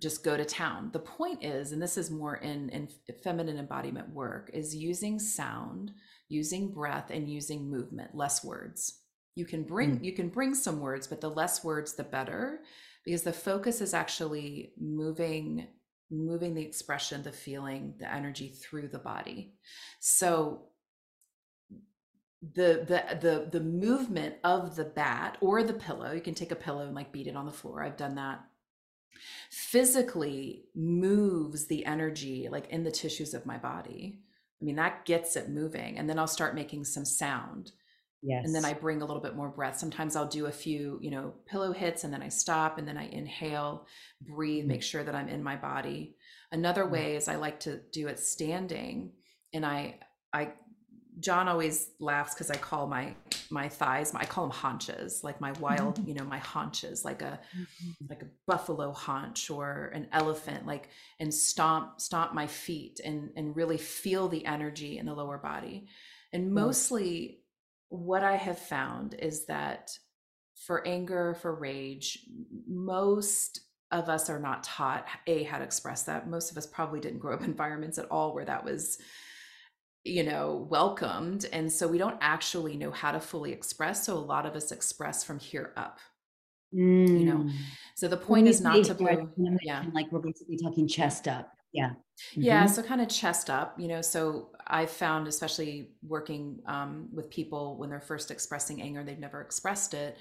just 0.00 0.24
go 0.24 0.36
to 0.36 0.44
town. 0.44 0.90
The 0.92 0.98
point 0.98 1.44
is, 1.44 1.72
and 1.72 1.80
this 1.80 1.98
is 1.98 2.10
more 2.10 2.36
in, 2.36 2.70
in 2.70 2.88
feminine 3.22 3.58
embodiment 3.58 4.10
work, 4.10 4.50
is 4.52 4.74
using 4.74 5.18
sound, 5.18 5.92
using 6.28 6.72
breath, 6.72 7.10
and 7.10 7.28
using 7.28 7.70
movement, 7.70 8.14
less 8.14 8.44
words. 8.44 9.00
You 9.34 9.44
can 9.44 9.62
bring 9.62 10.00
mm. 10.00 10.04
you 10.04 10.12
can 10.12 10.28
bring 10.28 10.54
some 10.54 10.80
words, 10.80 11.06
but 11.06 11.20
the 11.20 11.30
less 11.30 11.62
words, 11.62 11.94
the 11.94 12.04
better, 12.04 12.60
because 13.04 13.22
the 13.22 13.32
focus 13.32 13.80
is 13.80 13.94
actually 13.94 14.72
moving 14.78 15.68
moving 16.10 16.54
the 16.54 16.62
expression, 16.62 17.22
the 17.22 17.30
feeling, 17.30 17.94
the 17.98 18.12
energy 18.12 18.48
through 18.48 18.88
the 18.88 18.98
body. 18.98 19.54
So 20.00 20.70
the 22.42 22.84
the 22.88 23.18
the 23.20 23.48
the 23.52 23.60
movement 23.60 24.36
of 24.44 24.74
the 24.74 24.84
bat 24.84 25.36
or 25.42 25.62
the 25.62 25.74
pillow 25.74 26.12
you 26.12 26.22
can 26.22 26.32
take 26.32 26.52
a 26.52 26.56
pillow 26.56 26.86
and 26.86 26.94
like 26.94 27.12
beat 27.12 27.26
it 27.26 27.36
on 27.36 27.44
the 27.44 27.52
floor 27.52 27.84
i've 27.84 27.98
done 27.98 28.14
that 28.14 28.42
physically 29.50 30.64
moves 30.74 31.66
the 31.66 31.84
energy 31.86 32.48
like 32.50 32.68
in 32.70 32.84
the 32.84 32.90
tissues 32.90 33.34
of 33.34 33.46
my 33.46 33.58
body 33.58 34.18
i 34.60 34.64
mean 34.64 34.76
that 34.76 35.04
gets 35.04 35.36
it 35.36 35.48
moving 35.48 35.98
and 35.98 36.08
then 36.08 36.18
i'll 36.18 36.26
start 36.26 36.54
making 36.54 36.84
some 36.84 37.04
sound 37.04 37.72
yes 38.22 38.44
and 38.44 38.54
then 38.54 38.64
i 38.64 38.72
bring 38.72 39.02
a 39.02 39.04
little 39.04 39.22
bit 39.22 39.36
more 39.36 39.48
breath 39.48 39.78
sometimes 39.78 40.16
i'll 40.16 40.26
do 40.26 40.46
a 40.46 40.52
few 40.52 40.98
you 41.02 41.10
know 41.10 41.32
pillow 41.46 41.72
hits 41.72 42.04
and 42.04 42.12
then 42.12 42.22
i 42.22 42.28
stop 42.28 42.78
and 42.78 42.86
then 42.86 42.96
i 42.96 43.06
inhale 43.08 43.86
breathe 44.22 44.60
mm-hmm. 44.60 44.68
make 44.68 44.82
sure 44.82 45.02
that 45.02 45.14
i'm 45.14 45.28
in 45.28 45.42
my 45.42 45.56
body 45.56 46.16
another 46.52 46.82
mm-hmm. 46.82 46.92
way 46.92 47.16
is 47.16 47.28
i 47.28 47.36
like 47.36 47.60
to 47.60 47.80
do 47.92 48.08
it 48.08 48.18
standing 48.18 49.12
and 49.52 49.64
i 49.66 49.96
i 50.32 50.52
John 51.18 51.48
always 51.48 51.90
laughs 51.98 52.34
because 52.34 52.50
I 52.50 52.56
call 52.56 52.86
my 52.86 53.14
my 53.50 53.68
thighs, 53.68 54.14
I 54.14 54.24
call 54.24 54.46
them 54.46 54.56
haunches, 54.56 55.24
like 55.24 55.40
my 55.40 55.52
wild, 55.52 55.98
mm-hmm. 55.98 56.08
you 56.08 56.14
know, 56.14 56.24
my 56.24 56.38
haunches, 56.38 57.04
like 57.04 57.22
a 57.22 57.40
mm-hmm. 57.56 57.90
like 58.08 58.22
a 58.22 58.28
buffalo 58.46 58.92
haunch 58.92 59.50
or 59.50 59.90
an 59.94 60.08
elephant, 60.12 60.66
like 60.66 60.88
and 61.18 61.32
stomp 61.32 62.00
stomp 62.00 62.34
my 62.34 62.46
feet 62.46 63.00
and 63.04 63.30
and 63.36 63.56
really 63.56 63.78
feel 63.78 64.28
the 64.28 64.44
energy 64.46 64.98
in 64.98 65.06
the 65.06 65.14
lower 65.14 65.38
body. 65.38 65.86
And 66.32 66.52
mostly, 66.52 67.40
what 67.88 68.22
I 68.22 68.36
have 68.36 68.58
found 68.58 69.14
is 69.14 69.46
that 69.46 69.90
for 70.54 70.86
anger, 70.86 71.34
for 71.34 71.54
rage, 71.54 72.20
most 72.68 73.60
of 73.90 74.08
us 74.08 74.30
are 74.30 74.38
not 74.38 74.62
taught 74.62 75.06
a 75.26 75.42
how 75.44 75.58
to 75.58 75.64
express 75.64 76.04
that. 76.04 76.28
Most 76.28 76.50
of 76.50 76.58
us 76.58 76.66
probably 76.66 77.00
didn't 77.00 77.18
grow 77.18 77.34
up 77.34 77.40
in 77.44 77.46
environments 77.46 77.98
at 77.98 78.06
all 78.10 78.34
where 78.34 78.44
that 78.44 78.64
was 78.64 78.98
you 80.04 80.22
know 80.22 80.66
welcomed 80.70 81.46
and 81.52 81.70
so 81.70 81.86
we 81.86 81.98
don't 81.98 82.16
actually 82.20 82.76
know 82.76 82.90
how 82.90 83.12
to 83.12 83.20
fully 83.20 83.52
express 83.52 84.06
so 84.06 84.14
a 84.14 84.18
lot 84.18 84.46
of 84.46 84.54
us 84.54 84.72
express 84.72 85.22
from 85.22 85.38
here 85.38 85.72
up 85.76 85.98
mm. 86.74 87.06
you 87.06 87.26
know 87.26 87.38
mm. 87.38 87.52
so 87.96 88.08
the 88.08 88.16
point 88.16 88.48
is 88.48 88.60
not 88.60 88.82
to 88.84 88.94
blow 88.94 89.28
yeah 89.62 89.84
like 89.92 90.10
we're 90.10 90.20
basically 90.20 90.56
talking 90.56 90.88
chest 90.88 91.28
up 91.28 91.52
yeah 91.72 91.90
mm-hmm. 91.90 92.42
yeah 92.42 92.66
so 92.66 92.82
kind 92.82 93.00
of 93.00 93.08
chest 93.08 93.50
up 93.50 93.78
you 93.78 93.88
know 93.88 94.00
so 94.00 94.48
i 94.66 94.86
found 94.86 95.28
especially 95.28 95.90
working 96.02 96.58
um, 96.66 97.08
with 97.12 97.28
people 97.30 97.76
when 97.76 97.90
they're 97.90 98.00
first 98.00 98.30
expressing 98.30 98.80
anger 98.80 99.04
they've 99.04 99.18
never 99.18 99.42
expressed 99.42 99.92
it 99.92 100.16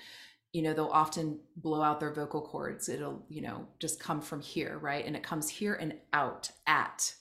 you 0.52 0.62
know 0.62 0.74
they'll 0.74 0.88
often 0.88 1.40
blow 1.56 1.82
out 1.82 2.00
their 2.00 2.14
vocal 2.14 2.42
cords 2.42 2.90
it'll 2.90 3.24
you 3.30 3.42
know 3.42 3.66
just 3.80 4.00
come 4.00 4.20
from 4.20 4.42
here 4.42 4.78
right 4.80 5.06
and 5.06 5.16
it 5.16 5.24
comes 5.24 5.48
here 5.48 5.76
and 5.76 5.94
out 6.12 6.52
at 6.68 7.14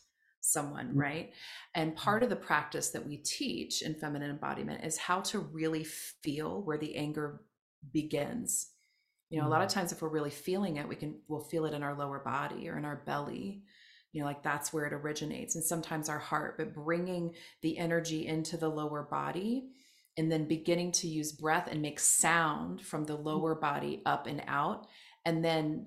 someone, 0.49 0.89
mm-hmm. 0.89 1.01
right? 1.01 1.33
And 1.75 1.97
part 1.97 2.23
of 2.23 2.31
the 2.31 2.37
practice 2.37 2.91
that 2.91 3.07
we 3.07 3.19
teach 3.19 3.83
in 3.83 3.95
feminine 3.95 4.31
embodiment 4.31 4.85
is 4.85 4.97
how 4.97 5.21
to 5.23 5.39
really 5.39 5.85
feel 5.85 6.63
where 6.63 6.79
the 6.79 6.97
anger 6.97 7.43
begins. 7.93 8.69
You 9.31 9.41
know, 9.41 9.47
a 9.47 9.51
lot 9.51 9.63
of 9.63 9.69
mm-hmm. 9.69 9.81
times 9.81 9.93
if 9.93 10.03
we're 10.03 10.09
really 10.09 10.31
feeling 10.31 10.77
it, 10.77 10.89
we 10.89 10.97
can 10.97 11.21
we'll 11.29 11.41
feel 11.41 11.67
it 11.67 11.75
in 11.75 11.83
our 11.83 11.97
lower 11.97 12.21
body 12.21 12.69
or 12.69 12.79
in 12.79 12.85
our 12.85 13.03
belly. 13.07 13.63
You 14.13 14.23
know, 14.23 14.27
like 14.27 14.43
that's 14.43 14.73
where 14.73 14.87
it 14.87 14.95
originates 14.95 15.55
and 15.55 15.63
sometimes 15.63 16.09
our 16.09 16.19
heart, 16.19 16.57
but 16.57 16.75
bringing 16.75 17.35
the 17.61 17.77
energy 17.77 18.27
into 18.27 18.57
the 18.57 18.69
lower 18.69 19.03
body 19.03 19.69
and 20.17 20.33
then 20.33 20.49
beginning 20.49 20.93
to 20.93 21.07
use 21.07 21.31
breath 21.33 21.69
and 21.71 21.81
make 21.81 22.01
sound 22.01 22.83
from 22.83 23.05
the 23.05 23.15
mm-hmm. 23.15 23.27
lower 23.27 23.55
body 23.55 24.03
up 24.05 24.27
and 24.27 24.43
out 24.47 24.87
and 25.25 25.45
then 25.45 25.87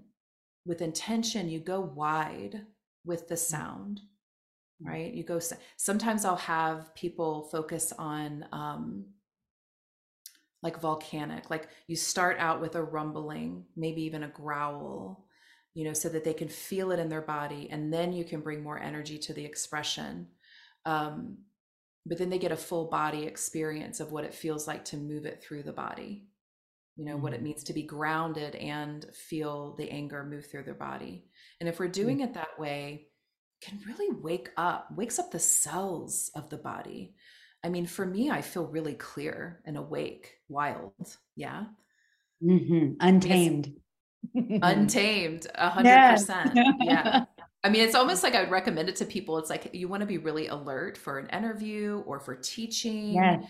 with 0.66 0.82
intention 0.82 1.50
you 1.50 1.60
go 1.60 1.82
wide 1.82 2.62
with 3.06 3.28
the 3.28 3.38
sound 3.38 4.02
right 4.84 5.14
you 5.14 5.24
go 5.24 5.40
sometimes 5.78 6.26
i'll 6.26 6.36
have 6.36 6.94
people 6.96 7.48
focus 7.52 7.94
on 7.98 8.46
um 8.52 9.06
like 10.64 10.80
volcanic 10.80 11.50
like 11.50 11.68
you 11.88 11.96
start 11.96 12.38
out 12.40 12.62
with 12.62 12.76
a 12.76 12.84
rumbling 12.84 13.66
maybe 13.76 14.02
even 14.04 14.24
a 14.24 14.28
growl 14.28 15.26
you 15.74 15.86
know 15.86 15.94
so 15.94 16.10
that 16.10 16.24
they 16.24 16.34
can 16.34 16.48
feel 16.48 16.92
it 16.92 17.00
in 17.00 17.10
their 17.10 17.22
body 17.22 17.68
and 17.72 17.94
then 17.94 18.14
you 18.14 18.24
can 18.24 18.42
bring 18.42 18.64
more 18.64 18.80
energy 18.80 19.18
to 19.18 19.34
the 19.34 19.46
expression 19.46 20.28
um 20.86 21.38
but 22.06 22.18
then 22.18 22.30
they 22.30 22.40
get 22.40 22.52
a 22.52 22.58
full 22.58 22.90
body 22.90 23.24
experience 23.26 24.00
of 24.00 24.12
what 24.12 24.24
it 24.24 24.34
feels 24.34 24.68
like 24.68 24.84
to 24.84 24.98
move 24.98 25.26
it 25.26 25.44
through 25.44 25.64
the 25.64 25.72
body 25.72 26.26
you 26.96 27.06
know 27.06 27.14
mm-hmm. 27.14 27.24
what 27.24 27.34
it 27.34 27.38
mm-hmm. 27.38 27.46
means 27.46 27.64
to 27.64 27.74
be 27.74 27.84
grounded 27.84 28.56
and 28.56 29.06
feel 29.14 29.76
the 29.78 29.90
anger 29.90 30.24
move 30.24 30.46
through 30.50 30.64
their 30.64 30.74
body 30.74 31.26
and 31.60 31.70
if 31.70 31.80
we're 31.80 31.88
doing 31.88 32.18
mm-hmm. 32.18 32.30
it 32.30 32.34
that 32.34 32.60
way 32.60 33.08
can 33.62 33.80
really 33.88 34.14
wake 34.22 34.50
up, 34.58 34.88
wakes 34.96 35.20
up 35.20 35.32
the 35.32 35.40
cells 35.40 36.32
of 36.36 36.50
the 36.50 36.58
body. 36.58 37.14
I 37.64 37.70
mean, 37.70 37.86
for 37.86 38.06
me, 38.06 38.32
I 38.32 38.42
feel 38.42 38.66
really 38.66 38.96
clear 38.96 39.62
and 39.66 39.78
awake, 39.78 40.34
wild. 40.50 40.94
Yeah. 41.36 41.66
Mm-hmm. 42.44 42.94
Untamed. 43.00 43.74
untamed, 44.36 45.48
a 45.56 45.70
hundred 45.70 46.12
percent. 46.12 46.58
Yeah. 46.80 47.26
I 47.64 47.70
mean, 47.70 47.84
it's 47.84 47.96
almost 47.96 48.24
like 48.24 48.34
I 48.34 48.42
would 48.42 48.50
recommend 48.50 48.90
it 48.90 48.96
to 48.98 49.06
people. 49.06 49.38
It's 49.38 49.52
like 49.52 49.70
you 49.74 49.88
want 49.88 50.02
to 50.02 50.08
be 50.08 50.18
really 50.18 50.48
alert 50.48 50.98
for 50.98 51.20
an 51.20 51.30
interview 51.30 52.04
or 52.08 52.20
for 52.20 52.36
teaching. 52.36 53.14
Yes. 53.14 53.44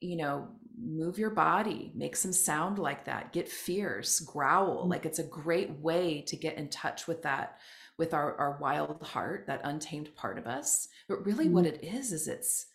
You 0.00 0.16
know, 0.16 0.48
move 0.78 1.18
your 1.18 1.30
body, 1.30 1.92
make 1.94 2.16
some 2.16 2.32
sound 2.32 2.78
like 2.78 3.04
that, 3.04 3.32
get 3.32 3.48
fierce, 3.48 4.20
growl. 4.20 4.80
Mm-hmm. 4.80 4.90
Like 4.90 5.06
it's 5.06 5.18
a 5.18 5.24
great 5.24 5.70
way 5.80 6.22
to 6.22 6.36
get 6.36 6.56
in 6.56 6.68
touch 6.68 7.06
with 7.06 7.22
that 7.22 7.58
with 7.98 8.14
our, 8.14 8.36
our 8.36 8.58
wild 8.60 9.02
heart, 9.02 9.44
that 9.46 9.60
untamed 9.64 10.14
part 10.16 10.38
of 10.38 10.46
us. 10.46 10.88
But 11.08 11.24
really 11.24 11.46
mm-hmm. 11.46 11.54
what 11.54 11.66
it 11.66 11.82
is, 11.82 12.12
is 12.12 12.28
it's, 12.28 12.66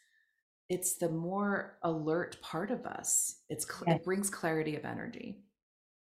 it's 0.70 0.98
the 0.98 1.10
more 1.10 1.78
alert 1.84 2.38
part 2.42 2.72
of 2.72 2.86
us. 2.86 3.38
It's, 3.50 3.66
yes. 3.88 3.98
it 3.98 4.06
brings 4.06 4.30
clarity 4.30 4.76
of 4.76 4.86
energy. 4.86 5.40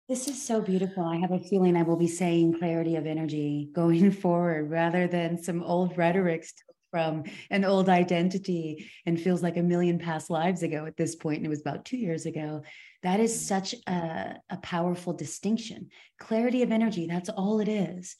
This 0.07 0.27
is 0.27 0.45
so 0.45 0.61
beautiful. 0.61 1.03
I 1.03 1.17
have 1.17 1.31
a 1.31 1.39
feeling 1.39 1.77
I 1.77 1.83
will 1.83 1.95
be 1.95 2.07
saying 2.07 2.59
clarity 2.59 2.95
of 2.95 3.05
energy 3.05 3.69
going 3.73 4.11
forward 4.23 4.69
rather 4.69 5.07
than 5.07 5.41
some 5.41 5.63
old 5.63 5.97
rhetorics 5.97 6.53
from 6.91 7.23
an 7.49 7.63
old 7.63 7.87
identity 7.89 8.91
and 9.05 9.19
feels 9.19 9.41
like 9.41 9.57
a 9.57 9.63
million 9.63 9.97
past 9.97 10.29
lives 10.29 10.61
ago 10.61 10.85
at 10.85 10.97
this 10.97 11.15
point, 11.15 11.37
and 11.37 11.45
it 11.45 11.49
was 11.49 11.61
about 11.61 11.85
two 11.85 11.97
years 11.97 12.25
ago. 12.25 12.61
That 13.03 13.19
is 13.19 13.33
mm. 13.33 13.47
such 13.47 13.73
a, 13.87 14.35
a 14.49 14.57
powerful 14.57 15.13
distinction. 15.13 15.89
Clarity 16.19 16.61
of 16.61 16.71
energy, 16.71 17.07
that's 17.07 17.29
all 17.29 17.61
it 17.61 17.69
is. 17.69 18.17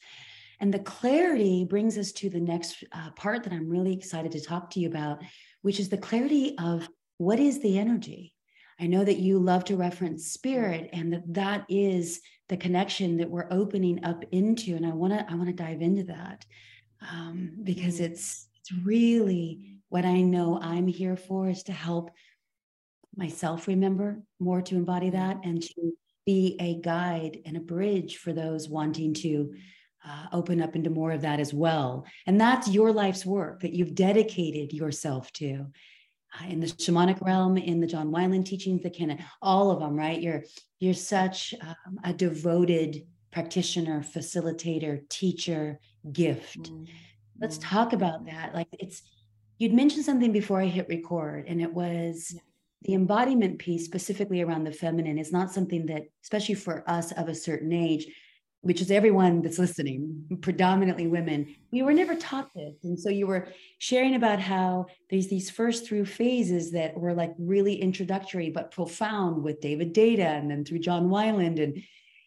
And 0.62 0.72
the 0.72 0.78
clarity 0.78 1.64
brings 1.64 1.98
us 1.98 2.12
to 2.12 2.30
the 2.30 2.40
next 2.40 2.84
uh, 2.92 3.10
part 3.10 3.42
that 3.42 3.52
I'm 3.52 3.68
really 3.68 3.92
excited 3.92 4.30
to 4.32 4.40
talk 4.40 4.70
to 4.70 4.80
you 4.80 4.86
about, 4.88 5.20
which 5.62 5.80
is 5.80 5.88
the 5.88 5.98
clarity 5.98 6.56
of 6.56 6.88
what 7.18 7.40
is 7.40 7.60
the 7.60 7.80
energy. 7.80 8.32
I 8.78 8.86
know 8.86 9.04
that 9.04 9.18
you 9.18 9.40
love 9.40 9.64
to 9.64 9.76
reference 9.76 10.28
spirit 10.28 10.88
and 10.92 11.12
that 11.12 11.34
that 11.34 11.66
is 11.68 12.20
the 12.48 12.56
connection 12.56 13.16
that 13.16 13.28
we're 13.28 13.48
opening 13.50 14.04
up 14.04 14.24
into. 14.30 14.76
And 14.76 14.86
I 14.86 14.90
want 14.90 15.12
to 15.12 15.28
I 15.28 15.34
want 15.34 15.48
to 15.48 15.52
dive 15.52 15.82
into 15.82 16.04
that 16.04 16.46
um, 17.10 17.58
because 17.64 17.96
mm-hmm. 17.96 18.12
it's 18.12 18.46
it's 18.54 18.72
really 18.84 19.78
what 19.88 20.04
I 20.04 20.20
know 20.20 20.60
I'm 20.62 20.86
here 20.86 21.16
for 21.16 21.48
is 21.48 21.64
to 21.64 21.72
help 21.72 22.12
myself 23.16 23.66
remember 23.66 24.22
more 24.38 24.62
to 24.62 24.76
embody 24.76 25.08
mm-hmm. 25.08 25.16
that 25.16 25.44
and 25.44 25.60
to 25.60 25.92
be 26.24 26.56
a 26.60 26.80
guide 26.80 27.38
and 27.44 27.56
a 27.56 27.60
bridge 27.60 28.18
for 28.18 28.32
those 28.32 28.68
wanting 28.68 29.12
to 29.14 29.54
uh, 30.06 30.26
open 30.32 30.60
up 30.60 30.74
into 30.74 30.90
more 30.90 31.12
of 31.12 31.22
that 31.22 31.40
as 31.40 31.54
well. 31.54 32.04
And 32.26 32.40
that's 32.40 32.68
your 32.68 32.92
life's 32.92 33.24
work 33.24 33.60
that 33.60 33.72
you've 33.72 33.94
dedicated 33.94 34.72
yourself 34.72 35.32
to. 35.34 35.66
Uh, 36.40 36.48
in 36.48 36.60
the 36.60 36.66
shamanic 36.66 37.20
realm, 37.20 37.58
in 37.58 37.80
the 37.80 37.86
John 37.86 38.10
Wineland 38.10 38.46
teachings, 38.46 38.82
the 38.82 38.90
canon, 38.90 39.22
all 39.42 39.70
of 39.70 39.80
them, 39.80 39.94
right? 39.94 40.20
You're 40.20 40.44
you're 40.80 40.94
such 40.94 41.54
um, 41.60 41.98
a 42.04 42.12
devoted 42.12 43.06
practitioner, 43.30 44.00
facilitator, 44.00 45.08
teacher, 45.08 45.78
gift. 46.12 46.58
Mm-hmm. 46.58 46.84
Let's 47.40 47.58
talk 47.58 47.92
about 47.92 48.26
that. 48.26 48.54
Like 48.54 48.68
it's 48.72 49.02
you'd 49.58 49.74
mentioned 49.74 50.04
something 50.04 50.32
before 50.32 50.60
I 50.60 50.66
hit 50.66 50.88
record, 50.88 51.44
and 51.46 51.60
it 51.60 51.72
was 51.72 52.32
yeah. 52.34 52.40
the 52.82 52.94
embodiment 52.94 53.58
piece, 53.58 53.84
specifically 53.84 54.40
around 54.40 54.64
the 54.64 54.72
feminine, 54.72 55.18
is 55.18 55.32
not 55.32 55.52
something 55.52 55.86
that, 55.86 56.04
especially 56.22 56.54
for 56.54 56.82
us 56.88 57.12
of 57.12 57.28
a 57.28 57.34
certain 57.34 57.72
age, 57.72 58.06
which 58.62 58.80
is 58.80 58.90
everyone 58.92 59.42
that's 59.42 59.58
listening, 59.58 60.38
predominantly 60.40 61.08
women, 61.08 61.54
we 61.72 61.82
were 61.82 61.92
never 61.92 62.14
taught 62.14 62.54
this. 62.54 62.76
And 62.84 62.98
so 62.98 63.10
you 63.10 63.26
were 63.26 63.48
sharing 63.78 64.14
about 64.14 64.38
how 64.38 64.86
there's 65.10 65.28
these 65.28 65.50
first 65.50 65.86
through 65.86 66.06
phases 66.06 66.70
that 66.70 66.96
were 66.96 67.12
like 67.12 67.34
really 67.38 67.74
introductory 67.74 68.50
but 68.50 68.70
profound 68.70 69.42
with 69.42 69.60
David 69.60 69.92
Deida 69.92 70.38
and 70.38 70.48
then 70.48 70.64
through 70.64 70.78
John 70.78 71.08
Wineland 71.08 71.62
and 71.62 71.82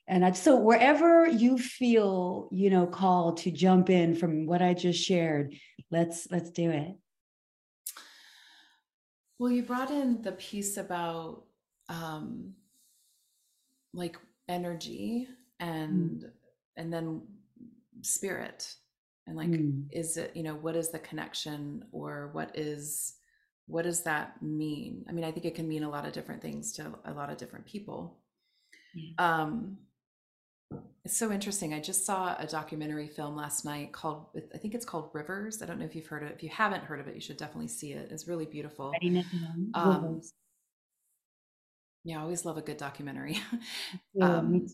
and 0.08 0.24
I, 0.24 0.34
so 0.34 0.56
wherever 0.56 1.26
you 1.26 1.58
feel 1.58 2.48
you 2.52 2.70
know 2.70 2.86
called 2.86 3.38
to 3.38 3.50
jump 3.52 3.90
in 3.90 4.14
from 4.14 4.46
what 4.46 4.62
I 4.62 4.76
just 4.76 5.04
shared, 5.04 5.56
let's 5.90 6.28
let's 6.30 6.52
do 6.52 6.70
it. 6.70 6.96
Well, 9.40 9.52
you 9.52 9.64
brought 9.64 9.90
in 9.90 10.22
the 10.22 10.34
piece 10.34 10.78
about 10.78 11.46
um, 11.90 12.54
like 13.94 14.18
energy. 14.48 15.28
And 15.60 16.22
mm. 16.22 16.32
and 16.78 16.92
then 16.92 17.22
spirit 18.02 18.76
and 19.28 19.36
like 19.36 19.50
mm. 19.50 19.84
is 19.92 20.18
it 20.18 20.32
you 20.36 20.44
know 20.44 20.56
what 20.56 20.76
is 20.76 20.90
the 20.90 21.00
connection 21.00 21.84
or 21.92 22.30
what 22.34 22.52
is 22.58 23.16
what 23.68 23.84
does 23.84 24.04
that 24.04 24.42
mean? 24.44 25.04
I 25.10 25.12
mean 25.12 25.26
i 25.26 25.32
think 25.32 25.46
it 25.46 25.56
can 25.56 25.68
mean 25.68 25.84
a 25.84 25.90
lot 25.90 26.06
of 26.06 26.14
different 26.14 26.42
things 26.42 26.72
to 26.74 26.94
a 27.06 27.14
lot 27.14 27.32
of 27.32 27.38
different 27.38 27.66
people. 27.66 28.20
Um 29.18 29.78
it's 31.06 31.16
so 31.16 31.32
interesting 31.32 31.74
i 31.74 31.80
just 31.80 32.06
saw 32.06 32.36
a 32.40 32.48
documentary 32.48 33.08
film 33.08 33.36
last 33.36 33.64
night 33.66 33.94
called 33.94 34.26
i 34.54 34.58
think 34.58 34.74
it's 34.74 34.86
called 34.86 35.10
rivers 35.14 35.62
i 35.62 35.66
don't 35.66 35.78
know 35.78 35.86
if 35.86 35.96
you've 35.96 36.08
heard 36.08 36.24
of 36.24 36.30
it 36.30 36.36
if 36.36 36.42
you 36.42 36.50
haven't 36.50 36.84
heard 36.84 37.00
of 37.00 37.08
it 37.08 37.14
you 37.14 37.22
should 37.22 37.38
definitely 37.38 37.68
see 37.68 37.94
it 37.94 38.10
it's 38.12 38.28
really 38.28 38.46
beautiful. 38.46 38.92
Um, 39.76 40.22
yeah 42.04 42.18
i 42.18 42.22
always 42.22 42.46
love 42.46 42.58
a 42.58 42.62
good 42.62 42.78
documentary. 42.78 43.40
Yeah, 44.16 44.38
um, 44.38 44.68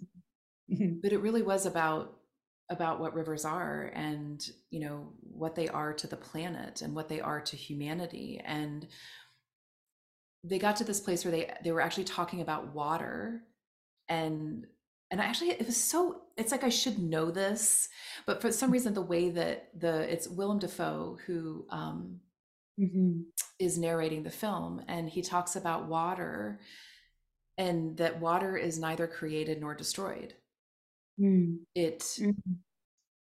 Mm-hmm. 0.72 1.00
But 1.02 1.14
it 1.14 1.22
really 1.22 1.42
was 1.42 1.66
about 1.66 2.18
about 2.70 3.02
what 3.02 3.14
rivers 3.14 3.44
are 3.44 3.92
and 3.94 4.50
you 4.70 4.80
know 4.80 5.12
what 5.22 5.56
they 5.56 5.68
are 5.68 5.94
to 5.94 6.08
the 6.08 6.16
planet 6.16 6.82
and 6.82 6.96
what 6.96 7.10
they 7.10 7.20
are 7.20 7.42
to 7.42 7.58
humanity 7.58 8.40
and 8.46 8.88
they 10.46 10.58
got 10.58 10.78
to 10.78 10.86
this 10.86 11.02
place 11.02 11.26
where 11.26 11.34
they 11.34 11.52
they 11.66 11.74
were 11.74 11.82
actually 11.82 12.06
talking 12.06 12.40
about 12.40 12.74
water 12.74 13.44
and 14.08 14.66
and 15.12 15.22
I 15.22 15.26
actually 15.26 15.52
it 15.52 15.66
was 15.66 15.76
so 15.76 16.22
it's 16.38 16.52
like 16.52 16.64
I 16.64 16.70
should 16.70 16.98
know 16.98 17.32
this, 17.32 17.90
but 18.26 18.42
for 18.42 18.52
some 18.52 18.72
reason 18.72 18.94
the 18.94 19.02
way 19.02 19.30
that 19.30 19.70
the 19.78 20.12
it's 20.12 20.28
Willem 20.28 20.60
Dafoe 20.60 21.18
who 21.28 21.66
um, 21.70 22.22
mm-hmm. 22.80 23.22
is 23.60 23.78
narrating 23.78 24.24
the 24.24 24.30
film, 24.30 24.82
and 24.88 25.10
he 25.10 25.22
talks 25.22 25.58
about 25.58 25.88
water, 25.88 26.62
and 27.58 27.98
that 27.98 28.22
water 28.22 28.56
is 28.56 28.80
neither 28.80 29.06
created 29.06 29.60
nor 29.60 29.76
destroyed. 29.76 30.34
Mm. 31.20 31.60
It 31.76 32.00
mm-hmm. 32.00 32.54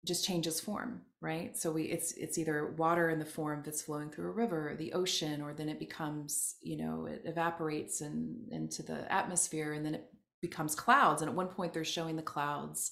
just 0.05 0.25
changes 0.25 0.59
form, 0.59 1.01
right? 1.21 1.55
So 1.57 1.71
we 1.71 1.83
it's 1.83 2.13
it's 2.13 2.37
either 2.37 2.73
water 2.77 3.09
in 3.09 3.19
the 3.19 3.25
form 3.25 3.61
that's 3.63 3.81
flowing 3.81 4.09
through 4.09 4.29
a 4.29 4.33
river, 4.33 4.75
the 4.77 4.93
ocean, 4.93 5.41
or 5.41 5.53
then 5.53 5.69
it 5.69 5.79
becomes, 5.79 6.55
you 6.61 6.77
know, 6.77 7.05
it 7.05 7.21
evaporates 7.25 8.01
and 8.01 8.51
into 8.51 8.83
the 8.83 9.11
atmosphere 9.11 9.73
and 9.73 9.85
then 9.85 9.95
it 9.95 10.09
becomes 10.41 10.75
clouds. 10.75 11.21
And 11.21 11.29
at 11.29 11.35
one 11.35 11.47
point 11.47 11.73
they're 11.73 11.83
showing 11.83 12.15
the 12.15 12.21
clouds 12.21 12.91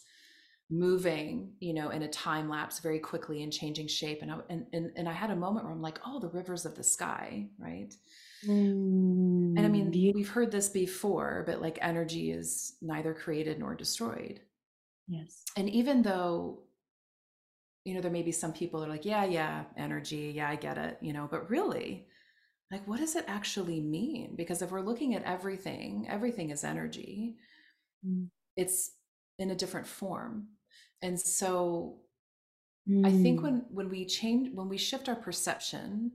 moving, 0.69 1.53
you 1.59 1.73
know, 1.73 1.89
in 1.89 2.03
a 2.03 2.07
time 2.07 2.49
lapse 2.49 2.79
very 2.79 2.99
quickly 2.99 3.43
and 3.43 3.53
changing 3.53 3.87
shape. 3.87 4.21
And 4.21 4.31
I 4.31 4.37
and 4.49 4.65
and, 4.73 4.91
and 4.95 5.09
I 5.09 5.13
had 5.13 5.29
a 5.31 5.35
moment 5.35 5.65
where 5.65 5.73
I'm 5.73 5.81
like, 5.81 5.99
oh, 6.05 6.19
the 6.19 6.29
rivers 6.29 6.65
of 6.65 6.75
the 6.75 6.83
sky, 6.83 7.49
right? 7.59 7.93
Mm, 8.47 9.57
and 9.57 9.59
I 9.59 9.69
mean, 9.69 9.91
mm, 9.91 10.13
we've 10.15 10.29
heard 10.29 10.51
this 10.51 10.69
before, 10.69 11.43
but 11.45 11.61
like 11.61 11.77
energy 11.81 12.31
is 12.31 12.75
neither 12.81 13.13
created 13.13 13.59
nor 13.59 13.75
destroyed. 13.75 14.41
Yes. 15.07 15.43
And 15.57 15.69
even 15.69 16.01
though, 16.01 16.63
you 17.85 17.93
know, 17.93 18.01
there 18.01 18.11
may 18.11 18.21
be 18.21 18.31
some 18.31 18.53
people 18.53 18.79
that 18.79 18.87
are 18.87 18.91
like, 18.91 19.05
yeah, 19.05 19.25
yeah, 19.25 19.63
energy, 19.77 20.31
yeah, 20.35 20.49
I 20.49 20.55
get 20.55 20.77
it, 20.77 20.97
you 21.01 21.13
know, 21.13 21.27
but 21.29 21.49
really, 21.49 22.07
like, 22.71 22.87
what 22.87 22.99
does 22.99 23.15
it 23.15 23.25
actually 23.27 23.81
mean? 23.81 24.35
Because 24.35 24.61
if 24.61 24.71
we're 24.71 24.81
looking 24.81 25.13
at 25.15 25.23
everything, 25.23 26.07
everything 26.09 26.49
is 26.49 26.63
energy, 26.63 27.35
mm. 28.05 28.27
it's 28.55 28.91
in 29.37 29.51
a 29.51 29.55
different 29.55 29.87
form. 29.87 30.47
And 31.01 31.19
so 31.19 31.97
mm. 32.89 33.05
I 33.05 33.11
think 33.11 33.41
mm. 33.41 33.43
when 33.43 33.65
when 33.69 33.89
we 33.89 34.05
change 34.05 34.53
when 34.53 34.69
we 34.69 34.77
shift 34.77 35.09
our 35.09 35.15
perception 35.15 36.13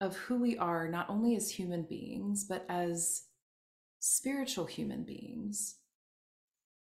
of 0.00 0.16
who 0.16 0.38
we 0.38 0.56
are 0.56 0.88
not 0.88 1.10
only 1.10 1.34
as 1.34 1.50
human 1.50 1.82
beings 1.82 2.44
but 2.44 2.64
as 2.68 3.24
spiritual 3.98 4.64
human 4.64 5.02
beings 5.02 5.76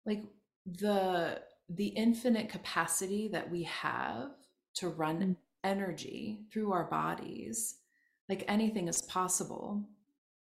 like 0.06 0.22
the 0.66 1.40
the 1.68 1.88
infinite 1.88 2.48
capacity 2.48 3.28
that 3.28 3.50
we 3.50 3.62
have 3.64 4.30
to 4.74 4.88
run 4.88 5.18
mm. 5.20 5.36
energy 5.64 6.40
through 6.52 6.72
our 6.72 6.84
bodies 6.84 7.76
like 8.28 8.44
anything 8.48 8.88
is 8.88 9.02
possible 9.02 9.82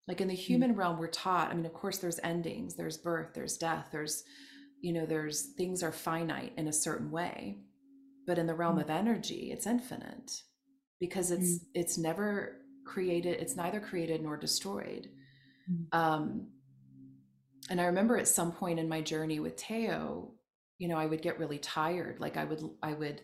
like 0.08 0.20
in 0.20 0.28
the 0.28 0.34
mm. 0.34 0.38
human 0.38 0.74
realm 0.74 0.98
we're 0.98 1.06
taught 1.06 1.50
i 1.50 1.54
mean 1.54 1.66
of 1.66 1.72
course 1.72 1.98
there's 1.98 2.20
endings 2.22 2.74
there's 2.74 2.96
birth 2.96 3.28
there's 3.34 3.56
death 3.56 3.88
there's 3.92 4.24
you 4.80 4.92
know 4.92 5.06
there's 5.06 5.52
things 5.56 5.82
are 5.82 5.92
finite 5.92 6.52
in 6.56 6.68
a 6.68 6.72
certain 6.72 7.10
way 7.10 7.58
but 8.26 8.38
in 8.38 8.46
the 8.46 8.54
realm 8.54 8.76
mm. 8.76 8.82
of 8.82 8.90
energy 8.90 9.50
it's 9.52 9.66
infinite 9.66 10.42
because 10.98 11.30
it's 11.30 11.58
mm. 11.58 11.66
it's 11.74 11.98
never 11.98 12.56
created 12.84 13.40
it's 13.40 13.56
neither 13.56 13.80
created 13.80 14.22
nor 14.22 14.36
destroyed 14.36 15.08
mm. 15.70 15.86
um 15.96 16.46
and 17.70 17.80
I 17.80 17.84
remember 17.84 18.18
at 18.18 18.28
some 18.28 18.50
point 18.52 18.80
in 18.80 18.88
my 18.88 19.00
journey 19.00 19.38
with 19.38 19.56
Teo, 19.56 20.32
you 20.78 20.88
know, 20.88 20.96
I 20.96 21.06
would 21.06 21.22
get 21.22 21.38
really 21.38 21.58
tired. 21.58 22.18
Like 22.18 22.36
I 22.36 22.44
would, 22.44 22.62
I 22.82 22.92
would, 22.94 23.22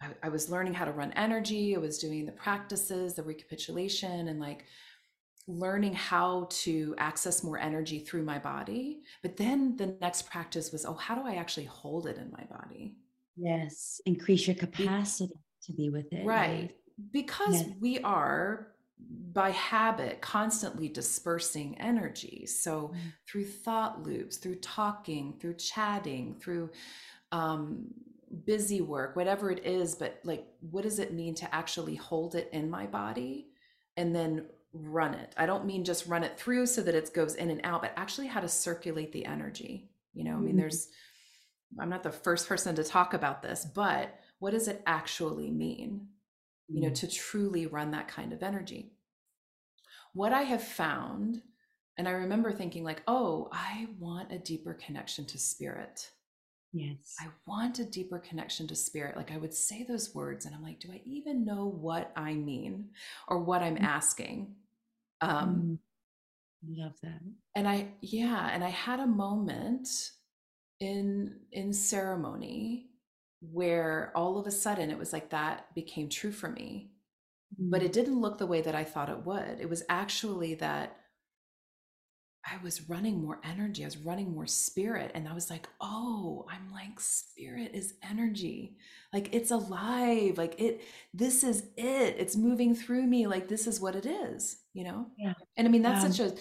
I, 0.00 0.08
I 0.22 0.28
was 0.30 0.50
learning 0.50 0.72
how 0.72 0.86
to 0.86 0.92
run 0.92 1.12
energy. 1.12 1.76
I 1.76 1.78
was 1.78 1.98
doing 1.98 2.24
the 2.24 2.32
practices, 2.32 3.14
the 3.14 3.22
recapitulation, 3.22 4.28
and 4.28 4.40
like 4.40 4.64
learning 5.46 5.92
how 5.92 6.48
to 6.50 6.94
access 6.96 7.44
more 7.44 7.58
energy 7.58 8.00
through 8.00 8.22
my 8.22 8.38
body. 8.38 9.02
But 9.22 9.36
then 9.36 9.76
the 9.76 9.96
next 10.00 10.30
practice 10.30 10.72
was, 10.72 10.86
oh, 10.86 10.94
how 10.94 11.14
do 11.14 11.26
I 11.26 11.34
actually 11.34 11.66
hold 11.66 12.06
it 12.06 12.16
in 12.16 12.30
my 12.30 12.44
body? 12.44 12.96
Yes, 13.36 14.00
increase 14.06 14.46
your 14.46 14.56
capacity 14.56 15.34
to 15.64 15.72
be 15.72 15.90
with 15.90 16.10
it. 16.12 16.24
Right. 16.24 16.48
right? 16.48 16.76
Because 17.12 17.54
yes. 17.54 17.68
we 17.80 17.98
are 17.98 18.68
by 19.32 19.50
habit 19.50 20.20
constantly 20.22 20.88
dispersing 20.88 21.76
energy 21.78 22.46
so 22.46 22.94
mm. 22.94 23.12
through 23.26 23.44
thought 23.44 24.02
loops 24.02 24.38
through 24.38 24.54
talking 24.56 25.34
through 25.38 25.54
chatting 25.54 26.34
through 26.40 26.70
um, 27.32 27.86
busy 28.44 28.80
work 28.80 29.14
whatever 29.14 29.50
it 29.50 29.64
is 29.64 29.94
but 29.94 30.18
like 30.24 30.46
what 30.70 30.82
does 30.82 30.98
it 30.98 31.12
mean 31.12 31.34
to 31.34 31.54
actually 31.54 31.94
hold 31.94 32.34
it 32.34 32.48
in 32.52 32.70
my 32.70 32.86
body 32.86 33.48
and 33.96 34.14
then 34.14 34.44
run 34.72 35.14
it 35.14 35.32
i 35.36 35.46
don't 35.46 35.64
mean 35.64 35.84
just 35.84 36.06
run 36.06 36.24
it 36.24 36.38
through 36.38 36.66
so 36.66 36.82
that 36.82 36.94
it 36.94 37.12
goes 37.14 37.34
in 37.34 37.50
and 37.50 37.60
out 37.64 37.82
but 37.82 37.92
actually 37.96 38.26
how 38.26 38.40
to 38.40 38.48
circulate 38.48 39.12
the 39.12 39.24
energy 39.24 39.88
you 40.12 40.24
know 40.24 40.32
i 40.32 40.36
mean 40.36 40.48
mm-hmm. 40.48 40.58
there's 40.58 40.88
i'm 41.78 41.88
not 41.88 42.02
the 42.02 42.10
first 42.10 42.48
person 42.48 42.74
to 42.74 42.82
talk 42.82 43.14
about 43.14 43.42
this 43.42 43.64
but 43.64 44.18
what 44.38 44.50
does 44.50 44.68
it 44.68 44.82
actually 44.86 45.50
mean 45.50 46.08
you 46.68 46.80
know, 46.80 46.90
mm. 46.90 46.94
to 46.94 47.08
truly 47.08 47.66
run 47.66 47.90
that 47.92 48.08
kind 48.08 48.32
of 48.32 48.42
energy. 48.42 48.92
What 50.12 50.32
I 50.32 50.42
have 50.42 50.62
found, 50.62 51.42
and 51.98 52.08
I 52.08 52.12
remember 52.12 52.52
thinking, 52.52 52.84
like, 52.84 53.02
oh, 53.06 53.48
I 53.52 53.88
want 53.98 54.32
a 54.32 54.38
deeper 54.38 54.74
connection 54.74 55.26
to 55.26 55.38
spirit. 55.38 56.10
Yes. 56.72 57.14
I 57.20 57.28
want 57.46 57.78
a 57.78 57.84
deeper 57.84 58.18
connection 58.18 58.66
to 58.68 58.76
spirit. 58.76 59.16
Like 59.16 59.32
I 59.32 59.38
would 59.38 59.54
say 59.54 59.84
those 59.84 60.14
words, 60.14 60.46
and 60.46 60.54
I'm 60.54 60.62
like, 60.62 60.80
do 60.80 60.90
I 60.92 61.00
even 61.04 61.44
know 61.44 61.66
what 61.66 62.12
I 62.16 62.34
mean 62.34 62.90
or 63.28 63.42
what 63.42 63.62
I'm 63.62 63.76
mm. 63.76 63.82
asking? 63.82 64.54
Um, 65.20 65.78
mm. 66.66 66.78
Love 66.82 66.94
that. 67.02 67.20
And 67.54 67.68
I, 67.68 67.88
yeah, 68.00 68.50
and 68.52 68.64
I 68.64 68.70
had 68.70 69.00
a 69.00 69.06
moment 69.06 69.88
in 70.80 71.36
in 71.52 71.72
ceremony 71.72 72.90
where 73.52 74.12
all 74.14 74.38
of 74.38 74.46
a 74.46 74.50
sudden 74.50 74.90
it 74.90 74.98
was 74.98 75.12
like 75.12 75.30
that 75.30 75.74
became 75.74 76.08
true 76.08 76.32
for 76.32 76.48
me. 76.48 76.90
Mm-hmm. 77.54 77.70
But 77.70 77.82
it 77.82 77.92
didn't 77.92 78.20
look 78.20 78.38
the 78.38 78.46
way 78.46 78.60
that 78.60 78.74
I 78.74 78.84
thought 78.84 79.10
it 79.10 79.24
would. 79.24 79.60
It 79.60 79.68
was 79.68 79.82
actually 79.88 80.54
that 80.54 80.96
I 82.48 82.62
was 82.62 82.88
running 82.88 83.20
more 83.20 83.40
energy, 83.42 83.82
I 83.82 83.88
was 83.88 83.96
running 83.96 84.32
more 84.32 84.46
spirit. 84.46 85.10
And 85.14 85.26
I 85.26 85.34
was 85.34 85.50
like, 85.50 85.68
oh, 85.80 86.46
I'm 86.48 86.72
like, 86.72 87.00
spirit 87.00 87.72
is 87.74 87.94
energy. 88.08 88.76
Like 89.12 89.34
it's 89.34 89.50
alive. 89.50 90.38
Like 90.38 90.60
it, 90.60 90.82
this 91.12 91.42
is 91.42 91.64
it. 91.76 92.14
It's 92.18 92.36
moving 92.36 92.74
through 92.74 93.06
me. 93.06 93.26
Like 93.26 93.48
this 93.48 93.66
is 93.66 93.80
what 93.80 93.96
it 93.96 94.06
is, 94.06 94.58
you 94.74 94.84
know? 94.84 95.06
Yeah. 95.18 95.34
And 95.56 95.66
I 95.66 95.70
mean, 95.70 95.82
that's 95.82 96.16
such 96.16 96.20
a, 96.20 96.36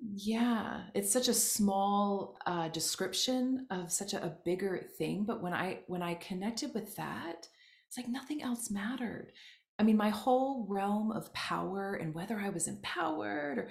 yeah, 0.00 0.82
it's 0.94 1.12
such 1.12 1.28
a 1.28 1.34
small 1.34 2.38
uh, 2.46 2.68
description 2.68 3.66
of 3.70 3.92
such 3.92 4.14
a, 4.14 4.24
a 4.24 4.36
bigger 4.44 4.86
thing. 4.98 5.24
But 5.24 5.42
when 5.42 5.52
I 5.54 5.80
when 5.86 6.02
I 6.02 6.14
connected 6.14 6.72
with 6.74 6.96
that, 6.96 7.48
it's 7.88 7.96
like 7.96 8.08
nothing 8.08 8.42
else 8.42 8.70
mattered. 8.70 9.32
I 9.78 9.82
mean, 9.82 9.96
my 9.96 10.10
whole 10.10 10.66
realm 10.68 11.10
of 11.12 11.32
power 11.32 11.94
and 11.94 12.14
whether 12.14 12.38
I 12.38 12.50
was 12.50 12.68
empowered 12.68 13.58
or 13.58 13.68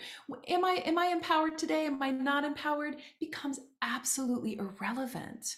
am 0.47 0.65
I 0.65 0.82
am 0.86 0.97
I 0.97 1.07
empowered 1.07 1.57
today? 1.57 1.86
Am 1.86 2.01
I 2.01 2.11
not 2.11 2.43
empowered? 2.43 2.97
Becomes 3.19 3.59
absolutely 3.82 4.57
irrelevant 4.57 5.57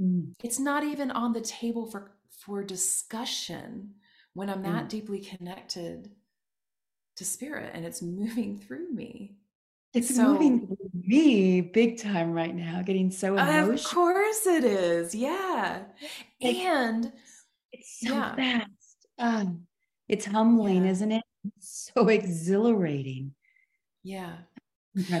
Mm. 0.00 0.32
It's 0.42 0.58
not 0.58 0.84
even 0.84 1.10
on 1.10 1.32
the 1.32 1.40
table 1.40 1.86
for 1.86 2.16
for 2.30 2.64
discussion 2.64 3.94
when 4.34 4.50
I'm 4.50 4.62
that 4.62 4.86
Mm. 4.86 4.88
deeply 4.88 5.20
connected 5.20 6.10
to 7.16 7.24
spirit 7.24 7.70
and 7.74 7.84
it's 7.84 8.02
moving 8.20 8.58
through 8.58 8.90
me. 8.92 9.36
It's 9.94 10.14
So 10.14 10.32
moving 10.32 10.76
me 10.92 11.60
big 11.60 11.98
time 11.98 12.32
right 12.32 12.54
now, 12.54 12.82
getting 12.82 13.10
so 13.10 13.36
emotional. 13.36 13.70
of 13.74 13.84
course 13.84 14.46
it 14.46 14.64
is. 14.64 15.14
Yeah. 15.14 15.84
Like 16.42 16.56
And 16.56 17.12
it's 17.72 18.00
so 18.00 18.12
yeah. 18.14 18.34
fast. 18.34 19.06
Um, 19.18 19.66
it's 20.08 20.26
humbling, 20.26 20.84
Yeah. 20.84 20.90
isn't 20.90 21.12
it? 21.12 21.22
It's 21.56 21.90
so 21.94 22.08
exhilarating. 22.08 23.34
Yeah. 24.02 24.38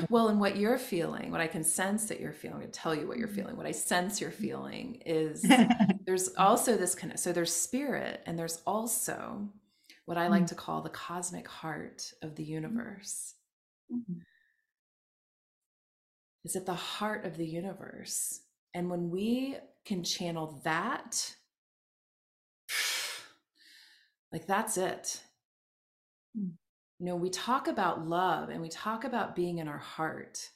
Well, 0.08 0.28
and 0.28 0.40
what 0.40 0.56
you're 0.56 0.78
feeling, 0.78 1.30
what 1.30 1.40
I 1.40 1.46
can 1.48 1.64
sense 1.64 2.06
that 2.06 2.20
you're 2.20 2.32
feeling, 2.32 2.54
I'm 2.56 2.60
going 2.60 2.72
to 2.72 2.78
tell 2.78 2.94
you 2.94 3.06
what 3.08 3.18
you're 3.18 3.28
Mm. 3.28 3.34
feeling. 3.34 3.56
What 3.56 3.66
I 3.66 3.72
sense 3.72 4.20
you're 4.20 4.30
feeling 4.30 4.96
is 5.06 5.42
there's 6.06 6.34
also 6.36 6.76
this 6.76 6.94
kind 6.94 7.12
of 7.12 7.18
So 7.18 7.32
there's 7.32 7.54
spirit, 7.54 8.22
and 8.26 8.38
there's 8.38 8.60
also 8.66 9.48
what 10.06 10.18
I 10.18 10.28
like 10.28 10.44
Mm. 10.44 10.48
to 10.48 10.54
call 10.54 10.82
the 10.82 10.90
cosmic 10.90 11.46
heart 11.48 12.12
of 12.22 12.34
the 12.36 12.44
universe. 12.44 13.34
Mm. 13.92 14.20
Is 16.44 16.56
at 16.56 16.66
the 16.66 16.74
heart 16.74 17.24
of 17.24 17.36
the 17.36 17.46
universe. 17.46 18.40
And 18.74 18.90
when 18.90 19.10
we 19.10 19.56
can 19.86 20.04
channel 20.04 20.60
that, 20.64 21.34
like 24.32 24.46
that's 24.46 24.76
it. 24.76 25.22
Mm. 26.36 26.52
You 26.98 27.06
know, 27.06 27.16
we 27.16 27.30
talk 27.30 27.66
about 27.66 28.06
love 28.06 28.50
and 28.50 28.60
we 28.60 28.68
talk 28.68 29.04
about 29.04 29.34
being 29.34 29.58
in 29.58 29.68
our 29.68 29.78
heart. 29.78 30.50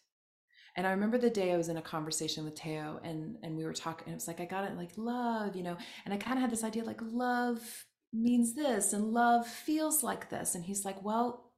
And 0.76 0.86
I 0.86 0.90
remember 0.90 1.18
the 1.18 1.30
day 1.30 1.52
I 1.52 1.56
was 1.56 1.68
in 1.68 1.76
a 1.76 1.82
conversation 1.82 2.44
with 2.44 2.54
Teo 2.54 3.00
and 3.02 3.36
and 3.42 3.56
we 3.56 3.64
were 3.64 3.72
talking 3.72 4.06
and 4.06 4.12
it 4.12 4.16
was 4.16 4.28
like 4.28 4.40
I 4.40 4.44
got 4.44 4.64
it 4.64 4.76
like 4.76 4.92
love, 4.96 5.56
you 5.56 5.62
know, 5.62 5.76
and 6.04 6.14
I 6.14 6.16
kind 6.16 6.36
of 6.38 6.42
had 6.42 6.50
this 6.50 6.62
idea 6.62 6.84
like 6.84 7.00
love 7.02 7.60
means 8.12 8.54
this 8.54 8.92
and 8.92 9.12
love 9.12 9.46
feels 9.46 10.02
like 10.02 10.30
this 10.30 10.54
and 10.54 10.64
he's 10.64 10.84
like, 10.84 11.02
"Well, 11.02 11.52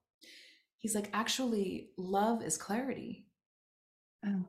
he's 0.79 0.95
like 0.95 1.11
actually 1.13 1.91
love 1.99 2.43
is 2.43 2.57
clarity. 2.57 3.27
Oh. 4.27 4.49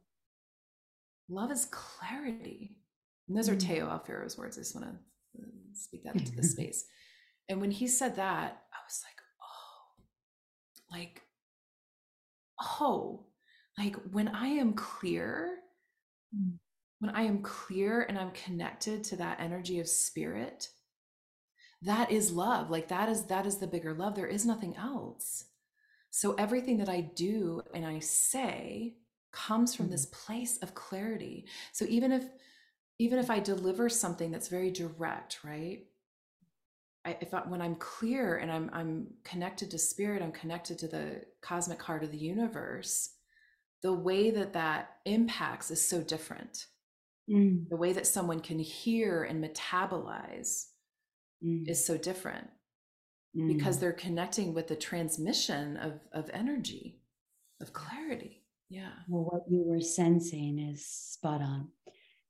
Love 1.29 1.51
is 1.51 1.65
clarity." 1.65 2.77
And 3.27 3.37
those 3.37 3.49
are 3.49 3.55
Mm. 3.55 3.61
Teo 3.67 3.87
Alfero's 3.89 4.37
words. 4.37 4.57
I 4.57 4.61
just 4.61 4.75
want 4.75 4.87
to 4.87 5.45
speak 5.73 6.03
that 6.03 6.15
into 6.15 6.35
the 6.35 6.43
space. 6.55 6.85
And 7.49 7.61
when 7.61 7.71
he 7.71 7.87
said 7.87 8.15
that, 8.17 8.65
I 8.73 8.77
was 8.85 9.01
like, 9.05 9.21
"Oh, 9.41 10.03
like 10.91 11.21
oh, 12.79 13.25
like 13.77 13.95
when 14.11 14.27
I 14.27 14.47
am 14.47 14.73
clear, 14.73 15.57
Mm. 16.35 16.59
when 16.99 17.11
I 17.15 17.23
am 17.23 17.41
clear 17.41 18.03
and 18.03 18.17
I'm 18.17 18.31
connected 18.31 19.03
to 19.05 19.15
that 19.17 19.39
energy 19.39 19.79
of 19.79 19.87
spirit, 19.89 20.69
that 21.81 22.11
is 22.11 22.31
love. 22.31 22.69
Like 22.69 22.87
that 22.89 23.09
is 23.09 23.25
that 23.27 23.45
is 23.45 23.57
the 23.57 23.67
bigger 23.67 23.93
love. 23.93 24.15
There 24.15 24.27
is 24.27 24.45
nothing 24.45 24.75
else. 24.77 25.45
So 26.09 26.33
everything 26.35 26.77
that 26.77 26.89
I 26.89 27.01
do 27.01 27.61
and 27.73 27.85
I 27.85 27.99
say 27.99 28.97
comes 29.31 29.75
from 29.75 29.87
Mm. 29.87 29.91
this 29.91 30.05
place 30.07 30.57
of 30.59 30.73
clarity. 30.75 31.45
So 31.71 31.85
even 31.89 32.11
if 32.11 32.25
even 32.99 33.17
if 33.19 33.31
I 33.31 33.39
deliver 33.39 33.89
something 33.89 34.29
that's 34.31 34.47
very 34.47 34.69
direct, 34.71 35.43
right? 35.43 35.87
I, 37.03 37.17
if 37.19 37.33
I, 37.33 37.39
when 37.41 37.61
I'm 37.61 37.75
clear 37.75 38.37
and 38.37 38.51
I'm 38.51 38.69
I'm 38.73 39.07
connected 39.23 39.71
to 39.71 39.79
spirit, 39.79 40.21
I'm 40.21 40.31
connected 40.31 40.77
to 40.79 40.87
the 40.87 41.23
cosmic 41.41 41.81
heart 41.81 42.03
of 42.03 42.11
the 42.11 42.17
universe. 42.17 43.09
The 43.81 43.93
way 43.93 44.29
that 44.31 44.53
that 44.53 44.97
impacts 45.05 45.71
is 45.71 45.85
so 45.87 46.01
different. 46.03 46.67
Mm. 47.29 47.69
The 47.69 47.77
way 47.77 47.93
that 47.93 48.05
someone 48.07 48.39
can 48.39 48.59
hear 48.59 49.23
and 49.23 49.43
metabolize 49.43 50.67
Mm. 51.43 51.67
is 51.67 51.83
so 51.83 51.97
different 51.97 52.49
because 53.47 53.77
Mm. 53.77 53.79
they're 53.79 53.93
connecting 53.93 54.53
with 54.53 54.67
the 54.67 54.75
transmission 54.75 55.77
of 55.77 56.01
of 56.13 56.29
energy, 56.33 57.01
of 57.61 57.73
clarity. 57.73 58.43
Yeah. 58.71 58.91
Well, 59.09 59.25
what 59.25 59.43
you 59.49 59.63
were 59.65 59.81
sensing 59.81 60.57
is 60.57 60.85
spot 60.85 61.41
on. 61.41 61.67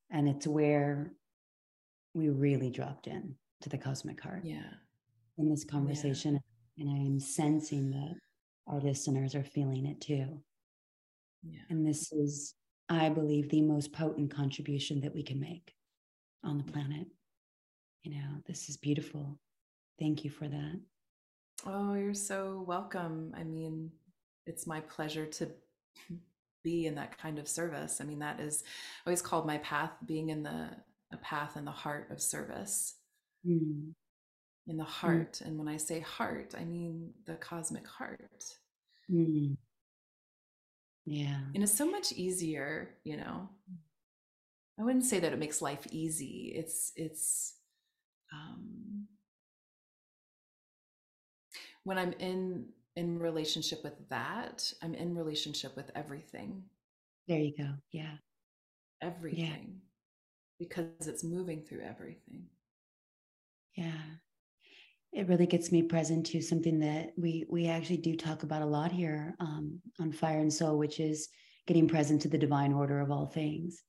And 0.09 0.27
it's 0.27 0.47
where 0.47 1.13
we 2.15 2.29
really 2.29 2.71
dropped 2.71 3.05
in 3.05 3.35
to 3.61 3.69
the 3.69 3.77
cosmic 3.77 4.19
heart 4.19 4.43
Yeah. 4.43 4.73
in 5.37 5.47
this 5.49 5.63
conversation. 5.63 6.39
And 6.79 6.89
I 6.89 6.97
am 6.97 7.19
sensing 7.19 7.91
that 7.91 8.15
our 8.65 8.81
listeners 8.81 9.35
are 9.35 9.43
feeling 9.43 9.85
it 9.85 10.01
too. 10.01 10.41
Yeah. 11.43 11.61
And 11.69 11.85
this 11.85 12.11
is, 12.11 12.55
I 12.89 13.09
believe, 13.09 13.49
the 13.49 13.61
most 13.61 13.93
potent 13.93 14.31
contribution 14.31 14.99
that 15.01 15.13
we 15.13 15.21
can 15.21 15.39
make 15.39 15.75
on 16.43 16.57
the 16.57 16.63
planet. 16.63 17.07
You 18.01 18.13
know, 18.15 18.41
this 18.47 18.67
is 18.67 18.77
beautiful. 18.77 19.39
Thank 19.99 20.23
you 20.23 20.31
for 20.31 20.47
that. 20.47 20.81
Oh, 21.67 21.93
you're 21.93 22.15
so 22.15 22.63
welcome. 22.67 23.31
I 23.37 23.43
mean, 23.43 23.91
it's 24.47 24.65
my 24.65 24.79
pleasure 24.81 25.27
to 25.27 25.51
be 26.64 26.86
in 26.86 26.95
that 26.95 27.18
kind 27.18 27.39
of 27.39 27.47
service. 27.47 27.99
I 28.01 28.03
mean, 28.05 28.20
that 28.20 28.39
is 28.39 28.64
I 29.05 29.09
always 29.09 29.22
called 29.22 29.45
my 29.45 29.57
path 29.59 29.91
being 30.05 30.30
in 30.30 30.43
the 30.43 30.70
a 31.14 31.18
path 31.18 31.57
in 31.57 31.66
the 31.66 31.72
heart 31.72 32.09
of 32.12 32.22
service, 32.22 32.95
Mm. 33.45 33.93
in 34.68 34.78
the 34.78 34.84
heart. 34.84 35.41
And 35.41 35.57
when 35.57 35.68
I 35.68 35.78
say 35.78 35.99
heart, 35.99 36.53
I 36.57 36.64
mean 36.64 37.14
the 37.26 37.36
cosmic 37.36 37.88
heart. 37.88 38.43
Mm. 39.12 39.57
Yeah. 41.05 41.39
And 41.53 41.64
it's 41.64 41.76
so 41.78 41.89
much 41.89 42.12
easier, 42.12 42.95
you 43.03 43.18
know. 43.18 43.49
I 44.80 44.84
wouldn't 44.84 45.05
say 45.05 45.20
that 45.20 45.34
it 45.34 45.39
makes 45.39 45.62
life 45.62 45.86
easy. 45.91 46.53
It's 46.55 46.93
it's 46.95 47.55
um 48.34 49.07
when 51.84 51.97
I'm 51.97 52.14
in 52.14 52.68
in 52.95 53.19
relationship 53.19 53.83
with 53.83 53.93
that, 54.09 54.71
I'm 54.81 54.93
in 54.93 55.15
relationship 55.15 55.75
with 55.75 55.91
everything. 55.95 56.63
There 57.27 57.39
you 57.39 57.53
go. 57.57 57.69
Yeah. 57.91 58.15
everything 59.01 59.45
Yeah. 59.45 59.57
because 60.59 61.07
it's 61.07 61.23
moving 61.23 61.63
through 61.63 61.81
everything. 61.81 62.45
Yeah. 63.75 64.01
It 65.13 65.27
really 65.27 65.47
gets 65.47 65.71
me 65.71 65.81
present 65.83 66.25
to 66.27 66.41
something 66.41 66.79
that 66.79 67.11
we 67.17 67.45
we 67.49 67.67
actually 67.67 67.97
do 67.97 68.15
talk 68.15 68.43
about 68.43 68.61
a 68.61 68.65
lot 68.65 68.91
here 68.91 69.35
um, 69.39 69.79
on 69.99 70.11
Fire 70.11 70.39
and 70.39 70.53
Soul, 70.53 70.77
which 70.77 70.99
is 70.99 71.29
getting 71.67 71.87
present 71.87 72.21
to 72.21 72.27
the 72.29 72.37
divine 72.37 72.73
order 72.73 72.99
of 72.99 73.11
all 73.11 73.25
things. 73.27 73.83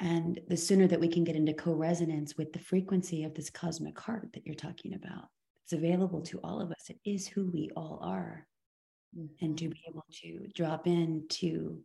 And 0.00 0.40
the 0.48 0.56
sooner 0.56 0.86
that 0.88 1.00
we 1.00 1.08
can 1.08 1.24
get 1.24 1.36
into 1.36 1.52
co-resonance 1.52 2.36
with 2.36 2.52
the 2.52 2.58
frequency 2.58 3.24
of 3.24 3.34
this 3.34 3.50
cosmic 3.50 3.98
heart 3.98 4.28
that 4.32 4.46
you're 4.46 4.54
talking 4.54 4.94
about, 4.94 5.28
it's 5.70 5.78
available 5.78 6.20
to 6.20 6.40
all 6.42 6.60
of 6.60 6.72
us. 6.72 6.90
It 6.90 6.98
is 7.04 7.28
who 7.28 7.46
we 7.46 7.70
all 7.76 8.00
are. 8.02 8.44
And 9.40 9.56
to 9.58 9.68
Mhm. 9.68 9.72
be 9.72 9.84
able 9.88 10.04
to 10.22 10.48
drop 10.48 10.88
into 10.88 11.84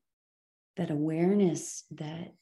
that 0.75 0.89
awareness 0.89 1.83
that 1.91 2.36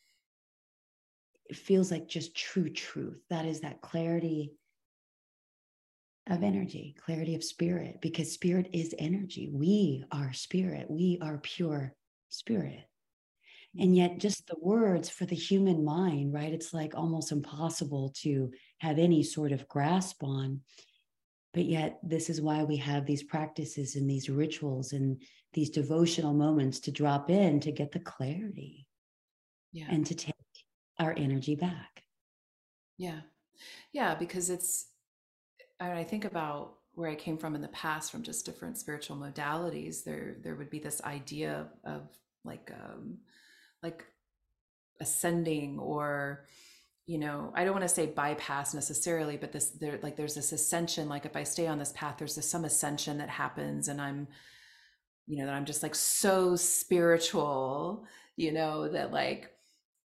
it 1.49 1.55
feels 1.57 1.91
like 1.91 2.07
just 2.07 2.33
true 2.33 2.69
truth. 2.69 3.21
That 3.29 3.45
is 3.45 3.59
that 3.61 3.81
clarity 3.81 4.53
of 6.27 6.43
energy, 6.43 6.95
clarity 6.97 7.35
of 7.35 7.43
spirit, 7.43 7.99
because 7.99 8.31
spirit 8.31 8.69
is 8.71 8.95
energy. 8.97 9.49
We 9.49 10.05
are 10.11 10.31
spirit. 10.31 10.89
We 10.89 11.17
are 11.21 11.39
pure 11.39 11.93
spirit. 12.29 12.87
And 13.77 13.95
yet, 13.95 14.19
just 14.19 14.47
the 14.47 14.59
words 14.61 15.09
for 15.09 15.25
the 15.25 15.35
human 15.35 15.83
mind, 15.83 16.31
right? 16.33 16.53
It's 16.53 16.73
like 16.73 16.95
almost 16.95 17.31
impossible 17.33 18.11
to 18.21 18.53
have 18.77 18.97
any 18.97 19.23
sort 19.23 19.51
of 19.51 19.67
grasp 19.67 20.23
on. 20.23 20.61
But 21.53 21.65
yet, 21.65 21.99
this 22.03 22.29
is 22.29 22.41
why 22.41 22.63
we 22.63 22.77
have 22.77 23.05
these 23.05 23.23
practices 23.23 23.95
and 23.95 24.09
these 24.09 24.29
rituals 24.29 24.93
and 24.93 25.21
these 25.53 25.69
devotional 25.69 26.33
moments 26.33 26.79
to 26.81 26.91
drop 26.91 27.29
in 27.29 27.59
to 27.59 27.71
get 27.71 27.91
the 27.91 27.99
clarity 27.99 28.87
Yeah. 29.71 29.85
and 29.89 30.05
to 30.07 30.15
take 30.15 30.33
our 30.99 31.13
energy 31.17 31.55
back. 31.55 32.03
yeah. 32.97 33.21
Yeah, 33.91 34.15
because 34.15 34.49
it's 34.49 34.87
and 35.79 35.93
I 35.93 36.03
think 36.03 36.25
about 36.25 36.75
where 36.95 37.09
I 37.09 37.15
came 37.15 37.37
from 37.37 37.55
in 37.55 37.61
the 37.61 37.67
past 37.69 38.11
from 38.11 38.23
just 38.23 38.45
different 38.45 38.77
spiritual 38.77 39.17
modalities, 39.17 40.03
there 40.03 40.37
there 40.43 40.55
would 40.55 40.69
be 40.71 40.79
this 40.79 41.01
idea 41.03 41.67
of, 41.83 41.93
of 41.93 42.01
like 42.43 42.71
um 42.83 43.19
like 43.83 44.05
ascending 44.99 45.79
or 45.79 46.45
you 47.05 47.17
know 47.17 47.51
i 47.55 47.63
don't 47.63 47.73
want 47.73 47.83
to 47.83 47.89
say 47.89 48.05
bypass 48.05 48.73
necessarily 48.73 49.35
but 49.37 49.51
this 49.51 49.71
there 49.71 49.99
like 50.01 50.15
there's 50.15 50.35
this 50.35 50.51
ascension 50.53 51.09
like 51.09 51.25
if 51.25 51.35
i 51.35 51.43
stay 51.43 51.67
on 51.67 51.77
this 51.77 51.91
path 51.95 52.15
there's 52.17 52.35
this 52.35 52.49
some 52.49 52.65
ascension 52.65 53.17
that 53.17 53.29
happens 53.29 53.87
and 53.89 54.01
i'm 54.01 54.27
you 55.27 55.37
know 55.39 55.45
that 55.45 55.55
i'm 55.55 55.65
just 55.65 55.83
like 55.83 55.95
so 55.95 56.55
spiritual 56.55 58.05
you 58.37 58.51
know 58.51 58.87
that 58.87 59.11
like 59.11 59.51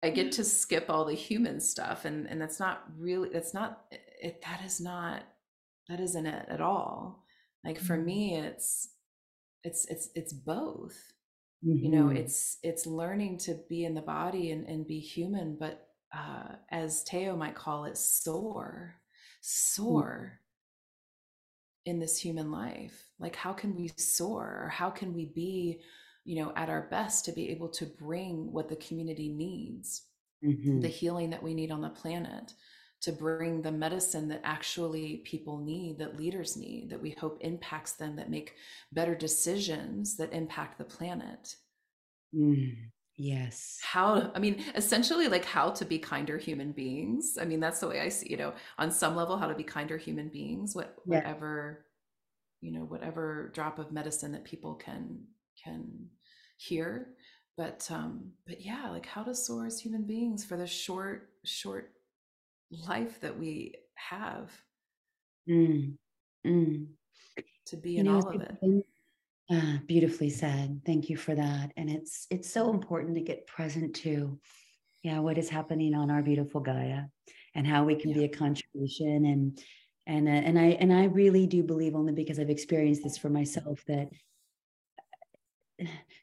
i 0.04 0.10
get 0.10 0.32
to 0.32 0.44
skip 0.44 0.86
all 0.90 1.06
the 1.06 1.16
human 1.16 1.60
stuff 1.60 2.06
and 2.06 2.28
and 2.28 2.40
that's 2.42 2.60
not 2.60 2.84
really 2.98 3.30
that's 3.30 3.54
not 3.54 3.86
it 4.22 4.42
that 4.44 4.62
is 4.64 4.80
not 4.80 5.24
that 5.90 6.00
isn't 6.00 6.28
it 6.28 6.46
at 6.50 6.62
all 6.62 7.24
like 7.66 7.80
for 7.80 7.98
Mhm. 7.98 8.06
me 8.06 8.38
it's 8.38 8.90
it's 9.64 9.86
it's 9.86 10.10
it's 10.16 10.34
both 10.34 10.96
you 11.62 11.90
know 11.90 12.06
Mhm. 12.06 12.18
it's 12.18 12.58
it's 12.64 12.86
learning 12.86 13.38
to 13.40 13.56
be 13.70 13.84
in 13.86 13.94
the 13.96 14.02
body 14.02 14.52
and, 14.52 14.68
and 14.68 14.86
be 14.86 15.00
human 15.00 15.56
but 15.60 15.93
uh, 16.16 16.56
as 16.70 17.04
Teo 17.04 17.36
might 17.36 17.56
call 17.56 17.86
it, 17.86 17.98
soar, 17.98 18.96
soar 19.42 20.40
in 21.86 22.00
this 22.00 22.18
human 22.18 22.52
life. 22.52 23.10
Like, 23.20 23.36
how 23.36 23.54
can 23.54 23.76
we 23.76 23.92
soar? 23.98 24.64
Or 24.66 24.70
how 24.70 24.90
can 24.90 25.14
we 25.14 25.26
be, 25.26 25.82
you 26.24 26.44
know, 26.44 26.54
at 26.56 26.70
our 26.70 26.88
best 26.90 27.26
to 27.26 27.32
be 27.32 27.50
able 27.50 27.70
to 27.70 27.86
bring 27.86 28.52
what 28.52 28.70
the 28.70 28.76
community 28.78 29.30
needs, 29.30 30.04
mm-hmm. 30.46 30.82
the 30.82 30.88
healing 30.88 31.30
that 31.32 31.44
we 31.44 31.54
need 31.54 31.72
on 31.72 31.82
the 31.82 31.90
planet? 31.90 32.54
to 33.04 33.12
bring 33.12 33.62
the 33.62 33.72
medicine 33.72 34.30
that 34.30 34.40
actually 34.46 35.18
people 35.26 35.58
need, 35.58 35.98
that 36.00 36.16
leaders 36.16 36.56
need, 36.56 36.90
that 36.90 37.02
we 37.02 37.10
hope 37.12 37.38
impacts 37.42 37.92
them, 37.92 38.16
that 38.16 38.30
make 38.30 38.56
better 38.94 39.14
decisions 39.14 40.16
that 40.16 40.32
impact 40.32 40.78
the 40.78 40.86
planet. 40.86 41.58
Mm, 42.34 42.78
yes. 43.18 43.80
How, 43.82 44.32
I 44.36 44.40
mean, 44.40 44.64
essentially, 44.76 45.28
like 45.28 45.46
how 45.46 45.70
to 45.72 45.86
be 45.86 46.00
kinder 46.00 46.38
human 46.38 46.72
beings. 46.72 47.38
I 47.40 47.46
mean, 47.46 47.60
that's 47.60 47.80
the 47.80 47.88
way 47.88 48.02
I 48.02 48.10
see, 48.10 48.30
you 48.30 48.38
know, 48.38 48.54
on 48.78 48.92
some 48.92 49.16
level, 49.16 49.38
how 49.38 49.48
to 49.48 49.56
be 49.56 49.64
kinder 49.64 49.98
human 49.98 50.30
beings, 50.30 50.76
what, 50.76 50.96
yeah. 51.06 51.18
whatever, 51.18 51.86
you 52.62 52.72
know, 52.72 52.86
whatever 52.86 53.52
drop 53.54 53.80
of 53.80 53.92
medicine 53.92 54.32
that 54.32 54.44
people 54.44 54.76
can, 54.76 55.20
can 55.64 56.08
hear. 56.58 57.10
But, 57.58 57.88
um, 57.92 58.32
but 58.48 58.62
yeah, 58.62 58.90
like 58.90 59.06
how 59.06 59.24
to 59.24 59.36
soar 59.36 59.66
as 59.66 59.80
human 59.80 60.06
beings 60.06 60.44
for 60.44 60.58
the 60.58 60.68
short, 60.68 61.30
short 61.46 61.92
life 62.88 63.22
that 63.22 63.38
we 63.38 63.76
have 63.96 64.52
mm. 65.48 65.94
Mm. 66.46 66.88
to 67.68 67.78
be 67.78 67.98
in 67.98 68.06
know, 68.06 68.16
all 68.16 68.28
of 68.28 68.42
it 68.42 68.86
uh, 69.50 69.78
beautifully 69.88 70.30
said. 70.30 70.82
Thank 70.86 71.10
you 71.10 71.18
for 71.18 71.36
that. 71.36 71.72
And 71.78 71.90
it's 71.90 72.28
it's 72.30 72.50
so 72.50 72.72
important 72.72 73.16
to 73.16 73.22
get 73.22 73.48
present 73.48 73.96
to 73.98 74.40
yeah 75.04 75.20
what 75.20 75.38
is 75.38 75.50
happening 75.50 75.94
on 75.94 76.10
our 76.10 76.22
beautiful 76.22 76.62
gaia 76.62 77.04
and 77.56 77.68
how 77.68 77.84
we 77.84 77.96
can 77.96 78.12
yeah. 78.12 78.18
be 78.18 78.24
a 78.26 78.30
contribution. 78.30 79.26
And 79.26 79.60
and 80.06 80.28
uh, 80.28 80.32
and 80.32 80.60
i 80.60 80.66
and 80.82 80.92
i 80.92 81.06
really 81.06 81.48
do 81.48 81.64
believe 81.64 81.96
only 81.96 82.12
because 82.12 82.38
i've 82.38 82.50
experienced 82.50 83.06
this 83.06 83.18
for 83.18 83.30
myself 83.30 83.82
that 83.88 84.10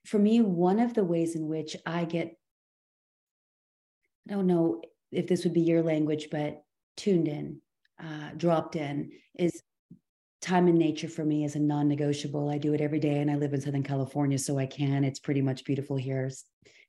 for 0.05 0.19
me 0.19 0.43
one 0.43 0.79
of 0.79 0.93
the 0.93 1.03
ways 1.03 1.35
in 1.35 1.49
which 1.49 1.75
i 1.87 2.05
get 2.05 2.37
i 4.29 4.35
don't 4.35 4.47
know 4.47 4.83
if 5.13 5.27
this 5.27 5.45
would 5.45 5.55
be 5.55 5.61
your 5.61 5.83
language, 5.83 6.29
but 6.31 6.63
tuned 6.97 7.29
in, 7.29 7.61
uh, 8.03 8.31
dropped 8.37 8.77
in 8.77 9.11
is 9.39 9.63
time 10.41 10.69
in 10.69 10.79
nature 10.79 11.09
for 11.09 11.25
me 11.25 11.45
is 11.45 11.55
a 11.55 11.61
non-negotiable. 11.61 12.49
I 12.49 12.59
do 12.59 12.73
it 12.73 12.81
every 12.81 13.01
day 13.01 13.19
and 13.19 13.31
I 13.31 13.37
live 13.37 13.53
in 13.53 13.61
Southern 13.61 13.83
California, 13.83 14.39
so 14.39 14.59
I 14.59 14.67
can. 14.67 15.05
It's 15.05 15.19
pretty 15.19 15.43
much 15.43 15.65
beautiful 15.65 15.97
here 15.97 16.31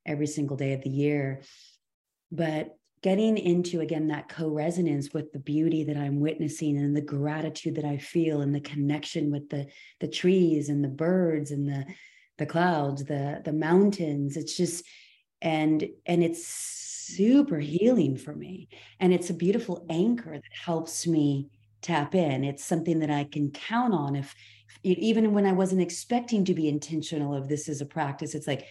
every 0.05 0.27
single 0.27 0.57
day 0.57 0.73
of 0.73 0.81
the 0.81 0.89
year. 0.89 1.41
But 2.31 2.75
getting 3.03 3.37
into 3.37 3.81
again 3.81 4.07
that 4.07 4.29
co-resonance 4.29 5.11
with 5.13 5.31
the 5.31 5.39
beauty 5.39 5.83
that 5.85 5.97
I'm 5.97 6.19
witnessing 6.19 6.77
and 6.77 6.95
the 6.95 7.01
gratitude 7.01 7.75
that 7.75 7.85
I 7.85 7.97
feel 7.97 8.41
and 8.41 8.53
the 8.53 8.61
connection 8.61 9.31
with 9.31 9.49
the 9.49 9.67
the 9.99 10.07
trees 10.07 10.69
and 10.69 10.83
the 10.83 10.89
birds 10.89 11.51
and 11.51 11.67
the 11.67 11.85
the 12.37 12.45
clouds, 12.45 13.03
the 13.03 13.41
the 13.43 13.53
mountains. 13.53 14.37
It's 14.37 14.55
just 14.55 14.85
and 15.41 15.83
and 16.05 16.23
it's 16.23 16.47
super 16.47 17.59
healing 17.59 18.15
for 18.15 18.33
me. 18.33 18.69
And 18.99 19.13
it's 19.13 19.29
a 19.29 19.33
beautiful 19.33 19.85
anchor 19.89 20.33
that 20.33 20.53
helps 20.65 21.05
me 21.05 21.49
tap 21.81 22.15
in. 22.15 22.43
It's 22.43 22.63
something 22.63 22.99
that 22.99 23.09
I 23.09 23.23
can 23.23 23.51
count 23.51 23.93
on 23.93 24.15
if, 24.15 24.33
if 24.83 24.97
even 24.97 25.33
when 25.33 25.45
I 25.45 25.51
wasn't 25.51 25.81
expecting 25.81 26.45
to 26.45 26.53
be 26.53 26.67
intentional 26.67 27.33
of 27.33 27.47
this 27.47 27.67
as 27.69 27.81
a 27.81 27.85
practice, 27.85 28.35
it's 28.35 28.47
like, 28.47 28.65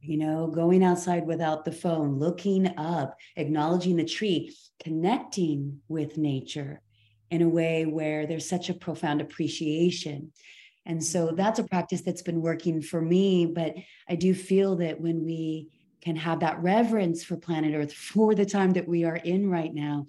you 0.00 0.18
know, 0.18 0.48
going 0.48 0.84
outside 0.84 1.26
without 1.26 1.64
the 1.64 1.72
phone, 1.72 2.18
looking 2.18 2.76
up, 2.78 3.16
acknowledging 3.36 3.96
the 3.96 4.04
tree, 4.04 4.54
connecting 4.82 5.80
with 5.88 6.18
nature 6.18 6.82
in 7.30 7.42
a 7.42 7.48
way 7.48 7.86
where 7.86 8.26
there's 8.26 8.48
such 8.48 8.68
a 8.68 8.74
profound 8.74 9.20
appreciation. 9.20 10.32
And 10.86 11.02
so 11.02 11.26
mm-hmm. 11.26 11.36
that's 11.36 11.58
a 11.58 11.64
practice 11.64 12.02
that's 12.02 12.22
been 12.22 12.42
working 12.42 12.82
for 12.82 13.00
me. 13.00 13.46
But 13.46 13.74
I 14.08 14.16
do 14.16 14.34
feel 14.34 14.76
that 14.76 15.00
when 15.00 15.24
we 15.24 15.68
can 16.02 16.16
have 16.16 16.40
that 16.40 16.62
reverence 16.62 17.24
for 17.24 17.36
planet 17.36 17.74
Earth 17.74 17.92
for 18.12 18.34
the 18.34 18.46
time 18.46 18.72
that 18.72 18.86
we 18.86 19.04
are 19.04 19.16
in 19.16 19.48
right 19.48 19.72
now. 19.72 20.06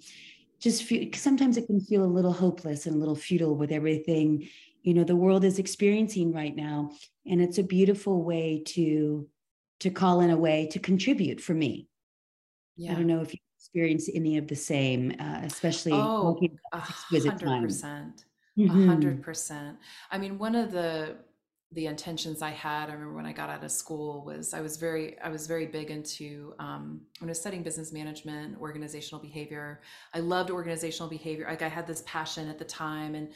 Just 0.58 0.84
feel, 0.84 1.08
sometimes 1.14 1.56
it 1.56 1.66
can 1.66 1.80
feel 1.80 2.02
a 2.02 2.06
little 2.06 2.32
hopeless 2.32 2.86
and 2.86 2.96
a 2.96 2.98
little 2.98 3.14
futile 3.14 3.54
with 3.54 3.70
everything 3.70 4.48
you 4.86 4.94
know 4.94 5.02
the 5.02 5.16
world 5.16 5.44
is 5.44 5.58
experiencing 5.58 6.32
right 6.32 6.54
now, 6.54 6.92
and 7.26 7.42
it's 7.42 7.58
a 7.58 7.62
beautiful 7.64 8.22
way 8.22 8.62
to 8.66 9.28
to 9.80 9.90
call 9.90 10.20
in 10.20 10.30
a 10.30 10.36
way 10.36 10.68
to 10.68 10.78
contribute 10.78 11.40
for 11.40 11.54
me. 11.54 11.88
Yeah. 12.76 12.92
I 12.92 12.94
don't 12.94 13.08
know 13.08 13.20
if 13.20 13.34
you 13.34 13.40
experience 13.58 14.08
any 14.14 14.38
of 14.38 14.46
the 14.46 14.54
same, 14.54 15.12
uh, 15.18 15.40
especially 15.42 15.92
oh, 15.92 16.38
exquisite 16.72 17.34
100%. 17.34 17.40
time. 17.40 18.14
A 18.58 18.86
hundred 18.86 19.22
percent. 19.22 19.76
I 20.10 20.18
mean, 20.18 20.38
one 20.38 20.54
of 20.54 20.70
the 20.70 21.16
the 21.76 21.86
intentions 21.86 22.40
I 22.40 22.50
had, 22.50 22.88
I 22.88 22.94
remember 22.94 23.14
when 23.14 23.26
I 23.26 23.32
got 23.32 23.50
out 23.50 23.62
of 23.62 23.70
school 23.70 24.24
was 24.24 24.54
I 24.54 24.62
was 24.62 24.78
very 24.78 25.20
I 25.20 25.28
was 25.28 25.46
very 25.46 25.66
big 25.66 25.90
into 25.90 26.54
um, 26.58 27.02
when 27.18 27.28
I 27.28 27.32
was 27.32 27.40
studying 27.40 27.62
business 27.62 27.92
management, 27.92 28.58
organizational 28.58 29.22
behavior. 29.22 29.82
I 30.14 30.20
loved 30.20 30.50
organizational 30.50 31.10
behavior. 31.10 31.46
Like 31.46 31.60
I 31.60 31.68
had 31.68 31.86
this 31.86 32.02
passion 32.06 32.48
at 32.48 32.58
the 32.58 32.64
time, 32.64 33.14
and 33.14 33.30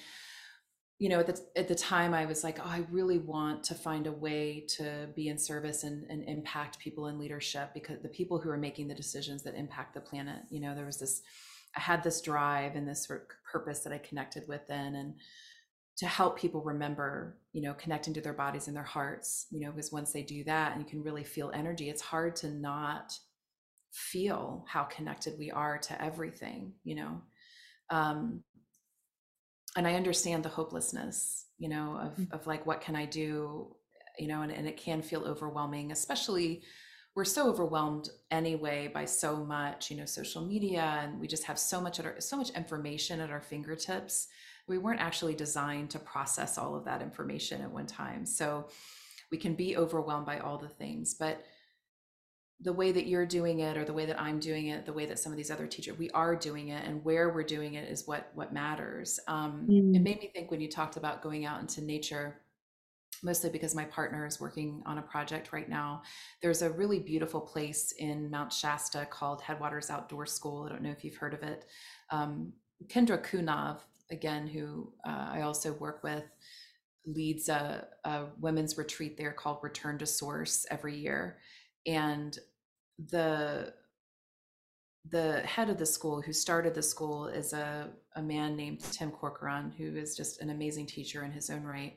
you 0.98 1.10
know 1.10 1.20
at 1.20 1.26
the 1.26 1.38
at 1.54 1.68
the 1.68 1.74
time 1.74 2.14
I 2.14 2.24
was 2.24 2.42
like, 2.42 2.58
oh, 2.60 2.66
I 2.66 2.86
really 2.90 3.18
want 3.18 3.62
to 3.64 3.74
find 3.74 4.06
a 4.06 4.12
way 4.12 4.64
to 4.78 5.08
be 5.14 5.28
in 5.28 5.36
service 5.36 5.84
and, 5.84 6.10
and 6.10 6.24
impact 6.24 6.78
people 6.78 7.08
in 7.08 7.18
leadership 7.18 7.74
because 7.74 8.00
the 8.00 8.08
people 8.08 8.40
who 8.40 8.48
are 8.48 8.56
making 8.56 8.88
the 8.88 8.94
decisions 8.94 9.42
that 9.42 9.54
impact 9.54 9.92
the 9.92 10.00
planet. 10.00 10.40
You 10.48 10.60
know, 10.60 10.74
there 10.74 10.86
was 10.86 10.98
this 10.98 11.20
I 11.76 11.80
had 11.80 12.02
this 12.02 12.22
drive 12.22 12.74
and 12.74 12.88
this 12.88 13.06
sort 13.06 13.20
of 13.20 13.52
purpose 13.52 13.80
that 13.80 13.92
I 13.92 13.98
connected 13.98 14.48
with 14.48 14.66
then, 14.66 14.94
and 14.94 15.14
to 16.00 16.06
help 16.06 16.38
people 16.38 16.62
remember 16.62 17.36
you 17.52 17.60
know 17.60 17.74
connecting 17.74 18.14
to 18.14 18.22
their 18.22 18.32
bodies 18.32 18.68
and 18.68 18.76
their 18.76 18.82
hearts 18.82 19.46
you 19.50 19.60
know 19.60 19.70
because 19.70 19.92
once 19.92 20.12
they 20.12 20.22
do 20.22 20.42
that 20.44 20.72
and 20.72 20.80
you 20.80 20.88
can 20.88 21.02
really 21.02 21.22
feel 21.22 21.50
energy 21.54 21.90
it's 21.90 22.00
hard 22.00 22.34
to 22.34 22.48
not 22.48 23.12
feel 23.92 24.64
how 24.66 24.82
connected 24.84 25.34
we 25.38 25.50
are 25.50 25.76
to 25.76 26.02
everything 26.02 26.72
you 26.84 26.94
know 26.94 27.20
um 27.90 28.42
and 29.76 29.86
i 29.86 29.94
understand 29.94 30.42
the 30.42 30.48
hopelessness 30.48 31.46
you 31.58 31.68
know 31.68 31.98
of 32.00 32.12
mm-hmm. 32.12 32.34
of 32.34 32.46
like 32.46 32.64
what 32.64 32.80
can 32.80 32.96
i 32.96 33.04
do 33.04 33.76
you 34.18 34.26
know 34.26 34.40
and, 34.40 34.52
and 34.52 34.66
it 34.66 34.78
can 34.78 35.02
feel 35.02 35.24
overwhelming 35.24 35.92
especially 35.92 36.62
we're 37.14 37.24
so 37.26 37.46
overwhelmed 37.46 38.08
anyway 38.30 38.88
by 38.88 39.04
so 39.04 39.36
much 39.44 39.90
you 39.90 39.98
know 39.98 40.06
social 40.06 40.46
media 40.46 41.02
and 41.02 41.20
we 41.20 41.26
just 41.26 41.44
have 41.44 41.58
so 41.58 41.78
much 41.78 41.98
at 41.98 42.06
our 42.06 42.18
so 42.20 42.38
much 42.38 42.50
information 42.50 43.20
at 43.20 43.30
our 43.30 43.42
fingertips 43.42 44.28
we 44.70 44.78
weren't 44.78 45.00
actually 45.00 45.34
designed 45.34 45.90
to 45.90 45.98
process 45.98 46.56
all 46.56 46.74
of 46.74 46.84
that 46.84 47.02
information 47.02 47.60
at 47.60 47.70
one 47.70 47.86
time. 47.86 48.24
So 48.24 48.68
we 49.30 49.36
can 49.36 49.54
be 49.54 49.76
overwhelmed 49.76 50.26
by 50.26 50.38
all 50.38 50.58
the 50.58 50.68
things, 50.68 51.14
but 51.14 51.44
the 52.62 52.72
way 52.72 52.92
that 52.92 53.06
you're 53.06 53.26
doing 53.26 53.60
it 53.60 53.76
or 53.76 53.84
the 53.84 53.92
way 53.92 54.06
that 54.06 54.20
I'm 54.20 54.38
doing 54.38 54.66
it, 54.66 54.84
the 54.84 54.92
way 54.92 55.06
that 55.06 55.18
some 55.18 55.32
of 55.32 55.38
these 55.38 55.50
other 55.50 55.66
teachers, 55.66 55.98
we 55.98 56.10
are 56.10 56.36
doing 56.36 56.68
it 56.68 56.84
and 56.86 57.02
where 57.04 57.30
we're 57.30 57.42
doing 57.42 57.74
it 57.74 57.88
is 57.88 58.06
what 58.06 58.30
what 58.34 58.52
matters. 58.52 59.18
Um, 59.28 59.66
mm. 59.68 59.96
It 59.96 60.02
made 60.02 60.20
me 60.20 60.30
think 60.34 60.50
when 60.50 60.60
you 60.60 60.68
talked 60.68 60.96
about 60.96 61.22
going 61.22 61.46
out 61.46 61.60
into 61.60 61.80
nature, 61.82 62.42
mostly 63.22 63.48
because 63.48 63.74
my 63.74 63.84
partner 63.84 64.26
is 64.26 64.40
working 64.40 64.82
on 64.84 64.98
a 64.98 65.02
project 65.02 65.52
right 65.54 65.70
now. 65.70 66.02
There's 66.42 66.60
a 66.60 66.70
really 66.70 66.98
beautiful 66.98 67.40
place 67.40 67.92
in 67.98 68.30
Mount 68.30 68.52
Shasta 68.52 69.06
called 69.06 69.40
Headwaters 69.40 69.88
Outdoor 69.88 70.26
School. 70.26 70.64
I 70.64 70.68
don't 70.68 70.82
know 70.82 70.90
if 70.90 71.02
you've 71.02 71.16
heard 71.16 71.34
of 71.34 71.42
it. 71.42 71.64
Um, 72.10 72.52
Kendra 72.88 73.22
Cunov 73.22 73.78
again, 74.10 74.46
who 74.46 74.92
uh, 75.06 75.28
I 75.32 75.42
also 75.42 75.72
work 75.74 76.02
with, 76.02 76.24
leads 77.06 77.48
a, 77.48 77.86
a 78.04 78.26
women's 78.38 78.76
retreat 78.76 79.16
there 79.16 79.32
called 79.32 79.58
Return 79.62 79.98
to 79.98 80.06
Source 80.06 80.66
every 80.70 80.96
year. 80.98 81.38
And 81.86 82.38
the 83.10 83.72
the 85.08 85.40
head 85.40 85.70
of 85.70 85.78
the 85.78 85.86
school 85.86 86.20
who 86.20 86.32
started 86.32 86.74
the 86.74 86.82
school 86.82 87.26
is 87.26 87.54
a, 87.54 87.88
a 88.16 88.22
man 88.22 88.54
named 88.54 88.80
Tim 88.92 89.10
Corcoran, 89.10 89.72
who 89.76 89.96
is 89.96 90.14
just 90.14 90.42
an 90.42 90.50
amazing 90.50 90.86
teacher 90.86 91.24
in 91.24 91.32
his 91.32 91.48
own 91.48 91.62
right. 91.64 91.96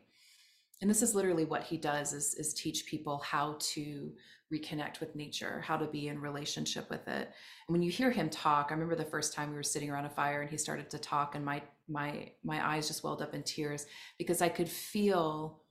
And 0.82 0.90
this 0.90 1.02
is 1.02 1.14
literally 1.14 1.46
what 1.46 1.64
he 1.64 1.78
does 1.78 2.14
is, 2.14 2.34
is 2.36 2.54
teach 2.54 2.86
people 2.86 3.18
how 3.18 3.58
to 3.60 4.12
reconnect 4.54 5.00
with 5.00 5.16
nature, 5.16 5.62
how 5.66 5.78
to 5.78 5.86
be 5.86 6.08
in 6.08 6.20
relationship 6.20 6.90
with 6.90 7.08
it. 7.08 7.30
And 7.68 7.74
when 7.74 7.82
you 7.82 7.92
hear 7.92 8.12
him 8.12 8.30
talk, 8.30 8.68
I 8.70 8.74
remember 8.74 8.96
the 8.96 9.04
first 9.04 9.34
time 9.34 9.50
we 9.50 9.56
were 9.56 9.64
sitting 9.64 9.90
around 9.90 10.06
a 10.06 10.10
fire 10.10 10.42
and 10.42 10.50
he 10.50 10.58
started 10.58 10.90
to 10.92 11.00
talk 11.00 11.36
and 11.36 11.44
my 11.44 11.62
my 11.88 12.32
my 12.44 12.66
eyes 12.66 12.88
just 12.88 13.04
welled 13.04 13.22
up 13.22 13.34
in 13.34 13.44
tears 13.44 13.86
because 14.18 14.42
I 14.42 14.50
could 14.50 14.70
feel 14.70 15.62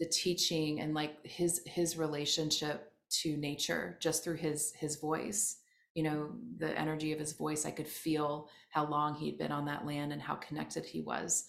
the 0.00 0.06
teaching 0.06 0.80
and 0.80 0.94
like 0.94 1.24
his 1.26 1.62
his 1.66 1.96
relationship 1.96 2.92
to 3.08 3.36
nature 3.36 3.96
just 4.00 4.24
through 4.24 4.36
his 4.36 4.72
his 4.72 4.96
voice 4.96 5.58
you 5.94 6.02
know 6.02 6.30
the 6.58 6.78
energy 6.78 7.12
of 7.12 7.20
his 7.20 7.32
voice 7.32 7.64
i 7.64 7.70
could 7.70 7.86
feel 7.86 8.48
how 8.70 8.84
long 8.84 9.14
he'd 9.14 9.38
been 9.38 9.52
on 9.52 9.64
that 9.64 9.86
land 9.86 10.12
and 10.12 10.20
how 10.20 10.34
connected 10.34 10.84
he 10.84 11.00
was 11.00 11.46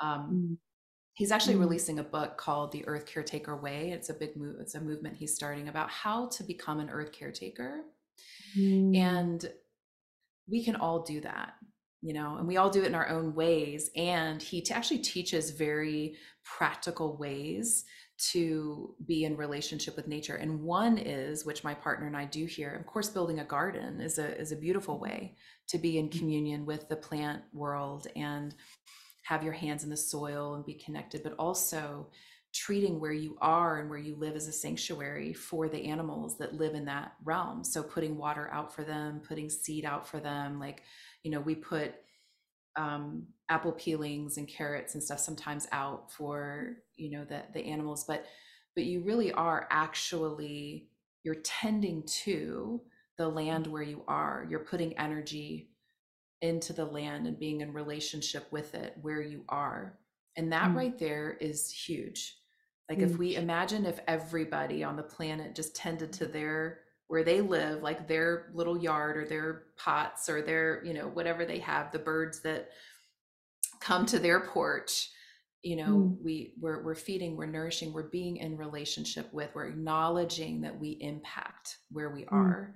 um, 0.00 0.30
mm. 0.32 0.56
he's 1.12 1.30
actually 1.30 1.54
mm. 1.54 1.60
releasing 1.60 1.98
a 1.98 2.02
book 2.02 2.38
called 2.38 2.72
the 2.72 2.84
earth 2.88 3.04
caretaker 3.04 3.54
way 3.54 3.90
it's 3.90 4.08
a 4.08 4.14
big 4.14 4.34
move 4.34 4.56
it's 4.60 4.74
a 4.74 4.80
movement 4.80 5.14
he's 5.14 5.34
starting 5.34 5.68
about 5.68 5.90
how 5.90 6.26
to 6.28 6.42
become 6.42 6.80
an 6.80 6.88
earth 6.88 7.12
caretaker 7.12 7.84
Mm. 8.56 8.96
And 8.96 9.44
we 10.48 10.64
can 10.64 10.76
all 10.76 11.02
do 11.02 11.20
that, 11.22 11.54
you 12.04 12.12
know, 12.12 12.36
and 12.36 12.46
we 12.46 12.58
all 12.58 12.68
do 12.68 12.82
it 12.82 12.86
in 12.86 12.94
our 12.94 13.08
own 13.08 13.34
ways. 13.34 13.90
And 13.96 14.42
he 14.42 14.60
t- 14.60 14.74
actually 14.74 14.98
teaches 14.98 15.50
very 15.50 16.16
practical 16.44 17.16
ways 17.16 17.86
to 18.16 18.94
be 19.06 19.24
in 19.24 19.36
relationship 19.36 19.96
with 19.96 20.06
nature 20.06 20.36
and 20.36 20.62
one 20.62 20.98
is 20.98 21.44
which 21.44 21.64
my 21.64 21.74
partner 21.74 22.06
and 22.06 22.16
I 22.16 22.26
do 22.26 22.44
here 22.44 22.76
of 22.78 22.86
course 22.86 23.08
building 23.08 23.40
a 23.40 23.44
garden 23.44 24.00
is 24.00 24.18
a 24.18 24.38
is 24.38 24.52
a 24.52 24.56
beautiful 24.56 25.00
way 25.00 25.34
to 25.66 25.78
be 25.78 25.98
in 25.98 26.08
mm-hmm. 26.08 26.18
communion 26.20 26.64
with 26.64 26.88
the 26.88 26.94
plant 26.94 27.42
world 27.52 28.06
and 28.14 28.54
have 29.24 29.42
your 29.42 29.52
hands 29.52 29.82
in 29.82 29.90
the 29.90 29.96
soil 29.96 30.54
and 30.54 30.64
be 30.64 30.74
connected 30.74 31.24
but 31.24 31.34
also 31.40 32.06
treating 32.52 33.00
where 33.00 33.12
you 33.12 33.36
are 33.40 33.80
and 33.80 33.90
where 33.90 33.98
you 33.98 34.14
live 34.14 34.36
as 34.36 34.46
a 34.46 34.52
sanctuary 34.52 35.32
for 35.32 35.68
the 35.68 35.86
animals 35.86 36.38
that 36.38 36.54
live 36.54 36.74
in 36.74 36.84
that 36.84 37.14
realm 37.24 37.64
so 37.64 37.82
putting 37.82 38.16
water 38.16 38.48
out 38.52 38.72
for 38.72 38.84
them 38.84 39.20
putting 39.26 39.50
seed 39.50 39.84
out 39.84 40.06
for 40.06 40.20
them 40.20 40.60
like 40.60 40.84
you 41.24 41.30
know 41.30 41.40
we 41.40 41.56
put 41.56 41.94
um, 42.76 43.26
apple 43.48 43.72
peelings 43.72 44.36
and 44.36 44.46
carrots 44.46 44.94
and 44.94 45.02
stuff 45.02 45.18
sometimes 45.18 45.66
out 45.72 46.12
for 46.12 46.76
you 46.96 47.10
know 47.10 47.24
the 47.24 47.42
the 47.52 47.64
animals 47.64 48.04
but 48.06 48.26
but 48.76 48.84
you 48.84 49.02
really 49.02 49.32
are 49.32 49.66
actually 49.70 50.88
you're 51.24 51.36
tending 51.42 52.04
to 52.06 52.80
the 53.18 53.28
land 53.28 53.66
where 53.66 53.82
you 53.82 54.04
are 54.06 54.46
you're 54.48 54.60
putting 54.60 54.96
energy 54.98 55.70
into 56.42 56.72
the 56.72 56.84
land 56.84 57.26
and 57.26 57.38
being 57.38 57.60
in 57.60 57.72
relationship 57.72 58.46
with 58.50 58.74
it 58.74 58.96
where 59.02 59.22
you 59.22 59.44
are 59.48 59.98
and 60.36 60.52
that 60.52 60.70
mm. 60.70 60.76
right 60.76 60.98
there 60.98 61.36
is 61.40 61.70
huge 61.70 62.36
like 62.88 62.98
mm. 62.98 63.04
if 63.04 63.16
we 63.16 63.36
imagine 63.36 63.86
if 63.86 64.00
everybody 64.08 64.82
on 64.82 64.96
the 64.96 65.02
planet 65.02 65.54
just 65.54 65.76
tended 65.76 66.12
to 66.12 66.26
their 66.26 66.80
where 67.08 67.24
they 67.24 67.40
live 67.40 67.82
like 67.82 68.08
their 68.08 68.50
little 68.54 68.78
yard 68.78 69.16
or 69.16 69.26
their 69.26 69.64
pots 69.76 70.28
or 70.28 70.42
their 70.42 70.82
you 70.84 70.94
know 70.94 71.08
whatever 71.08 71.44
they 71.44 71.58
have 71.58 71.92
the 71.92 71.98
birds 71.98 72.40
that 72.42 72.70
come 73.80 74.06
to 74.06 74.18
their 74.18 74.40
porch 74.40 75.10
you 75.62 75.76
know 75.76 75.84
mm. 75.86 76.16
we 76.22 76.54
we're, 76.60 76.82
we're 76.82 76.94
feeding 76.94 77.36
we're 77.36 77.46
nourishing 77.46 77.92
we're 77.92 78.10
being 78.10 78.36
in 78.38 78.56
relationship 78.56 79.32
with 79.32 79.50
we're 79.54 79.66
acknowledging 79.66 80.60
that 80.60 80.78
we 80.78 80.98
impact 81.00 81.78
where 81.90 82.10
we 82.10 82.22
mm. 82.22 82.32
are 82.32 82.74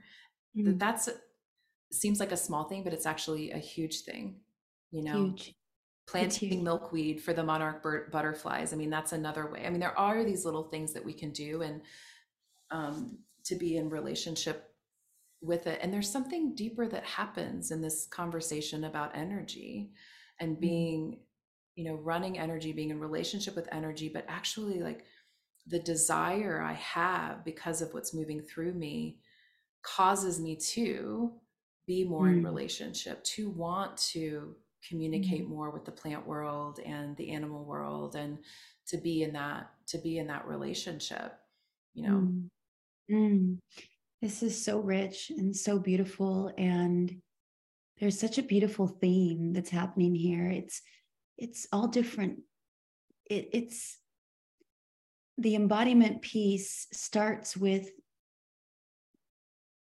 mm. 0.56 0.64
that 0.64 0.78
that's 0.78 1.08
seems 1.90 2.20
like 2.20 2.32
a 2.32 2.36
small 2.36 2.64
thing 2.64 2.84
but 2.84 2.92
it's 2.92 3.06
actually 3.06 3.50
a 3.52 3.58
huge 3.58 4.00
thing 4.00 4.36
you 4.90 5.02
know 5.02 5.24
huge. 5.24 5.54
planting 6.06 6.62
milkweed 6.62 7.22
for 7.22 7.32
the 7.32 7.42
monarch 7.42 7.82
butterflies 8.12 8.72
i 8.72 8.76
mean 8.76 8.90
that's 8.90 9.12
another 9.12 9.50
way 9.50 9.64
i 9.66 9.70
mean 9.70 9.80
there 9.80 9.98
are 9.98 10.24
these 10.24 10.44
little 10.44 10.64
things 10.64 10.92
that 10.92 11.04
we 11.04 11.12
can 11.12 11.30
do 11.30 11.62
and 11.62 11.80
um, 12.70 13.18
to 13.48 13.56
be 13.56 13.76
in 13.76 13.90
relationship 13.90 14.68
with 15.40 15.66
it 15.66 15.78
and 15.82 15.92
there's 15.92 16.10
something 16.10 16.54
deeper 16.54 16.86
that 16.86 17.04
happens 17.04 17.70
in 17.70 17.80
this 17.80 18.06
conversation 18.06 18.84
about 18.84 19.16
energy 19.16 19.90
and 20.40 20.52
mm-hmm. 20.52 20.60
being 20.60 21.18
you 21.76 21.84
know 21.84 21.94
running 21.94 22.38
energy 22.38 22.72
being 22.72 22.90
in 22.90 22.98
relationship 22.98 23.54
with 23.54 23.68
energy 23.70 24.10
but 24.12 24.24
actually 24.28 24.80
like 24.80 25.04
the 25.68 25.78
desire 25.78 26.60
i 26.60 26.72
have 26.72 27.44
because 27.44 27.80
of 27.80 27.94
what's 27.94 28.14
moving 28.14 28.40
through 28.40 28.72
me 28.72 29.18
causes 29.82 30.40
me 30.40 30.56
to 30.56 31.32
be 31.86 32.04
more 32.04 32.26
mm. 32.26 32.38
in 32.38 32.44
relationship 32.44 33.22
to 33.22 33.48
want 33.50 33.96
to 33.96 34.54
communicate 34.86 35.46
mm. 35.46 35.50
more 35.50 35.70
with 35.70 35.84
the 35.84 35.92
plant 35.92 36.26
world 36.26 36.80
and 36.84 37.16
the 37.16 37.30
animal 37.30 37.64
world 37.64 38.16
and 38.16 38.38
to 38.88 38.96
be 38.98 39.22
in 39.22 39.32
that 39.32 39.70
to 39.86 39.98
be 39.98 40.18
in 40.18 40.26
that 40.26 40.46
relationship 40.48 41.38
you 41.94 42.02
know 42.02 42.16
mm. 42.16 42.48
Mm. 43.10 43.58
this 44.22 44.42
is 44.42 44.64
so 44.64 44.78
rich 44.80 45.30
and 45.36 45.54
so 45.56 45.78
beautiful 45.78 46.52
and 46.56 47.20
there's 47.98 48.18
such 48.18 48.38
a 48.38 48.42
beautiful 48.42 48.86
theme 48.86 49.52
that's 49.52 49.70
happening 49.70 50.14
here 50.14 50.48
it's 50.48 50.82
it's 51.36 51.66
all 51.72 51.88
different 51.88 52.40
it, 53.30 53.48
it's 53.52 53.98
the 55.36 55.54
embodiment 55.54 56.20
piece 56.22 56.86
starts 56.92 57.56
with 57.56 57.90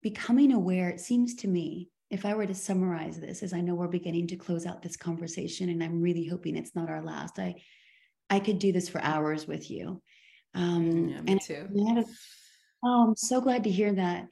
becoming 0.02 0.52
aware 0.52 0.90
it 0.90 1.00
seems 1.00 1.36
to 1.36 1.48
me 1.48 1.90
if 2.12 2.26
i 2.26 2.34
were 2.34 2.46
to 2.46 2.56
summarize 2.56 3.20
this 3.20 3.44
as 3.44 3.54
i 3.54 3.62
know 3.62 3.76
we're 3.76 3.88
beginning 3.88 4.28
to 4.28 4.36
close 4.36 4.66
out 4.66 4.82
this 4.82 4.98
conversation 4.98 5.70
and 5.70 5.84
i'm 5.84 6.02
really 6.02 6.26
hoping 6.26 6.56
it's 6.56 6.76
not 6.76 6.90
our 6.90 7.02
last 7.02 7.40
i 7.40 7.56
i 8.30 8.40
could 8.40 8.60
do 8.60 8.72
this 8.72 8.90
for 8.90 9.02
hours 9.02 9.48
with 9.48 9.70
you 9.70 10.02
um 10.54 11.10
yeah, 11.10 11.22
me 11.22 11.32
and 11.32 11.42
too. 11.42 11.68
Oh 12.86 13.08
i'm 13.08 13.16
so 13.16 13.42
glad 13.42 13.64
to 13.64 13.70
hear 13.70 13.94
that 13.94 14.28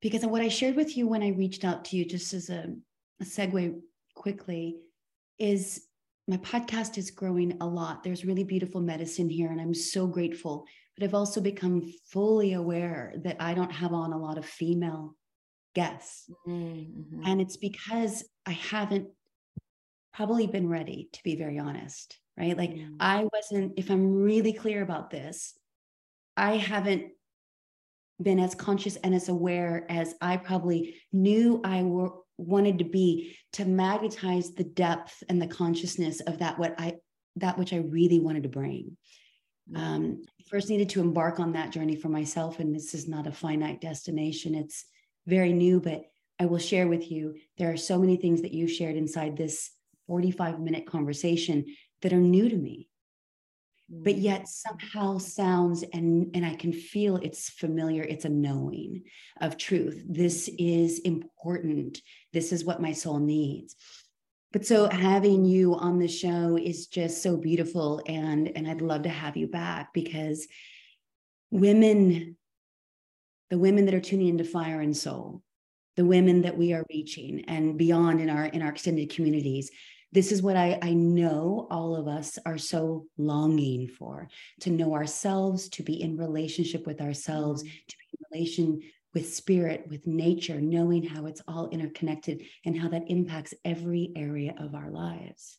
because 0.00 0.24
what 0.24 0.42
i 0.42 0.48
shared 0.48 0.76
with 0.76 0.96
you 0.96 1.08
when 1.08 1.22
i 1.22 1.28
reached 1.28 1.64
out 1.64 1.84
to 1.84 1.96
you 1.96 2.04
just 2.04 2.32
as 2.32 2.50
a 2.50 2.66
a 3.20 3.24
segue 3.24 3.80
quickly 4.14 4.76
is 5.38 5.86
my 6.26 6.36
podcast 6.38 6.96
is 6.96 7.10
growing 7.10 7.58
a 7.60 7.66
lot. 7.66 8.02
There's 8.02 8.24
really 8.24 8.44
beautiful 8.44 8.80
medicine 8.80 9.28
here, 9.28 9.50
and 9.50 9.60
I'm 9.60 9.74
so 9.74 10.06
grateful. 10.06 10.66
But 10.96 11.04
I've 11.04 11.14
also 11.14 11.40
become 11.40 11.92
fully 12.06 12.54
aware 12.54 13.12
that 13.24 13.36
I 13.40 13.54
don't 13.54 13.72
have 13.72 13.92
on 13.92 14.12
a 14.12 14.18
lot 14.18 14.38
of 14.38 14.46
female 14.46 15.16
guests. 15.74 16.30
Mm-hmm. 16.46 17.24
And 17.26 17.40
it's 17.40 17.56
because 17.56 18.24
I 18.46 18.52
haven't 18.52 19.08
probably 20.14 20.46
been 20.46 20.68
ready, 20.68 21.08
to 21.12 21.22
be 21.24 21.36
very 21.36 21.58
honest, 21.58 22.16
right? 22.38 22.56
Like, 22.56 22.70
mm-hmm. 22.70 22.94
I 23.00 23.26
wasn't, 23.32 23.74
if 23.76 23.90
I'm 23.90 24.14
really 24.14 24.52
clear 24.52 24.82
about 24.82 25.10
this, 25.10 25.52
I 26.36 26.56
haven't 26.56 27.10
been 28.22 28.38
as 28.38 28.54
conscious 28.54 28.96
and 28.96 29.14
as 29.14 29.28
aware 29.28 29.86
as 29.88 30.14
I 30.20 30.36
probably 30.36 30.96
knew 31.12 31.60
I 31.64 31.82
were, 31.82 32.12
wanted 32.38 32.78
to 32.78 32.84
be 32.84 33.36
to 33.54 33.64
magnetize 33.64 34.54
the 34.54 34.64
depth 34.64 35.22
and 35.28 35.40
the 35.40 35.46
consciousness 35.46 36.20
of 36.20 36.38
that 36.38 36.58
what 36.58 36.74
i 36.78 36.94
that 37.36 37.58
which 37.58 37.72
i 37.72 37.78
really 37.78 38.20
wanted 38.20 38.42
to 38.44 38.48
bring. 38.48 38.96
Um, 39.74 40.22
first 40.48 40.68
needed 40.68 40.90
to 40.90 41.00
embark 41.00 41.40
on 41.40 41.52
that 41.52 41.70
journey 41.70 41.96
for 41.96 42.08
myself 42.08 42.60
and 42.60 42.74
this 42.74 42.92
is 42.92 43.08
not 43.08 43.26
a 43.26 43.32
finite 43.32 43.80
destination. 43.80 44.54
It's 44.54 44.84
very 45.26 45.52
new 45.52 45.80
but 45.80 46.02
i 46.38 46.46
will 46.46 46.58
share 46.58 46.86
with 46.86 47.10
you 47.10 47.34
there 47.56 47.72
are 47.72 47.76
so 47.76 47.98
many 47.98 48.16
things 48.16 48.42
that 48.42 48.52
you 48.52 48.68
shared 48.68 48.96
inside 48.96 49.36
this 49.36 49.70
45 50.06 50.60
minute 50.60 50.86
conversation 50.86 51.64
that 52.02 52.12
are 52.12 52.20
new 52.20 52.48
to 52.48 52.56
me 52.56 52.88
but 53.88 54.14
mm. 54.14 54.22
yet 54.22 54.48
somehow 54.48 55.18
sounds 55.18 55.84
and 55.92 56.30
and 56.34 56.44
i 56.44 56.54
can 56.54 56.72
feel 56.72 57.16
it's 57.16 57.50
familiar 57.50 58.02
it's 58.02 58.24
a 58.24 58.28
knowing 58.28 59.02
of 59.40 59.56
truth. 59.56 60.02
This 60.08 60.48
is 60.58 61.00
important. 61.00 62.00
This 62.32 62.52
is 62.52 62.64
what 62.64 62.82
my 62.82 62.92
soul 62.92 63.18
needs. 63.18 63.74
But 64.52 64.64
so 64.64 64.88
having 64.88 65.44
you 65.44 65.74
on 65.74 65.98
the 65.98 66.08
show 66.08 66.56
is 66.56 66.86
just 66.86 67.22
so 67.22 67.36
beautiful 67.36 68.00
and 68.06 68.52
and 68.56 68.68
i'd 68.68 68.80
love 68.80 69.02
to 69.02 69.08
have 69.08 69.36
you 69.36 69.48
back 69.48 69.92
because 69.92 70.46
women 71.50 72.36
the 73.50 73.58
women 73.58 73.84
that 73.86 73.94
are 73.94 74.00
tuning 74.00 74.28
into 74.28 74.44
fire 74.44 74.80
and 74.80 74.96
soul 74.96 75.42
the 75.96 76.04
women 76.04 76.42
that 76.42 76.56
we 76.56 76.72
are 76.72 76.86
reaching 76.88 77.44
and 77.48 77.76
beyond 77.76 78.20
in 78.20 78.30
our 78.30 78.44
in 78.46 78.62
our 78.62 78.70
extended 78.70 79.10
communities 79.10 79.72
this 80.14 80.30
is 80.30 80.42
what 80.42 80.56
I, 80.56 80.78
I 80.80 80.94
know 80.94 81.66
all 81.72 81.96
of 81.96 82.06
us 82.06 82.38
are 82.46 82.56
so 82.56 83.06
longing 83.18 83.88
for 83.88 84.28
to 84.60 84.70
know 84.70 84.94
ourselves, 84.94 85.68
to 85.70 85.82
be 85.82 86.00
in 86.00 86.16
relationship 86.16 86.86
with 86.86 87.00
ourselves, 87.00 87.64
mm-hmm. 87.64 87.76
to 87.88 87.96
be 87.98 88.06
in 88.12 88.26
relation 88.30 88.82
with 89.12 89.34
spirit, 89.34 89.86
with 89.88 90.06
nature, 90.06 90.60
knowing 90.60 91.02
how 91.02 91.26
it's 91.26 91.42
all 91.48 91.68
interconnected 91.70 92.42
and 92.64 92.78
how 92.78 92.88
that 92.88 93.10
impacts 93.10 93.54
every 93.64 94.12
area 94.14 94.54
of 94.58 94.76
our 94.76 94.88
lives. 94.88 95.58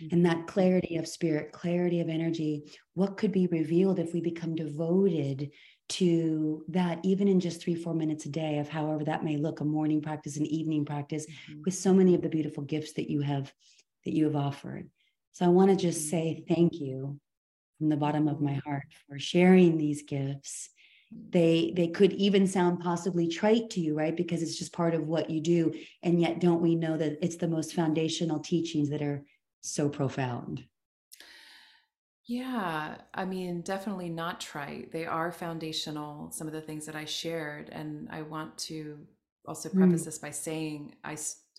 Mm-hmm. 0.00 0.14
And 0.14 0.26
that 0.26 0.46
clarity 0.46 0.96
of 0.96 1.08
spirit, 1.08 1.50
clarity 1.50 2.00
of 2.00 2.08
energy, 2.08 2.70
what 2.94 3.16
could 3.16 3.32
be 3.32 3.48
revealed 3.48 3.98
if 3.98 4.14
we 4.14 4.20
become 4.20 4.54
devoted 4.54 5.50
to 5.88 6.64
that, 6.68 7.00
even 7.02 7.26
in 7.26 7.40
just 7.40 7.60
three, 7.60 7.74
four 7.74 7.94
minutes 7.94 8.26
a 8.26 8.28
day, 8.28 8.58
of 8.58 8.68
however 8.68 9.02
that 9.04 9.24
may 9.24 9.38
look 9.38 9.60
a 9.60 9.64
morning 9.64 10.02
practice, 10.02 10.36
an 10.36 10.46
evening 10.46 10.84
practice, 10.84 11.26
mm-hmm. 11.26 11.62
with 11.64 11.74
so 11.74 11.92
many 11.92 12.14
of 12.14 12.22
the 12.22 12.28
beautiful 12.28 12.62
gifts 12.62 12.92
that 12.92 13.10
you 13.10 13.22
have 13.22 13.52
that 14.08 14.16
you 14.16 14.24
have 14.24 14.36
offered. 14.36 14.88
So 15.32 15.44
I 15.44 15.48
want 15.48 15.68
to 15.70 15.76
just 15.76 16.08
say 16.08 16.42
mm. 16.42 16.54
thank 16.54 16.80
you 16.80 17.20
from 17.76 17.90
the 17.90 17.96
bottom 17.96 18.26
of 18.26 18.40
my 18.40 18.54
heart 18.64 18.86
for 19.06 19.18
sharing 19.18 19.76
these 19.76 20.02
gifts. 20.02 20.70
They 21.30 21.72
they 21.76 21.88
could 21.88 22.14
even 22.14 22.46
sound 22.46 22.80
possibly 22.80 23.28
trite 23.28 23.68
to 23.70 23.80
you, 23.80 23.94
right? 23.94 24.16
Because 24.16 24.42
it's 24.42 24.58
just 24.58 24.72
part 24.72 24.94
of 24.94 25.06
what 25.06 25.28
you 25.28 25.42
do. 25.42 25.74
And 26.02 26.20
yet 26.20 26.40
don't 26.40 26.62
we 26.62 26.74
know 26.74 26.96
that 26.96 27.18
it's 27.22 27.36
the 27.36 27.48
most 27.48 27.74
foundational 27.74 28.40
teachings 28.40 28.88
that 28.90 29.02
are 29.02 29.24
so 29.60 29.90
profound? 29.90 30.64
Yeah, 32.24 32.96
I 33.12 33.24
mean, 33.26 33.60
definitely 33.60 34.08
not 34.08 34.40
trite. 34.40 34.90
They 34.90 35.06
are 35.06 35.32
foundational, 35.32 36.30
some 36.30 36.46
of 36.46 36.52
the 36.52 36.60
things 36.60 36.84
that 36.86 36.96
I 36.96 37.04
shared. 37.04 37.68
And 37.70 38.08
I 38.10 38.22
want 38.22 38.56
to 38.68 38.98
also 39.46 39.68
preface 39.68 40.02
mm. 40.02 40.06
this 40.06 40.18
by 40.18 40.30
saying 40.30 40.94
I 41.04 41.16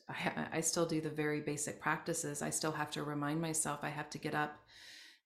I, 0.10 0.48
I 0.54 0.62
still 0.62 0.86
do 0.86 1.02
the 1.02 1.10
very 1.10 1.42
basic 1.42 1.80
practices. 1.80 2.42
I 2.42 2.50
still 2.50 2.72
have 2.72 2.92
to 2.92 3.04
remind 3.04 3.42
myself 3.42 3.80
I 3.84 3.90
have 3.90 4.10
to 4.12 4.18
get 4.18 4.36
up 4.36 4.60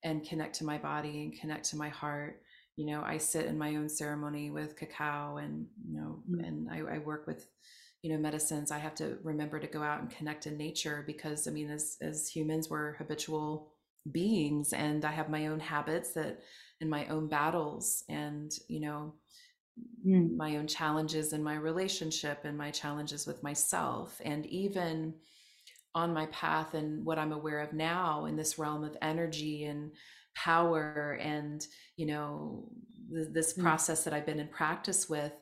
and 0.04 0.28
connect 0.28 0.56
to 0.56 0.66
my 0.66 0.78
body 0.78 1.24
and 1.24 1.40
connect 1.40 1.70
to 1.70 1.78
my 1.78 1.90
heart 1.90 2.42
you 2.76 2.86
know 2.86 3.04
i 3.06 3.18
sit 3.18 3.46
in 3.46 3.58
my 3.58 3.76
own 3.76 3.90
ceremony 3.90 4.50
with 4.50 4.76
cacao 4.76 5.38
and 5.38 5.66
you 5.86 5.98
know 5.98 6.24
mm-hmm. 6.30 6.44
and 6.44 6.70
I, 6.70 6.96
I 6.96 6.98
work 7.00 7.28
with 7.28 7.48
you 8.02 8.12
know 8.12 8.18
medicines 8.18 8.72
i 8.72 8.78
have 8.78 8.96
to 8.96 9.18
remember 9.24 9.60
to 9.60 9.68
go 9.68 9.82
out 9.82 10.02
and 10.02 10.10
connect 10.10 10.48
in 10.48 10.58
nature 10.58 11.04
because 11.06 11.48
i 11.48 11.52
mean 11.52 11.70
as 11.70 11.98
as 12.02 12.28
humans 12.28 12.70
we're 12.70 12.94
habitual 12.94 13.72
beings 14.12 14.74
and 14.74 15.06
i 15.06 15.12
have 15.12 15.30
my 15.30 15.48
own 15.48 15.60
habits 15.60 16.14
that 16.14 16.40
and 16.82 16.90
my 16.90 17.06
own 17.08 17.28
battles 17.28 18.04
and 18.10 18.52
you 18.68 18.82
know 18.82 19.14
mm. 20.06 20.36
my 20.36 20.58
own 20.58 20.68
challenges 20.68 21.34
in 21.34 21.44
my 21.44 21.56
relationship 21.56 22.42
and 22.44 22.58
my 22.58 22.72
challenges 22.72 23.26
with 23.26 23.42
myself 23.44 24.22
and 24.24 24.46
even 24.48 25.14
on 25.96 26.14
my 26.14 26.26
path 26.28 26.74
and 26.74 27.06
what 27.06 27.20
i'm 27.20 27.32
aware 27.32 27.60
of 27.60 27.74
now 27.74 28.26
in 28.26 28.36
this 28.36 28.58
realm 28.58 28.84
of 28.84 28.98
energy 29.02 29.66
and 29.66 29.92
power 30.36 31.18
and 31.22 31.68
you 31.96 32.06
know 32.06 32.68
th- 33.14 33.28
this 33.32 33.54
mm. 33.54 33.62
process 33.62 34.04
that 34.04 34.14
i've 34.14 34.26
been 34.26 34.40
in 34.40 34.48
practice 34.48 35.08
with 35.08 35.34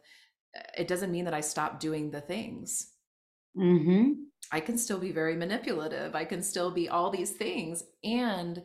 it 0.78 0.88
doesn't 0.88 1.12
mean 1.12 1.26
that 1.26 1.34
i 1.34 1.42
stop 1.42 1.80
doing 1.80 2.12
the 2.12 2.22
things 2.22 2.92
mm-hmm. 3.58 4.12
i 4.52 4.60
can 4.60 4.78
still 4.78 5.00
be 5.00 5.12
very 5.12 5.36
manipulative 5.36 6.16
i 6.16 6.26
can 6.26 6.42
still 6.42 6.72
be 6.72 6.90
all 6.90 7.10
these 7.10 7.32
things 7.32 7.84
and 8.04 8.62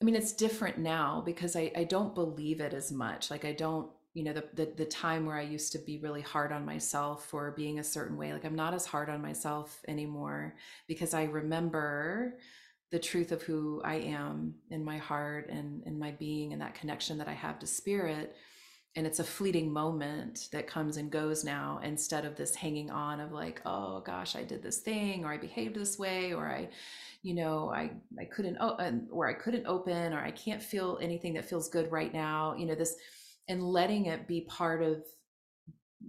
i 0.00 0.04
mean 0.04 0.16
it's 0.16 0.32
different 0.32 0.78
now 0.78 1.22
because 1.24 1.54
i, 1.54 1.70
I 1.76 1.84
don't 1.84 2.14
believe 2.14 2.60
it 2.60 2.72
as 2.72 2.90
much 2.90 3.30
like 3.30 3.44
i 3.44 3.52
don't 3.52 3.90
you 4.14 4.22
know 4.22 4.32
the, 4.32 4.44
the, 4.54 4.72
the 4.76 4.84
time 4.84 5.26
where 5.26 5.36
i 5.36 5.42
used 5.42 5.72
to 5.72 5.78
be 5.78 5.98
really 5.98 6.22
hard 6.22 6.52
on 6.52 6.64
myself 6.64 7.26
for 7.26 7.50
being 7.50 7.80
a 7.80 7.84
certain 7.84 8.16
way. 8.16 8.32
Like 8.32 8.44
i'm 8.44 8.54
not 8.54 8.72
as 8.72 8.86
hard 8.86 9.10
on 9.10 9.20
myself 9.20 9.82
anymore 9.86 10.54
because 10.86 11.12
i 11.12 11.24
remember 11.24 12.38
the 12.90 12.98
truth 12.98 13.32
of 13.32 13.42
who 13.42 13.82
i 13.84 13.96
am 13.96 14.54
in 14.70 14.84
my 14.84 14.98
heart 14.98 15.48
and 15.50 15.82
in 15.84 15.98
my 15.98 16.12
being 16.12 16.52
and 16.52 16.62
that 16.62 16.76
connection 16.76 17.18
that 17.18 17.28
i 17.28 17.34
have 17.34 17.58
to 17.58 17.66
spirit. 17.66 18.34
And 18.96 19.08
it's 19.08 19.18
a 19.18 19.24
fleeting 19.24 19.72
moment 19.72 20.48
that 20.52 20.68
comes 20.68 20.98
and 20.98 21.10
goes 21.10 21.42
now 21.42 21.80
instead 21.82 22.24
of 22.24 22.36
this 22.36 22.54
hanging 22.54 22.92
on 22.92 23.18
of 23.18 23.32
like 23.32 23.60
oh 23.66 24.00
gosh 24.06 24.36
i 24.36 24.44
did 24.44 24.62
this 24.62 24.78
thing 24.78 25.24
or 25.24 25.32
i 25.32 25.36
behaved 25.36 25.74
this 25.74 25.98
way 25.98 26.32
or 26.32 26.46
i 26.46 26.68
you 27.22 27.34
know 27.34 27.72
i 27.74 27.90
i 28.20 28.24
couldn't 28.24 28.56
or 29.10 29.28
i 29.28 29.32
couldn't 29.32 29.66
open 29.66 30.12
or 30.12 30.20
i 30.20 30.30
can't 30.30 30.62
feel 30.62 31.00
anything 31.02 31.34
that 31.34 31.48
feels 31.48 31.68
good 31.68 31.90
right 31.90 32.14
now. 32.14 32.54
You 32.56 32.66
know 32.66 32.76
this 32.76 32.94
and 33.48 33.62
letting 33.62 34.06
it 34.06 34.26
be 34.26 34.42
part 34.42 34.82
of 34.82 35.04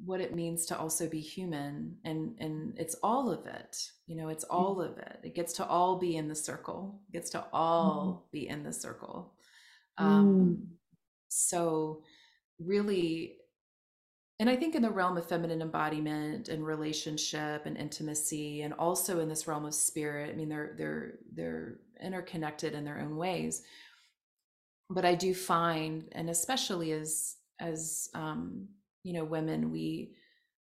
what 0.03 0.21
it 0.21 0.35
means 0.35 0.65
to 0.65 0.77
also 0.77 1.07
be 1.07 1.19
human 1.19 1.95
and 2.03 2.35
and 2.39 2.73
it's 2.77 2.95
all 3.01 3.31
of 3.31 3.45
it 3.45 3.77
you 4.07 4.15
know 4.15 4.29
it's 4.29 4.45
mm. 4.45 4.53
all 4.53 4.81
of 4.81 4.97
it 4.97 5.19
it 5.23 5.35
gets 5.35 5.53
to 5.53 5.65
all 5.65 5.97
be 5.97 6.15
in 6.15 6.27
the 6.27 6.35
circle 6.35 6.99
it 7.09 7.13
gets 7.13 7.29
to 7.29 7.43
all 7.53 8.25
mm. 8.27 8.31
be 8.31 8.47
in 8.47 8.63
the 8.63 8.73
circle 8.73 9.33
um 9.97 10.57
mm. 10.59 10.65
so 11.29 12.03
really 12.59 13.37
and 14.39 14.49
i 14.49 14.55
think 14.55 14.75
in 14.75 14.81
the 14.81 14.89
realm 14.89 15.17
of 15.17 15.27
feminine 15.27 15.61
embodiment 15.61 16.49
and 16.49 16.65
relationship 16.65 17.65
and 17.65 17.77
intimacy 17.77 18.63
and 18.63 18.73
also 18.73 19.19
in 19.19 19.29
this 19.29 19.47
realm 19.47 19.65
of 19.65 19.73
spirit 19.73 20.29
i 20.31 20.35
mean 20.35 20.49
they're 20.49 20.75
they're 20.77 21.13
they're 21.33 21.75
interconnected 22.01 22.73
in 22.73 22.83
their 22.83 22.99
own 22.99 23.15
ways 23.15 23.63
but 24.89 25.05
I 25.05 25.15
do 25.15 25.33
find, 25.33 26.05
and 26.11 26.29
especially 26.29 26.91
as 26.91 27.35
as 27.59 28.09
um, 28.13 28.67
you 29.03 29.13
know, 29.13 29.23
women, 29.23 29.71
we 29.71 30.11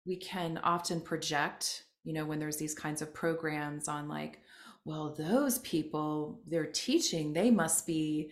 we 0.06 0.16
can 0.16 0.58
often 0.58 1.00
project, 1.00 1.84
you 2.04 2.12
know, 2.12 2.24
when 2.24 2.38
there's 2.38 2.56
these 2.56 2.74
kinds 2.74 3.02
of 3.02 3.12
programs 3.12 3.88
on 3.88 4.08
like, 4.08 4.40
well, 4.84 5.14
those 5.18 5.58
people 5.60 6.40
they're 6.46 6.66
teaching, 6.66 7.32
they 7.32 7.50
must 7.50 7.86
be 7.86 8.30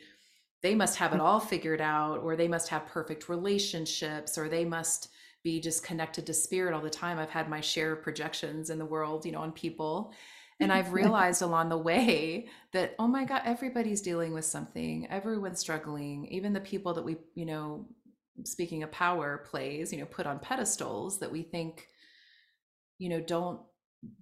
they 0.62 0.74
must 0.74 0.96
have 0.96 1.12
it 1.12 1.20
all 1.20 1.40
figured 1.40 1.80
out 1.80 2.18
or 2.18 2.36
they 2.36 2.48
must 2.48 2.68
have 2.68 2.86
perfect 2.86 3.28
relationships 3.28 4.38
or 4.38 4.48
they 4.48 4.64
must 4.64 5.10
be 5.42 5.60
just 5.60 5.84
connected 5.84 6.24
to 6.24 6.32
spirit 6.32 6.72
all 6.72 6.80
the 6.80 6.88
time. 6.88 7.18
I've 7.18 7.28
had 7.28 7.50
my 7.50 7.60
share 7.60 7.92
of 7.92 8.02
projections 8.02 8.70
in 8.70 8.78
the 8.78 8.84
world 8.86 9.26
you 9.26 9.32
know 9.32 9.40
on 9.40 9.52
people 9.52 10.14
and 10.60 10.72
I've 10.72 10.92
realized 10.94 11.42
along 11.42 11.68
the 11.68 11.78
way 11.78 12.48
that, 12.72 12.94
oh 12.98 13.08
my 13.08 13.24
God, 13.24 13.42
everybody's 13.44 14.00
dealing 14.00 14.32
with 14.32 14.44
something. 14.44 15.06
Everyone's 15.10 15.60
struggling. 15.60 16.26
Even 16.26 16.52
the 16.52 16.60
people 16.60 16.94
that 16.94 17.04
we, 17.04 17.16
you 17.34 17.46
know, 17.46 17.86
speaking 18.44 18.82
of 18.82 18.90
power 18.90 19.44
plays, 19.50 19.92
you 19.92 19.98
know, 19.98 20.06
put 20.06 20.26
on 20.26 20.38
pedestals 20.38 21.20
that 21.20 21.30
we 21.30 21.42
think, 21.42 21.86
you 22.98 23.08
know, 23.08 23.20
don't 23.20 23.60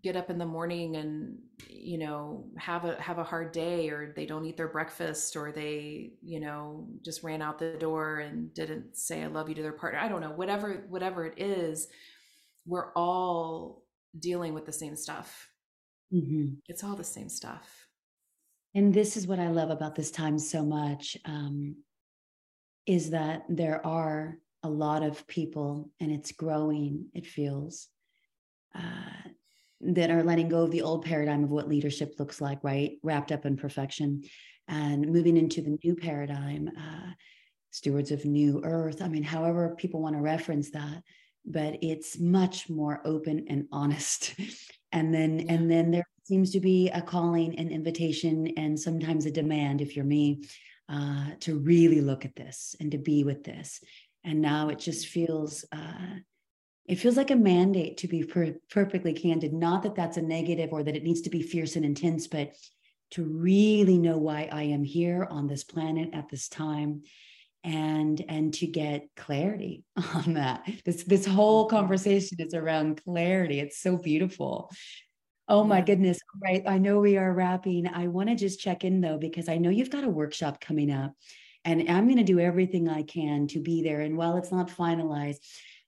get 0.02 0.16
up 0.16 0.30
in 0.30 0.38
the 0.38 0.46
morning 0.46 0.96
and 0.96 1.38
you 1.68 1.98
know 1.98 2.44
have 2.56 2.84
a 2.84 3.00
have 3.00 3.18
a 3.18 3.24
hard 3.24 3.52
day 3.52 3.88
or 3.88 4.12
they 4.14 4.26
don't 4.26 4.44
eat 4.44 4.56
their 4.56 4.68
breakfast 4.68 5.36
or 5.36 5.52
they 5.52 6.12
you 6.22 6.40
know 6.40 6.86
just 7.04 7.22
ran 7.22 7.42
out 7.42 7.58
the 7.58 7.72
door 7.78 8.18
and 8.18 8.52
didn't 8.54 8.96
say 8.96 9.22
i 9.22 9.26
love 9.26 9.48
you 9.48 9.54
to 9.54 9.62
their 9.62 9.72
partner 9.72 9.98
i 9.98 10.08
don't 10.08 10.20
know 10.20 10.30
whatever 10.30 10.84
whatever 10.88 11.26
it 11.26 11.38
is 11.38 11.88
we're 12.66 12.92
all 12.92 13.82
dealing 14.18 14.54
with 14.54 14.66
the 14.66 14.72
same 14.72 14.96
stuff 14.96 15.48
Mm-hmm. 16.12 16.54
It's 16.68 16.84
all 16.84 16.96
the 16.96 17.04
same 17.04 17.28
stuff. 17.28 17.86
And 18.74 18.92
this 18.92 19.16
is 19.16 19.26
what 19.26 19.38
I 19.38 19.48
love 19.48 19.70
about 19.70 19.94
this 19.94 20.10
time 20.10 20.38
so 20.38 20.64
much 20.64 21.16
um, 21.24 21.76
is 22.86 23.10
that 23.10 23.44
there 23.48 23.84
are 23.86 24.38
a 24.62 24.68
lot 24.68 25.02
of 25.02 25.26
people, 25.26 25.90
and 26.00 26.10
it's 26.12 26.32
growing, 26.32 27.06
it 27.14 27.26
feels, 27.26 27.88
uh, 28.74 29.28
that 29.80 30.10
are 30.10 30.22
letting 30.22 30.48
go 30.48 30.62
of 30.62 30.70
the 30.70 30.82
old 30.82 31.04
paradigm 31.04 31.44
of 31.44 31.50
what 31.50 31.68
leadership 31.68 32.14
looks 32.18 32.40
like, 32.40 32.62
right? 32.62 32.98
Wrapped 33.02 33.32
up 33.32 33.44
in 33.44 33.56
perfection 33.56 34.22
and 34.68 35.08
moving 35.08 35.36
into 35.36 35.60
the 35.60 35.76
new 35.82 35.96
paradigm, 35.96 36.70
uh, 36.76 37.10
stewards 37.70 38.10
of 38.10 38.24
new 38.24 38.62
earth. 38.64 39.02
I 39.02 39.08
mean, 39.08 39.22
however 39.22 39.74
people 39.76 40.00
want 40.00 40.14
to 40.14 40.22
reference 40.22 40.70
that, 40.70 41.02
but 41.44 41.78
it's 41.82 42.18
much 42.18 42.70
more 42.70 43.00
open 43.04 43.46
and 43.48 43.66
honest 43.72 44.34
and 44.92 45.12
then 45.12 45.40
yeah. 45.40 45.52
and 45.52 45.70
then 45.70 45.90
there 45.90 46.06
seems 46.24 46.50
to 46.52 46.60
be 46.60 46.88
a 46.90 47.02
calling 47.02 47.58
an 47.58 47.68
invitation 47.68 48.52
and 48.56 48.78
sometimes 48.78 49.26
a 49.26 49.30
demand 49.30 49.80
if 49.80 49.96
you're 49.96 50.04
me 50.04 50.44
uh, 50.88 51.30
to 51.40 51.58
really 51.58 52.00
look 52.00 52.24
at 52.24 52.36
this 52.36 52.76
and 52.80 52.92
to 52.92 52.98
be 52.98 53.24
with 53.24 53.44
this. 53.44 53.80
And 54.24 54.40
now 54.40 54.68
it 54.68 54.78
just 54.78 55.08
feels 55.08 55.64
uh, 55.72 56.16
it 56.86 56.96
feels 56.96 57.16
like 57.16 57.30
a 57.30 57.36
mandate 57.36 57.98
to 57.98 58.08
be 58.08 58.24
per- 58.24 58.56
perfectly 58.70 59.12
candid. 59.12 59.52
Not 59.52 59.82
that 59.82 59.94
that's 59.94 60.16
a 60.16 60.22
negative 60.22 60.72
or 60.72 60.82
that 60.82 60.96
it 60.96 61.04
needs 61.04 61.22
to 61.22 61.30
be 61.30 61.42
fierce 61.42 61.76
and 61.76 61.84
intense 61.84 62.26
but 62.26 62.54
to 63.12 63.24
really 63.24 63.98
know 63.98 64.18
why 64.18 64.48
i 64.50 64.62
am 64.62 64.82
here 64.82 65.26
on 65.30 65.46
this 65.46 65.64
planet 65.64 66.10
at 66.12 66.28
this 66.28 66.48
time 66.48 67.02
and 67.64 68.24
and 68.28 68.54
to 68.54 68.66
get 68.66 69.08
clarity 69.16 69.84
on 70.14 70.34
that. 70.34 70.68
This 70.84 71.04
this 71.04 71.26
whole 71.26 71.66
mm-hmm. 71.66 71.76
conversation 71.76 72.38
is 72.40 72.54
around 72.54 73.02
clarity. 73.04 73.60
It's 73.60 73.80
so 73.80 73.96
beautiful. 73.96 74.70
Oh 75.48 75.64
my 75.64 75.80
goodness. 75.80 76.18
Right. 76.42 76.62
I 76.66 76.78
know 76.78 77.00
we 77.00 77.18
are 77.18 77.32
wrapping. 77.32 77.86
I 77.86 78.06
want 78.06 78.28
to 78.30 78.36
just 78.36 78.60
check 78.60 78.84
in 78.84 79.00
though 79.00 79.18
because 79.18 79.48
i 79.48 79.58
know 79.58 79.70
you've 79.70 79.90
got 79.90 80.04
a 80.04 80.08
workshop 80.08 80.60
coming 80.60 80.90
up 80.90 81.12
and 81.64 81.88
i'm 81.90 82.06
going 82.06 82.18
to 82.18 82.24
do 82.24 82.40
everything 82.40 82.88
i 82.88 83.02
can 83.02 83.46
to 83.48 83.60
be 83.60 83.82
there. 83.82 84.00
And 84.00 84.16
while 84.16 84.36
it's 84.36 84.52
not 84.52 84.68
finalized 84.68 85.38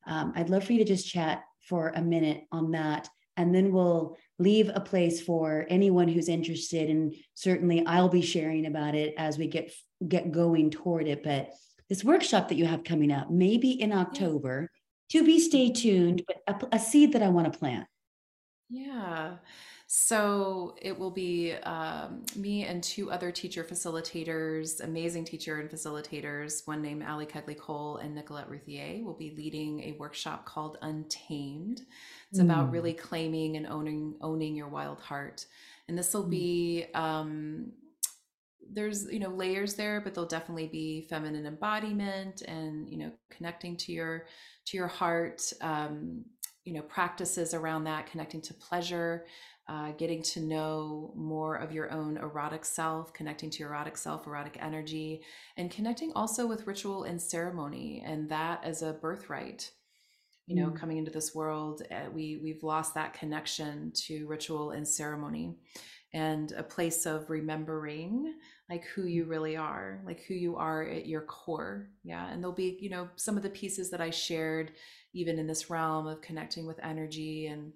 um, 0.06 0.32
i'd 0.36 0.50
love 0.50 0.64
for 0.64 0.72
you 0.72 0.80
to 0.80 0.84
just 0.84 1.08
chat 1.08 1.42
for 1.68 1.92
a 1.94 2.02
minute 2.02 2.42
on 2.52 2.72
that 2.72 3.08
and 3.36 3.54
then 3.54 3.72
we'll 3.72 4.16
leave 4.38 4.70
a 4.72 4.80
place 4.80 5.20
for 5.20 5.66
anyone 5.68 6.08
who's 6.08 6.28
interested 6.28 6.90
and 6.90 7.14
certainly 7.34 7.84
i'll 7.86 8.08
be 8.08 8.22
sharing 8.22 8.66
about 8.66 8.94
it 8.94 9.14
as 9.16 9.38
we 9.38 9.46
get 9.46 9.72
get 10.08 10.32
going 10.32 10.70
toward 10.70 11.06
it 11.06 11.22
but 11.22 11.52
this 11.88 12.04
workshop 12.04 12.48
that 12.48 12.56
you 12.56 12.66
have 12.66 12.84
coming 12.84 13.12
up, 13.12 13.30
maybe 13.30 13.70
in 13.80 13.92
October. 13.92 14.70
To 15.10 15.24
be 15.24 15.38
stay 15.38 15.70
tuned, 15.70 16.22
but 16.26 16.38
a, 16.48 16.76
a 16.76 16.78
seed 16.78 17.12
that 17.12 17.22
I 17.22 17.28
want 17.28 17.52
to 17.52 17.58
plant. 17.58 17.86
Yeah. 18.70 19.36
So 19.86 20.74
it 20.80 20.98
will 20.98 21.10
be 21.10 21.52
um, 21.52 22.24
me 22.34 22.64
and 22.64 22.82
two 22.82 23.12
other 23.12 23.30
teacher 23.30 23.62
facilitators, 23.62 24.82
amazing 24.82 25.26
teacher 25.26 25.60
and 25.60 25.70
facilitators. 25.70 26.66
One 26.66 26.80
named 26.80 27.04
Ali 27.04 27.26
Kegley 27.26 27.56
Cole 27.56 27.98
and 27.98 28.14
Nicolette 28.14 28.48
Ruthier, 28.48 29.04
will 29.04 29.14
be 29.14 29.34
leading 29.36 29.82
a 29.84 29.92
workshop 29.98 30.46
called 30.46 30.78
Untamed. 30.80 31.82
It's 32.30 32.40
mm. 32.40 32.44
about 32.44 32.72
really 32.72 32.94
claiming 32.94 33.56
and 33.56 33.66
owning 33.66 34.14
owning 34.22 34.56
your 34.56 34.68
wild 34.68 35.00
heart. 35.00 35.44
And 35.86 35.98
this 35.98 36.14
will 36.14 36.24
mm. 36.24 36.30
be 36.30 36.86
um, 36.94 37.72
there's 38.74 39.10
you 39.10 39.18
know 39.18 39.28
layers 39.28 39.74
there 39.74 40.00
but 40.00 40.14
there'll 40.14 40.28
definitely 40.28 40.66
be 40.66 41.06
feminine 41.08 41.46
embodiment 41.46 42.42
and 42.42 42.88
you 42.90 42.98
know 42.98 43.10
connecting 43.30 43.76
to 43.76 43.92
your 43.92 44.26
to 44.66 44.76
your 44.76 44.88
heart 44.88 45.52
um, 45.60 46.24
you 46.64 46.74
know 46.74 46.82
practices 46.82 47.54
around 47.54 47.84
that 47.84 48.06
connecting 48.06 48.42
to 48.42 48.54
pleasure 48.54 49.24
uh, 49.66 49.92
getting 49.92 50.22
to 50.22 50.40
know 50.40 51.10
more 51.16 51.56
of 51.56 51.72
your 51.72 51.90
own 51.90 52.18
erotic 52.18 52.64
self 52.64 53.12
connecting 53.12 53.48
to 53.48 53.58
your 53.60 53.70
erotic 53.70 53.96
self 53.96 54.26
erotic 54.26 54.58
energy 54.60 55.22
and 55.56 55.70
connecting 55.70 56.12
also 56.14 56.46
with 56.46 56.66
ritual 56.66 57.04
and 57.04 57.20
ceremony 57.20 58.02
and 58.04 58.28
that 58.28 58.62
as 58.64 58.82
a 58.82 58.92
birthright 58.94 59.70
you 60.46 60.56
know 60.56 60.70
mm. 60.70 60.76
coming 60.76 60.98
into 60.98 61.10
this 61.10 61.34
world 61.34 61.82
uh, 61.90 62.10
we 62.12 62.40
we've 62.42 62.62
lost 62.62 62.94
that 62.94 63.14
connection 63.14 63.92
to 63.94 64.26
ritual 64.26 64.72
and 64.72 64.86
ceremony 64.86 65.54
and 66.12 66.52
a 66.52 66.62
place 66.62 67.06
of 67.06 67.28
remembering 67.28 68.34
like 68.70 68.84
who 68.94 69.04
you 69.04 69.24
really 69.24 69.56
are, 69.56 70.00
like 70.06 70.22
who 70.24 70.34
you 70.34 70.56
are 70.56 70.82
at 70.82 71.06
your 71.06 71.20
core. 71.22 71.88
Yeah. 72.02 72.30
And 72.30 72.42
there'll 72.42 72.54
be, 72.54 72.78
you 72.80 72.88
know, 72.88 73.08
some 73.16 73.36
of 73.36 73.42
the 73.42 73.50
pieces 73.50 73.90
that 73.90 74.00
I 74.00 74.10
shared 74.10 74.72
even 75.12 75.38
in 75.38 75.46
this 75.46 75.70
realm 75.70 76.06
of 76.06 76.22
connecting 76.22 76.66
with 76.66 76.82
energy 76.82 77.46
and 77.46 77.72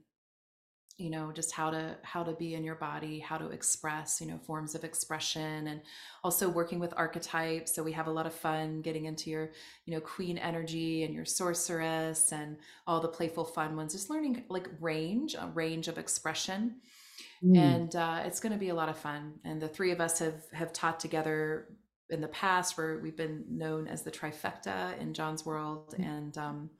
you 0.99 1.11
know 1.11 1.30
just 1.32 1.53
how 1.53 1.70
to 1.70 1.97
how 2.03 2.24
to 2.24 2.32
be 2.32 2.55
in 2.55 2.64
your 2.64 2.74
body 2.74 3.20
how 3.20 3.39
to 3.39 3.51
express 3.51 4.20
you 4.20 4.26
know 4.26 4.39
forms 4.39 4.74
of 4.74 4.82
expression 4.82 5.68
and 5.68 5.80
also 6.24 6.49
working 6.49 6.80
with 6.80 6.93
archetypes 6.97 7.72
so 7.72 7.84
we 7.84 7.93
have 7.93 8.09
a 8.09 8.11
lot 8.11 8.26
of 8.26 8.34
fun 8.34 8.82
getting 8.82 9.05
into 9.05 9.30
your 9.30 9.51
you 9.86 9.95
know 9.95 10.01
queen 10.01 10.36
energy 10.36 11.05
and 11.05 11.14
your 11.14 11.24
sorceress 11.24 12.32
and 12.32 12.57
all 12.86 13.01
the 13.01 13.07
playful 13.09 13.45
fun 13.45 13.76
ones 13.76 13.93
just 13.93 14.11
learning 14.11 14.43
like 14.49 14.68
range 14.80 15.36
a 15.36 15.47
range 15.55 15.86
of 15.86 15.99
expression 15.99 16.74
mm. 17.45 17.57
and 17.57 17.97
uh, 17.97 18.22
it's 18.24 18.41
going 18.41 18.53
to 18.53 18.59
be 18.59 18.68
a 18.68 18.74
lot 18.74 18.89
of 18.89 18.97
fun 18.97 19.34
and 19.45 19.61
the 19.61 19.68
three 19.68 19.91
of 19.91 20.01
us 20.01 20.18
have 20.18 20.45
have 20.53 20.72
taught 20.72 21.01
together 21.01 21.68
in 22.11 22.20
the 22.20 22.28
past 22.28 22.78
where 22.78 22.99
we've 23.03 23.16
been 23.16 23.45
known 23.51 23.86
as 23.86 24.03
the 24.03 24.11
trifecta 24.11 24.99
in 24.99 25.12
john's 25.12 25.45
world 25.45 25.95
mm. 25.99 26.07
and 26.07 26.39
um, 26.39 26.70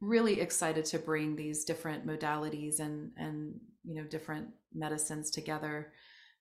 really 0.00 0.40
excited 0.40 0.84
to 0.84 0.98
bring 0.98 1.36
these 1.36 1.64
different 1.64 2.06
modalities 2.06 2.80
and 2.80 3.10
and 3.16 3.58
you 3.84 3.94
know 3.94 4.04
different 4.04 4.48
medicines 4.74 5.30
together. 5.30 5.92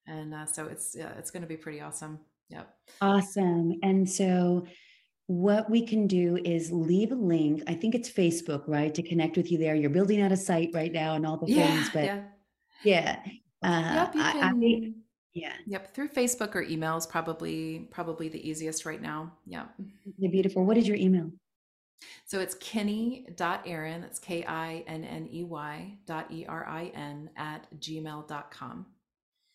And 0.07 0.34
uh, 0.34 0.45
so 0.45 0.66
it's 0.66 0.95
yeah, 0.97 1.13
it's 1.18 1.32
going 1.32 1.41
to 1.41 1.47
be 1.47 1.57
pretty 1.57 1.82
awesome. 1.82 2.20
Yep. 2.49 2.74
Awesome. 3.01 3.80
And 3.82 4.09
so 4.09 4.68
what 5.28 5.70
we 5.70 5.86
can 5.86 6.05
do 6.05 6.38
is 6.45 6.72
leave 6.72 7.11
a 7.11 7.16
link 7.16 7.63
i 7.66 7.74
think 7.74 7.95
it's 7.95 8.07
facebook 8.07 8.61
right 8.68 8.93
to 8.93 9.01
connect 9.01 9.36
with 9.38 9.51
you 9.51 9.57
there. 9.57 9.74
You're 9.74 9.89
building 9.89 10.22
out 10.22 10.32
a 10.32 10.38
site 10.38 10.70
right 10.72 10.91
now 10.91 11.16
and 11.16 11.26
all 11.26 11.38
the 11.38 11.51
yeah, 11.51 11.66
things 11.66 11.89
but 11.91 12.03
yeah. 12.03 12.22
Yeah 12.84 13.20
uh, 13.66 13.93
yep, 13.93 14.16
you 14.16 14.22
can, 14.22 14.61
I, 14.61 14.68
I, 14.68 14.91
yeah. 15.34 15.53
Yep 15.68 15.93
through 15.93 16.09
facebook 16.09 16.55
or 16.55 16.61
email 16.61 16.97
is 16.97 17.05
probably 17.05 17.88
probably 17.91 18.30
the 18.30 18.47
easiest 18.47 18.86
right 18.86 19.01
now. 19.01 19.32
Yeah 19.45 19.66
beautiful. 20.20 20.63
What 20.66 20.78
is 20.78 20.88
your 20.88 20.97
email? 20.97 21.32
So 22.26 22.39
it's 22.39 22.55
kinney.erin, 22.55 24.01
that's 24.01 24.20
K 24.20 24.43
I 24.45 24.84
N 24.88 25.03
N 25.03 25.30
E 25.32 25.43
Y 25.43 25.97
dot 26.05 26.32
E 26.32 26.45
R 26.47 26.66
I 26.68 26.91
N 26.93 27.30
at 27.38 27.68
gmail.com. 27.80 28.86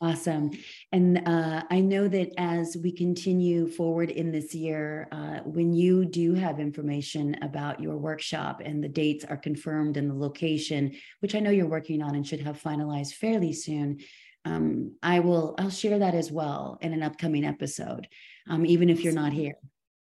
Awesome. 0.03 0.51
And 0.93 1.19
uh, 1.29 1.63
I 1.71 1.81
know 1.81 2.09
that 2.09 2.33
as 2.39 2.75
we 2.83 2.91
continue 2.91 3.69
forward 3.69 4.09
in 4.11 4.33
this 4.33 4.55
year, 4.55 5.07
uh, 5.13 5.41
when 5.45 5.75
you 5.75 6.07
do 6.07 6.33
have 6.33 6.59
information 6.59 7.37
about 7.43 7.81
your 7.81 7.99
workshop 7.99 8.63
and 8.65 8.83
the 8.83 8.89
dates 8.89 9.27
are 9.27 9.37
confirmed 9.37 9.99
and 9.99 10.09
the 10.09 10.15
location, 10.15 10.93
which 11.21 11.35
I 11.35 11.41
know 11.41 11.51
you're 11.51 11.69
working 11.69 12.03
on 12.03 12.15
and 12.15 12.27
should 12.27 12.41
have 12.41 12.63
finalized 12.63 13.13
fairly 13.13 13.53
soon, 13.53 13.99
um, 14.47 14.97
I 15.03 15.21
will 15.21 15.55
I'll 15.59 15.69
share 15.69 15.99
that 15.99 16.15
as 16.15 16.33
well 16.33 16.79
in 16.81 16.95
an 16.95 17.03
upcoming 17.03 17.45
episode, 17.45 18.09
um, 18.49 18.65
even 18.65 18.89
if 18.89 19.05
you're 19.05 19.13
not 19.13 19.35
here. 19.35 19.57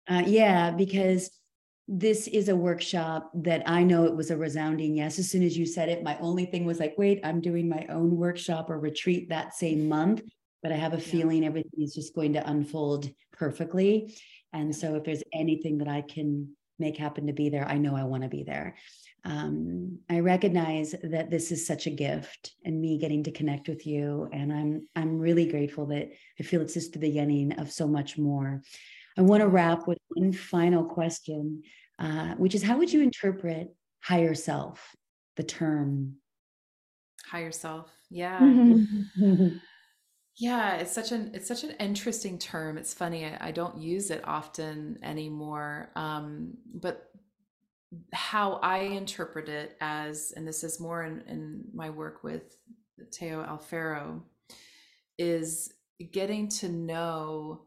Uh, 0.06 0.22
yeah, 0.24 0.70
because 0.70 1.28
this 1.90 2.28
is 2.28 2.50
a 2.50 2.56
workshop 2.56 3.30
that 3.34 3.62
I 3.66 3.82
know 3.82 4.04
it 4.04 4.14
was 4.14 4.30
a 4.30 4.36
resounding 4.36 4.94
yes. 4.94 5.18
As 5.18 5.30
soon 5.30 5.42
as 5.42 5.56
you 5.56 5.64
said 5.64 5.88
it, 5.88 6.02
my 6.02 6.18
only 6.18 6.44
thing 6.44 6.66
was 6.66 6.78
like, 6.78 6.94
wait, 6.98 7.20
I'm 7.24 7.40
doing 7.40 7.66
my 7.66 7.86
own 7.88 8.14
workshop 8.14 8.68
or 8.68 8.78
retreat 8.78 9.30
that 9.30 9.54
same 9.54 9.88
month. 9.88 10.22
But 10.62 10.70
I 10.70 10.76
have 10.76 10.92
a 10.92 10.96
yeah. 10.96 11.02
feeling 11.02 11.46
everything 11.46 11.82
is 11.82 11.94
just 11.94 12.14
going 12.14 12.34
to 12.34 12.50
unfold 12.50 13.08
perfectly. 13.32 14.14
And 14.52 14.74
so 14.74 14.96
if 14.96 15.04
there's 15.04 15.22
anything 15.32 15.78
that 15.78 15.88
I 15.88 16.02
can 16.02 16.50
make 16.78 16.98
happen 16.98 17.26
to 17.26 17.32
be 17.32 17.48
there, 17.48 17.66
I 17.66 17.78
know 17.78 17.96
I 17.96 18.04
want 18.04 18.22
to 18.22 18.28
be 18.28 18.42
there. 18.42 18.76
Um, 19.24 19.98
I 20.10 20.20
recognize 20.20 20.94
that 21.02 21.30
this 21.30 21.50
is 21.50 21.66
such 21.66 21.86
a 21.86 21.90
gift 21.90 22.52
and 22.64 22.80
me 22.80 22.98
getting 22.98 23.22
to 23.24 23.32
connect 23.32 23.68
with 23.68 23.86
you. 23.86 24.28
And 24.32 24.52
I'm 24.52 24.86
I'm 24.94 25.18
really 25.18 25.46
grateful 25.46 25.86
that 25.86 26.10
I 26.38 26.42
feel 26.42 26.60
it's 26.60 26.74
just 26.74 26.92
the 26.92 26.98
beginning 26.98 27.52
of 27.52 27.72
so 27.72 27.88
much 27.88 28.18
more. 28.18 28.62
I 29.18 29.22
want 29.22 29.40
to 29.40 29.48
wrap 29.48 29.88
with 29.88 29.98
one 30.10 30.32
final 30.32 30.84
question, 30.84 31.64
uh, 31.98 32.34
which 32.36 32.54
is 32.54 32.62
how 32.62 32.78
would 32.78 32.92
you 32.92 33.02
interpret 33.02 33.74
higher 34.00 34.34
self, 34.34 34.94
the 35.36 35.42
term? 35.42 36.14
Higher 37.26 37.50
self. 37.50 37.90
Yeah. 38.10 38.38
yeah, 40.36 40.76
it's 40.76 40.92
such 40.92 41.10
an 41.10 41.32
it's 41.34 41.48
such 41.48 41.64
an 41.64 41.72
interesting 41.80 42.38
term. 42.38 42.78
It's 42.78 42.94
funny. 42.94 43.26
I, 43.26 43.48
I 43.48 43.50
don't 43.50 43.76
use 43.76 44.10
it 44.12 44.22
often 44.24 44.98
anymore. 45.02 45.90
Um, 45.96 46.54
but 46.72 47.10
how 48.12 48.60
I 48.62 48.78
interpret 48.78 49.48
it 49.48 49.76
as, 49.80 50.32
and 50.36 50.46
this 50.46 50.62
is 50.62 50.78
more 50.78 51.02
in, 51.02 51.22
in 51.26 51.64
my 51.74 51.90
work 51.90 52.22
with 52.22 52.56
Teo 53.10 53.42
Alfero, 53.42 54.22
is 55.18 55.72
getting 56.12 56.48
to 56.48 56.68
know 56.68 57.62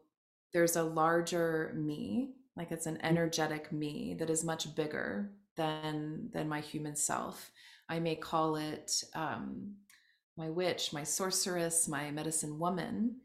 there's 0.54 0.76
a 0.76 0.84
larger 0.84 1.74
me 1.76 2.34
like 2.56 2.72
it's 2.72 2.86
an 2.86 2.95
mm. 2.95 3.04
energetic 3.04 3.72
me 3.72 4.16
that 4.20 4.30
is 4.30 4.43
much 4.43 4.76
bigger 4.76 5.32
than 5.56 6.30
than 6.34 6.49
my 6.49 6.60
human 6.60 6.95
self. 6.95 7.52
I 7.89 7.99
may 7.99 8.16
call 8.16 8.56
it 8.56 9.04
um, 9.16 9.76
my 10.38 10.49
witch 10.49 10.93
my 10.93 11.04
sorceress 11.04 11.88
my 11.88 12.10
medicine 12.12 12.58
woman 12.58 13.18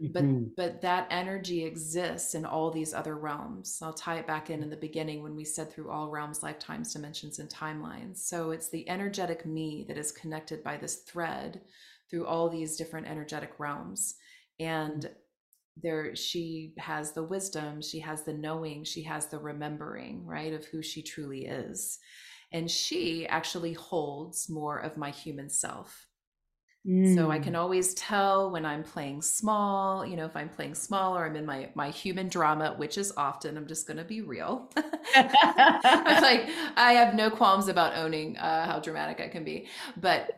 mm-hmm. 0.00 0.12
but 0.12 0.56
but 0.56 0.80
that 0.82 1.08
energy 1.10 1.64
exists 1.64 2.34
in 2.34 2.44
all 2.44 2.70
these 2.70 2.94
other 2.94 3.16
realms. 3.16 3.80
I'll 3.82 3.92
tie 3.92 4.16
it 4.16 4.26
back 4.26 4.50
in 4.50 4.62
in 4.62 4.70
the 4.70 4.76
beginning 4.76 5.22
when 5.22 5.34
we 5.34 5.44
said 5.44 5.72
through 5.72 5.90
all 5.90 6.10
realms 6.10 6.42
lifetimes 6.42 6.92
dimensions 6.92 7.40
and 7.40 7.50
timelines. 7.50 8.18
So 8.18 8.50
it's 8.52 8.68
the 8.68 8.88
energetic 8.88 9.44
me 9.44 9.84
that 9.88 9.98
is 9.98 10.12
connected 10.12 10.62
by 10.62 10.76
this 10.76 10.96
thread 10.96 11.62
through 12.08 12.26
all 12.26 12.48
these 12.48 12.76
different 12.76 13.08
energetic 13.08 13.54
realms. 13.58 14.14
And 14.60 15.02
mm 15.02 15.14
there 15.82 16.14
she 16.16 16.72
has 16.78 17.12
the 17.12 17.22
wisdom 17.22 17.80
she 17.82 18.00
has 18.00 18.22
the 18.22 18.32
knowing 18.32 18.82
she 18.84 19.02
has 19.02 19.26
the 19.26 19.38
remembering 19.38 20.24
right 20.24 20.52
of 20.52 20.64
who 20.66 20.82
she 20.82 21.02
truly 21.02 21.46
is 21.46 21.98
and 22.52 22.70
she 22.70 23.26
actually 23.26 23.74
holds 23.74 24.48
more 24.48 24.78
of 24.78 24.96
my 24.96 25.10
human 25.10 25.50
self 25.50 26.06
mm. 26.88 27.14
so 27.14 27.30
i 27.30 27.38
can 27.38 27.52
mm. 27.52 27.58
always 27.58 27.92
tell 27.94 28.50
when 28.50 28.64
i'm 28.64 28.82
playing 28.82 29.20
small 29.20 30.06
you 30.06 30.16
know 30.16 30.24
if 30.24 30.34
i'm 30.34 30.48
playing 30.48 30.74
small 30.74 31.14
or 31.14 31.26
i'm 31.26 31.36
in 31.36 31.44
my 31.44 31.68
my 31.74 31.90
human 31.90 32.28
drama 32.28 32.72
which 32.78 32.96
is 32.96 33.12
often 33.18 33.58
i'm 33.58 33.66
just 33.66 33.86
going 33.86 33.98
to 33.98 34.04
be 34.04 34.22
real 34.22 34.70
i'm 35.14 35.26
like 36.22 36.48
i 36.76 36.92
have 36.94 37.14
no 37.14 37.28
qualms 37.28 37.68
about 37.68 37.94
owning 37.96 38.36
uh, 38.38 38.64
how 38.64 38.80
dramatic 38.80 39.20
i 39.20 39.28
can 39.28 39.44
be 39.44 39.66
but 39.98 40.30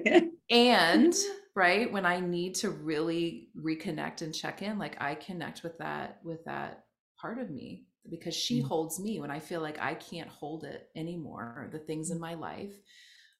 and 0.50 1.14
right 1.58 1.92
when 1.92 2.06
i 2.06 2.20
need 2.20 2.54
to 2.54 2.70
really 2.70 3.48
reconnect 3.60 4.22
and 4.22 4.32
check 4.32 4.62
in 4.62 4.78
like 4.78 4.96
i 5.02 5.14
connect 5.16 5.64
with 5.64 5.76
that 5.78 6.20
with 6.24 6.44
that 6.44 6.84
part 7.20 7.38
of 7.38 7.50
me 7.50 7.84
because 8.08 8.34
she 8.34 8.60
mm-hmm. 8.60 8.68
holds 8.68 9.00
me 9.00 9.18
when 9.18 9.30
i 9.30 9.40
feel 9.40 9.60
like 9.60 9.78
i 9.80 9.92
can't 9.92 10.28
hold 10.28 10.62
it 10.62 10.88
anymore 10.96 11.68
the 11.72 11.78
things 11.80 12.10
in 12.10 12.18
mm. 12.18 12.22
my 12.22 12.34
life 12.34 12.72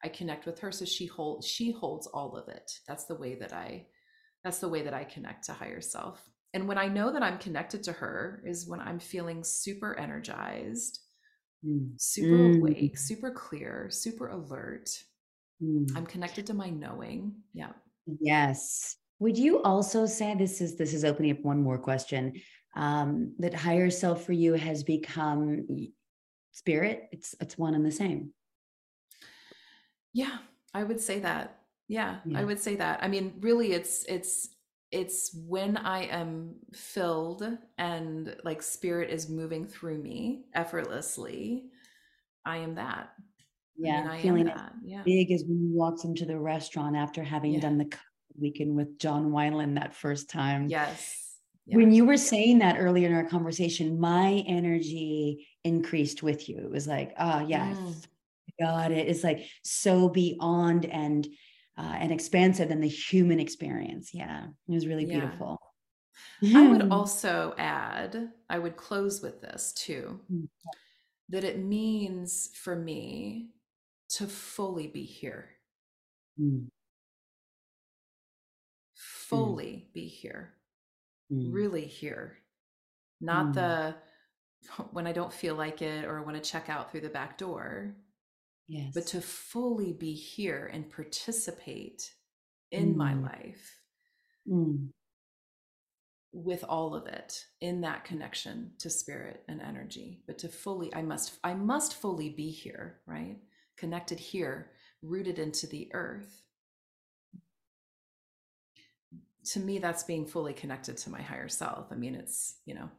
i 0.05 0.09
connect 0.09 0.47
with 0.47 0.59
her 0.59 0.73
so 0.73 0.85
she 0.85 1.07
holds 1.07 1.47
she 1.47 1.71
holds 1.71 2.09
all 2.09 2.37
of 2.37 2.49
it 2.49 2.71
that's 2.89 3.05
the 3.05 3.15
way 3.15 3.37
that 3.37 3.53
i 3.53 3.87
that's 4.43 4.59
the 4.59 4.69
way 4.69 4.83
that 4.83 4.95
i 4.95 5.05
connect 5.05 5.45
to 5.45 5.53
higher 5.53 5.81
self 5.81 6.29
and 6.55 6.67
when 6.67 6.77
i 6.77 6.89
know 6.89 7.13
that 7.13 7.23
i'm 7.23 7.39
connected 7.39 7.85
to 7.85 7.93
her 7.93 8.43
is 8.45 8.69
when 8.69 8.81
i'm 8.81 8.99
feeling 8.99 9.45
super 9.45 9.97
energized 9.97 10.99
mm. 11.65 11.89
super 11.97 12.37
mm. 12.37 12.59
awake 12.59 12.99
super 12.99 13.31
clear 13.31 13.87
super 13.91 14.29
alert 14.29 14.91
mm. 15.63 15.87
i'm 15.97 16.05
connected 16.05 16.45
to 16.45 16.53
my 16.53 16.69
knowing 16.69 17.33
yeah 17.55 17.71
Yes. 18.21 18.97
Would 19.21 19.37
you 19.37 19.63
also 19.63 20.07
say 20.07 20.35
this 20.35 20.61
is 20.61 20.77
this 20.77 20.95
is 20.95 21.05
opening 21.05 21.33
up 21.33 21.43
one 21.43 21.63
more 21.63 21.79
question 21.79 22.41
um, 22.77 23.35
that 23.39 23.55
higher 23.55 23.91
self 23.91 24.25
for 24.25 24.33
you 24.33 24.55
has 24.55 24.85
become 24.85 25.67
spirit? 26.53 27.09
It's 27.13 27.35
it's 27.41 27.59
one 27.59 27.75
and 27.75 27.85
the 27.85 27.93
same. 27.93 28.33
Yeah, 30.13 30.39
I 30.73 30.85
would 30.85 31.01
say 31.01 31.21
that. 31.21 31.59
Yeah, 31.89 32.19
yeah, 32.25 32.39
I 32.39 32.45
would 32.45 32.61
say 32.61 32.77
that. 32.77 33.01
I 33.03 33.09
mean, 33.09 33.35
really, 33.41 33.73
it's 33.73 34.05
it's 34.09 34.51
it's 34.91 35.35
when 35.35 35.77
I 35.77 36.05
am 36.05 36.55
filled 36.73 37.43
and 37.77 38.37
like 38.45 38.63
spirit 38.63 39.11
is 39.11 39.29
moving 39.29 39.67
through 39.67 39.99
me 39.99 40.45
effortlessly. 40.55 41.65
I 42.47 42.59
am 42.59 42.77
that. 42.77 43.11
Yeah, 43.79 44.07
I 44.09 44.13
mean, 44.13 44.23
feeling 44.23 44.45
that. 44.47 44.73
Yeah. 44.85 45.03
big 45.05 45.31
as 45.31 45.45
when 45.47 45.63
you 45.63 45.71
walked 45.73 46.05
into 46.05 46.25
the 46.25 46.39
restaurant 46.39 46.97
after 46.97 47.23
having 47.23 47.55
yeah. 47.55 47.61
done 47.61 47.79
the 47.79 47.89
weekend 48.39 48.75
with 48.77 48.99
John 48.99 49.31
Wineland 49.31 49.77
that 49.77 49.95
first 49.95 50.29
time. 50.29 50.69
Yes. 50.69 51.15
Yeah. 51.67 51.77
When 51.77 51.93
you 51.93 52.05
were 52.05 52.17
saying 52.17 52.59
that 52.59 52.77
earlier 52.79 53.09
in 53.09 53.15
our 53.15 53.29
conversation, 53.29 54.01
my 54.01 54.43
energy 54.47 55.47
increased 55.65 56.23
with 56.23 56.49
you. 56.49 56.57
It 56.59 56.71
was 56.71 56.87
like, 56.87 57.15
oh 57.19 57.41
yeah, 57.47 57.75
mm. 57.75 58.07
got 58.59 58.91
it. 58.91 59.07
It's 59.07 59.23
like 59.23 59.47
so 59.63 60.09
beyond 60.09 60.87
and 60.87 61.27
uh, 61.77 61.95
and 62.01 62.11
expansive 62.11 62.71
than 62.71 62.81
the 62.81 62.89
human 62.89 63.39
experience. 63.39 64.11
Yeah, 64.13 64.47
it 64.47 64.73
was 64.73 64.87
really 64.87 65.05
yeah. 65.05 65.21
beautiful. 65.21 65.61
I 66.55 66.67
would 66.67 66.91
also 66.91 67.55
add, 67.59 68.31
I 68.49 68.59
would 68.59 68.77
close 68.77 69.21
with 69.21 69.41
this 69.41 69.73
too, 69.73 70.21
mm. 70.33 70.49
that 71.29 71.45
it 71.45 71.59
means 71.59 72.51
for 72.55 72.75
me 72.75 73.51
to 74.11 74.27
fully 74.27 74.87
be 74.87 75.05
here. 75.05 75.51
Mm. 76.41 76.69
fully 78.95 79.89
mm. 79.89 79.93
be 79.93 80.07
here, 80.07 80.55
mm. 81.33 81.53
really 81.53 81.85
here, 81.85 82.39
not 83.21 83.47
mm. 83.47 83.55
the 83.55 83.95
when 84.93 85.07
I 85.07 85.13
don't 85.13 85.33
feel 85.33 85.55
like 85.55 85.83
it 85.83 86.05
or 86.05 86.23
want 86.23 86.43
to 86.43 86.51
check 86.51 86.69
out 86.69 86.91
through 86.91 87.03
the 87.03 87.09
back 87.09 87.39
door. 87.39 87.95
Yes. 88.69 88.93
But 88.95 89.07
to 89.09 89.21
fully 89.21 89.93
be 89.93 90.13
here 90.13 90.71
and 90.73 90.91
participate 90.91 92.13
in 92.71 92.97
my 92.97 93.13
mm. 93.13 93.23
life 93.23 93.81
mm. 94.49 94.89
with 96.33 96.65
all 96.69 96.95
of 96.95 97.07
it 97.07 97.45
in 97.61 97.81
that 97.83 98.05
connection 98.05 98.73
to 98.79 98.91
spirit 98.91 99.43
and 99.49 99.61
energy 99.63 100.21
but 100.27 100.39
to 100.39 100.49
fully 100.49 100.95
i 100.95 101.03
must 101.03 101.39
i 101.43 101.55
must 101.55 101.95
fully 101.95 102.29
be 102.29 102.51
here 102.51 103.01
right 103.07 103.39
connected 103.79 104.19
here 104.19 104.71
rooted 105.03 105.39
into 105.39 105.67
the 105.67 105.89
earth. 105.93 106.43
To 109.53 109.61
me 109.61 109.79
that's 109.79 110.03
being 110.03 110.27
fully 110.27 110.53
connected 110.53 110.97
to 110.99 111.11
my 111.11 111.23
higher 111.23 111.49
self. 111.49 111.87
I 111.91 111.95
mean 111.95 112.15
it's 112.15 112.57
you 112.67 112.75
know 112.75 112.91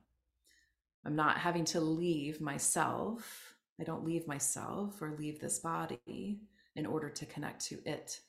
i'm 1.06 1.16
not 1.16 1.38
having 1.38 1.66
to 1.66 1.80
leave 1.80 2.42
myself. 2.42 3.54
I 3.80 3.84
don't 3.84 4.06
leave 4.06 4.28
myself 4.28 5.02
or 5.02 5.16
leave 5.18 5.40
this 5.40 5.60
body 5.60 6.40
in 6.76 6.86
order 6.86 7.10
to 7.10 7.26
connect 7.26 7.66
to 7.68 7.80
it. 7.86 8.20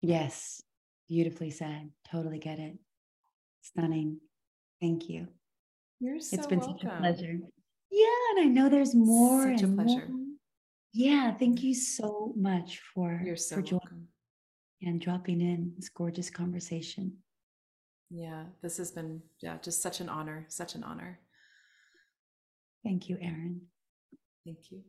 Yes. 0.00 0.62
Beautifully 1.08 1.50
said. 1.50 1.90
Totally 2.10 2.38
get 2.38 2.58
it. 2.58 2.78
Stunning. 3.60 4.18
Thank 4.80 5.08
you. 5.08 5.28
You're 6.00 6.20
so 6.20 6.36
it's 6.36 6.46
been 6.46 6.60
welcome. 6.60 6.78
such 6.80 6.92
a 6.92 6.96
pleasure. 6.98 7.38
Yeah 7.90 8.06
and 8.30 8.40
i 8.40 8.44
know 8.44 8.68
there's 8.68 8.94
more 8.94 9.52
such 9.52 9.62
a 9.64 9.68
pleasure. 9.68 10.08
more. 10.08 10.21
Yeah 10.92 11.32
thank 11.32 11.62
you 11.62 11.74
so 11.74 12.32
much 12.36 12.80
for 12.94 13.20
you're 13.24 13.36
so 13.36 13.56
for 13.56 13.62
welcome 13.62 14.08
and 14.82 15.00
dropping 15.00 15.40
in 15.40 15.72
this 15.76 15.88
gorgeous 15.88 16.30
conversation. 16.30 17.18
Yeah, 18.10 18.44
this 18.62 18.76
has 18.76 18.90
been 18.90 19.22
yeah, 19.40 19.56
just 19.62 19.82
such 19.82 20.00
an 20.00 20.08
honor, 20.08 20.44
such 20.48 20.74
an 20.74 20.84
honor. 20.84 21.20
Thank 22.84 23.08
you, 23.08 23.16
Erin. 23.20 23.62
Thank 24.44 24.70
you. 24.70 24.82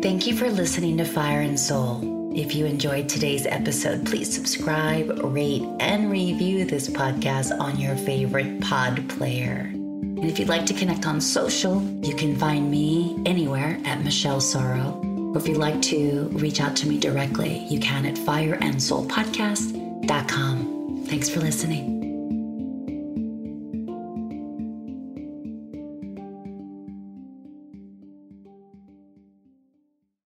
Thank 0.00 0.26
you 0.26 0.36
for 0.36 0.48
listening 0.48 0.96
to 0.98 1.04
Fire 1.04 1.40
and 1.40 1.58
Soul. 1.58 2.17
If 2.34 2.54
you 2.54 2.66
enjoyed 2.66 3.08
today's 3.08 3.46
episode, 3.46 4.04
please 4.06 4.32
subscribe, 4.32 5.18
rate, 5.24 5.64
and 5.80 6.08
review 6.10 6.64
this 6.64 6.88
podcast 6.88 7.58
on 7.58 7.80
your 7.80 7.96
favorite 7.96 8.60
pod 8.60 9.08
player. 9.08 9.70
And 9.72 10.24
if 10.24 10.38
you'd 10.38 10.48
like 10.48 10.64
to 10.66 10.74
connect 10.74 11.04
on 11.06 11.20
social, 11.20 11.82
you 12.02 12.14
can 12.14 12.36
find 12.36 12.70
me 12.70 13.20
anywhere 13.24 13.78
at 13.84 14.04
Michelle 14.04 14.40
Sorro. 14.40 15.04
Or 15.34 15.38
if 15.38 15.48
you'd 15.48 15.58
like 15.58 15.82
to 15.82 16.28
reach 16.32 16.60
out 16.60 16.76
to 16.76 16.88
me 16.88 16.98
directly, 16.98 17.66
you 17.68 17.80
can 17.80 18.06
at 18.06 18.14
fireandsoulpodcast.com. 18.14 21.04
Thanks 21.06 21.28
for 21.28 21.40
listening. 21.40 21.97